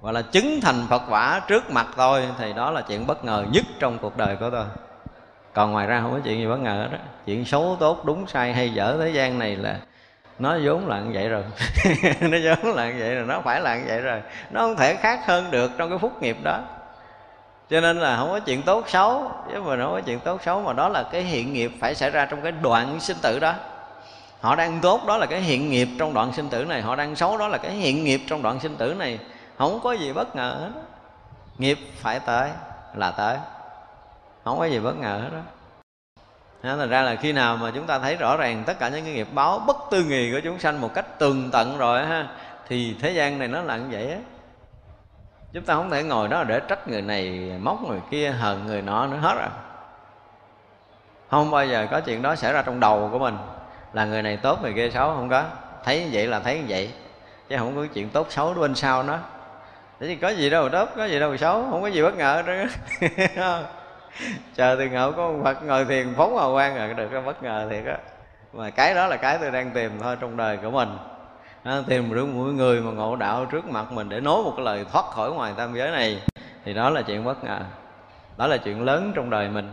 [0.00, 3.44] và là chứng thành Phật quả trước mặt tôi, thì đó là chuyện bất ngờ
[3.52, 4.64] nhất trong cuộc đời của tôi.
[5.54, 8.52] Còn ngoài ra không có chuyện gì bất ngờ đó chuyện xấu tốt, đúng sai,
[8.52, 9.78] hay dở thế gian này là
[10.38, 11.42] nó vốn là như vậy rồi.
[12.20, 14.20] Nó vốn là như vậy rồi, nó phải là như vậy rồi.
[14.50, 16.60] Nó không thể khác hơn được trong cái phúc nghiệp đó
[17.72, 19.30] cho nên là không có chuyện tốt xấu.
[19.52, 22.10] Chứ mà không có chuyện tốt xấu mà đó là cái hiện nghiệp phải xảy
[22.10, 23.54] ra trong cái đoạn sinh tử đó.
[24.40, 26.82] Họ đang tốt đó là cái hiện nghiệp trong đoạn sinh tử này.
[26.82, 29.18] Họ đang xấu đó là cái hiện nghiệp trong đoạn sinh tử này.
[29.58, 30.80] Không có gì bất ngờ hết.
[31.58, 32.50] Nghiệp phải tới
[32.94, 33.36] là tới.
[34.44, 35.40] Không có gì bất ngờ hết đó
[36.62, 39.04] Nên Thành ra là khi nào mà chúng ta thấy rõ ràng tất cả những
[39.04, 42.28] cái nghiệp báo bất tư nghì của chúng sanh một cách tường tận rồi ha,
[42.68, 44.18] thì thế gian này nó là như vậy á
[45.52, 48.82] chúng ta không thể ngồi đó để trách người này, móc người kia, hờn người
[48.82, 49.48] nọ nữa hết rồi.
[51.30, 53.36] Không bao giờ có chuyện đó xảy ra trong đầu của mình.
[53.92, 55.44] Là người này tốt, người kia xấu, không có.
[55.84, 56.90] Thấy như vậy là thấy như vậy.
[57.48, 59.18] Chứ không có chuyện tốt xấu bên sau nó
[60.00, 61.66] thế có gì đâu tốt, có gì đâu xấu.
[61.70, 62.54] Không có gì bất ngờ đó
[64.54, 67.66] chờ từ ngộ có phật ngồi thiền phóng hào quang rồi được cái bất ngờ
[67.70, 67.98] thiệt á.
[68.52, 70.88] Mà cái đó là cái tôi đang tìm thôi trong đời của mình
[71.64, 74.64] đó, tìm được mỗi người mà ngộ đạo trước mặt mình để nói một cái
[74.64, 76.22] lời thoát khỏi ngoài tam giới này.
[76.64, 77.60] Thì đó là chuyện bất ngờ.
[78.36, 79.72] Đó là chuyện lớn trong đời mình.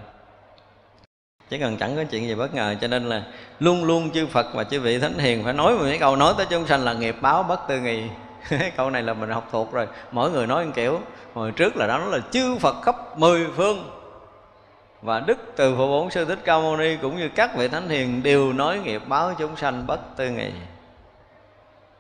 [1.50, 3.24] Chứ cần chẳng có chuyện gì bất ngờ cho nên là
[3.60, 6.46] luôn luôn chư Phật và chư vị thánh hiền phải nói mấy câu nói tới
[6.50, 8.04] chúng sanh là nghiệp báo bất tư nghì
[8.78, 9.88] câu này là mình học thuộc rồi.
[10.12, 11.00] Mỗi người nói một kiểu.
[11.34, 13.90] Hồi trước là đó là chư Phật khắp mười phương.
[15.02, 17.90] Và đức từ phụ bổn sư thích ca mâu ni cũng như các vị thánh
[17.90, 20.52] hiền đều nói nghiệp báo chúng sanh bất tư nghì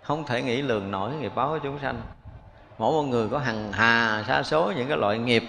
[0.10, 2.02] không thể nghĩ lường nổi nghiệp báo của chúng sanh.
[2.77, 5.44] Mỗi một người có hằng hà, sa số những cái loại nghiệp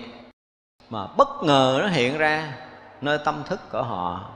[0.91, 2.53] mà bất ngờ nó hiện ra
[3.01, 4.31] nơi tâm thức của họ.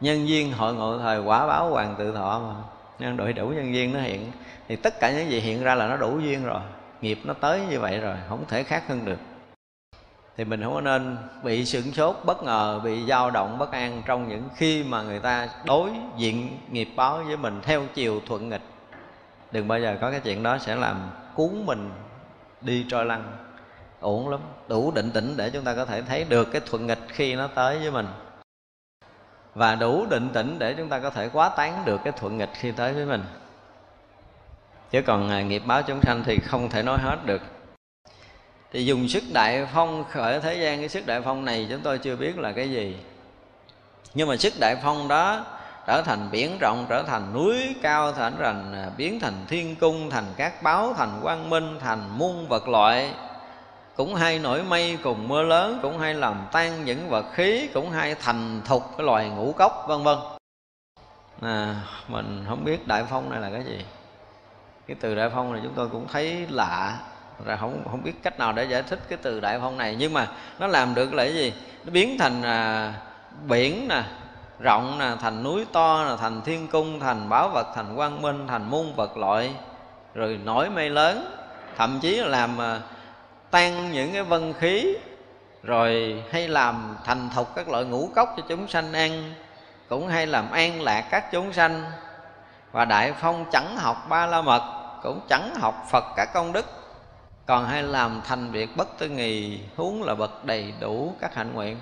[0.00, 2.54] Nhân duyên hội ngộ thời quả báo hoàng tự thọ mà.
[2.98, 4.32] Nhân đội đủ nhân duyên nó hiện.
[4.68, 6.60] Thì tất cả những gì hiện ra là nó đủ duyên rồi.
[7.00, 9.18] Nghiệp nó tới như vậy rồi, không thể khác hơn được.
[10.36, 14.02] Thì mình không có nên bị sửng sốt, bất ngờ, bị dao động, bất an
[14.06, 18.48] trong những khi mà người ta đối diện nghiệp báo với mình theo chiều thuận
[18.48, 18.62] nghịch
[19.52, 21.90] đừng bao giờ có cái chuyện đó sẽ làm cuốn mình
[22.60, 23.36] đi trôi lăn.
[24.00, 24.40] Ổn lắm.
[24.68, 27.46] Đủ định tĩnh để chúng ta có thể thấy được cái thuận nghịch khi nó
[27.46, 28.06] tới với mình.
[29.54, 32.50] Và đủ định tĩnh để chúng ta có thể quá tán được cái thuận nghịch
[32.54, 33.22] khi tới với mình.
[34.90, 37.42] Chứ còn à, nghiệp báo chúng sanh thì không thể nói hết được.
[38.72, 41.98] Thì dùng sức đại phong khởi thế gian, cái sức đại phong này chúng tôi
[41.98, 42.96] chưa biết là cái gì.
[44.14, 45.46] Nhưng mà sức đại phong đó
[45.86, 50.10] trở thành biển rộng trở thành núi cao trở thành à, biến thành thiên cung
[50.10, 53.14] thành các báo thành quang minh thành muôn vật loại.
[53.96, 57.90] Cũng hay nổi mây cùng mưa lớn cũng hay làm tan những vật khí cũng
[57.90, 60.18] hay thành thục cái loài ngũ cốc vân vân.
[61.42, 61.74] À,
[62.08, 63.84] mình không biết đại phong này là cái gì.
[64.86, 66.98] Cái từ đại phong này chúng tôi cũng thấy lạ.
[67.44, 69.96] Ra không không biết cách nào để giải thích cái từ đại phong này.
[69.98, 70.28] Nhưng mà
[70.58, 71.52] nó làm được là cái gì?
[71.84, 72.92] Nó biến thành à,
[73.48, 74.02] biển nè
[74.60, 78.46] rộng nè, thành núi to nè, thành thiên cung, thành bảo vật, thành quang minh,
[78.48, 79.54] thành muôn vật loại,
[80.14, 81.36] rồi nổi mây lớn,
[81.76, 82.80] thậm chí là làm à,
[83.50, 84.96] tan những cái vân khí,
[85.62, 89.34] rồi hay làm thành thục các loại ngũ cốc cho chúng sanh ăn,
[89.88, 91.84] cũng hay làm an lạc các chúng sanh.
[92.72, 94.62] Và đại phong chẳng học ba la mật
[95.02, 96.66] cũng chẳng học phật các công đức,
[97.46, 101.54] còn hay làm thành việc bất tư nghì, huống là bậc đầy đủ các hạnh
[101.54, 101.76] nguyện.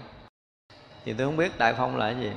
[1.04, 2.32] Thì tôi không biết đại phong là cái gì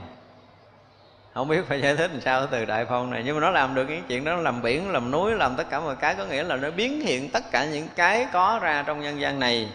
[1.34, 3.76] không biết phải giải thích làm sao từ đại phong này, nhưng mà nó làm
[3.76, 6.16] được những chuyện đó nó làm biển, làm núi, làm tất cả mọi cái.
[6.16, 9.40] Có nghĩa là nó biến hiện tất cả những cái có ra trong nhân gian
[9.40, 9.70] này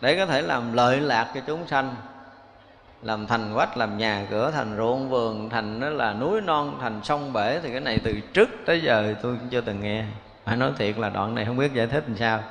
[0.00, 1.94] để có thể làm lợi lạc cho chúng sanh.
[3.02, 7.00] Làm thành quách, làm nhà cửa, thành ruộng vườn, thành nó là núi non, thành
[7.04, 7.60] sông bể.
[7.62, 10.04] Thì cái này từ trước tới giờ tôi cũng chưa từng nghe.
[10.44, 12.42] Phải nói thiệt là đoạn này không biết giải thích làm sao.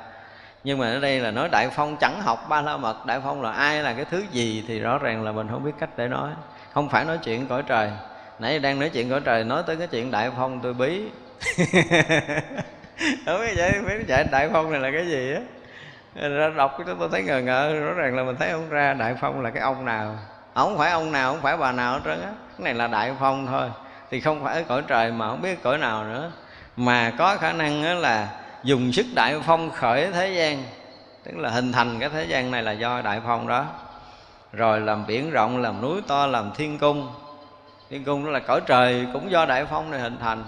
[0.64, 3.06] Nhưng mà ở đây là nói đại phong chẳng học ba la mật.
[3.06, 5.72] Đại phong là ai, là cái thứ gì thì rõ ràng là mình không biết
[5.80, 6.30] cách để nói.
[6.74, 7.90] Không phải nói chuyện cõi trời
[8.42, 11.02] nãy đang nói chuyện cõi trời nói tới cái chuyện đại phong tôi bí.
[13.26, 15.40] Không biết vậy biết giải đại phong này là cái gì á.
[16.28, 19.14] Ra đọc cái tôi thấy ngờ ngợ rõ ràng là mình thấy ông ra đại
[19.20, 20.18] phong là cái ông nào.
[20.54, 22.28] Ông phải ông nào không phải bà nào hết trơn á.
[22.58, 23.68] Cái này là đại phong thôi
[24.10, 26.30] thì không phải cõi trời mà không biết cõi nào nữa.
[26.76, 28.28] Mà có khả năng là
[28.62, 30.62] dùng sức đại phong khởi thế gian
[31.24, 33.66] tức là hình thành cái thế gian này là do đại phong đó.
[34.52, 37.08] Rồi làm biển rộng làm núi to làm thiên cung
[37.92, 40.44] thiên cung đó là cõi trời, cũng do đại phong này hình thành.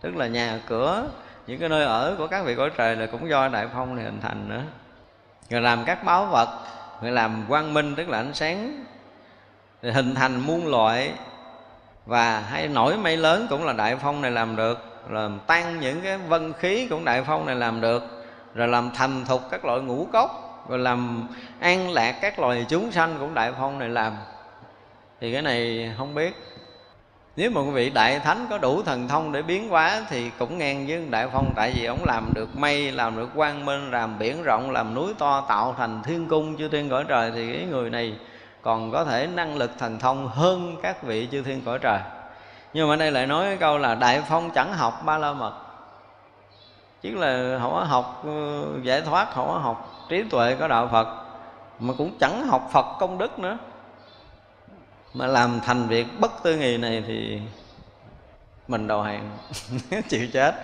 [0.00, 1.04] Tức là nhà cửa,
[1.46, 4.04] những cái nơi ở của các vị cõi trời là cũng do đại phong này
[4.04, 4.62] hình thành nữa.
[5.50, 6.58] Rồi làm các báo vật
[7.02, 8.84] rồi làm quang minh, tức là ánh sáng
[9.82, 11.12] hình thành muôn loại.
[12.06, 14.78] Và hay nổi mây lớn cũng là đại phong này làm được.
[15.10, 18.02] Làm tăng những cái vân khí cũng đại phong này làm được.
[18.54, 21.28] Rồi làm thành thục các loại ngũ cốc, rồi làm
[21.60, 24.16] an lạc các loài chúng sanh cũng đại phong này làm.
[25.20, 26.51] Thì cái này không biết
[27.36, 30.58] nếu mà quý vị đại thánh có đủ thần thông để biến hóa thì cũng
[30.58, 34.18] ngang với đại phong, tại vì ông làm được mây, làm được quang minh, làm
[34.18, 37.66] biển rộng, làm núi to, tạo thành thiên cung, chư thiên cõi trời, thì cái
[37.70, 38.14] người này
[38.62, 41.98] còn có thể năng lực thần thông hơn các vị chư thiên cõi trời.
[42.72, 45.52] Nhưng mà đây lại nói cái câu là đại phong chẳng học ba la mật.
[47.02, 51.08] Chứ là họ học ừ, giải thoát, họ học trí tuệ có đạo phật,
[51.78, 53.58] mà cũng chẳng học phật công đức nữa
[55.14, 57.40] mà làm thành việc bất tư nghì này thì
[58.68, 59.38] mình đầu hàng.
[60.08, 60.54] Chịu chết.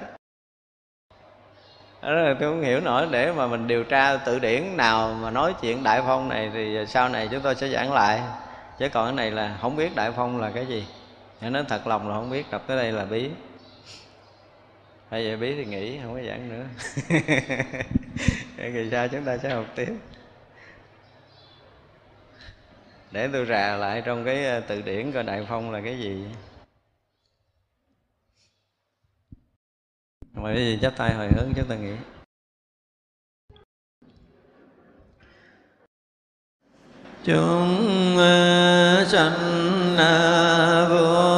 [2.02, 5.30] Đó là tôi không hiểu nổi, để mà mình điều tra tự điển nào mà
[5.30, 8.20] nói chuyện đại phong này thì sau này chúng tôi sẽ giảng lại.
[8.78, 10.86] Chứ còn cái này là không biết đại phong là cái gì.
[11.40, 13.30] Cho thật lòng là không biết đọc tới đây là bí.
[15.10, 16.64] Hay vậy bí thì nghỉ, không có giảng nữa.
[18.74, 19.94] Kỳ sau chúng ta sẽ học tiếp
[23.10, 26.24] để tôi rà lại trong cái ờ, từ điển coi đại phong là cái gì.
[30.34, 31.94] Mời cái gì chắp tay hồi hướng chúng ta nghĩ.
[37.24, 41.37] Chúng ờ, sanh ờ, vô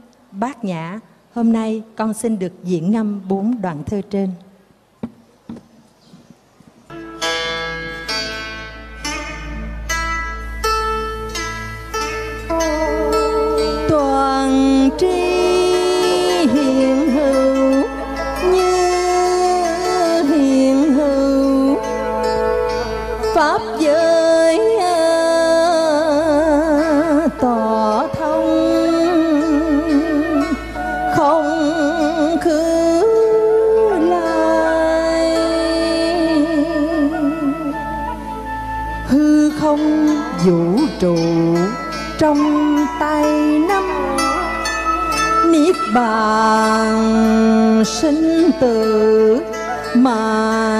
[0.31, 0.99] Bát Nhã,
[1.33, 4.29] hôm nay con xin được diễn ngâm bốn đoạn thơ trên.
[42.21, 43.83] Trong tay năm
[45.51, 49.41] niết bàn sinh tử
[49.95, 50.70] mà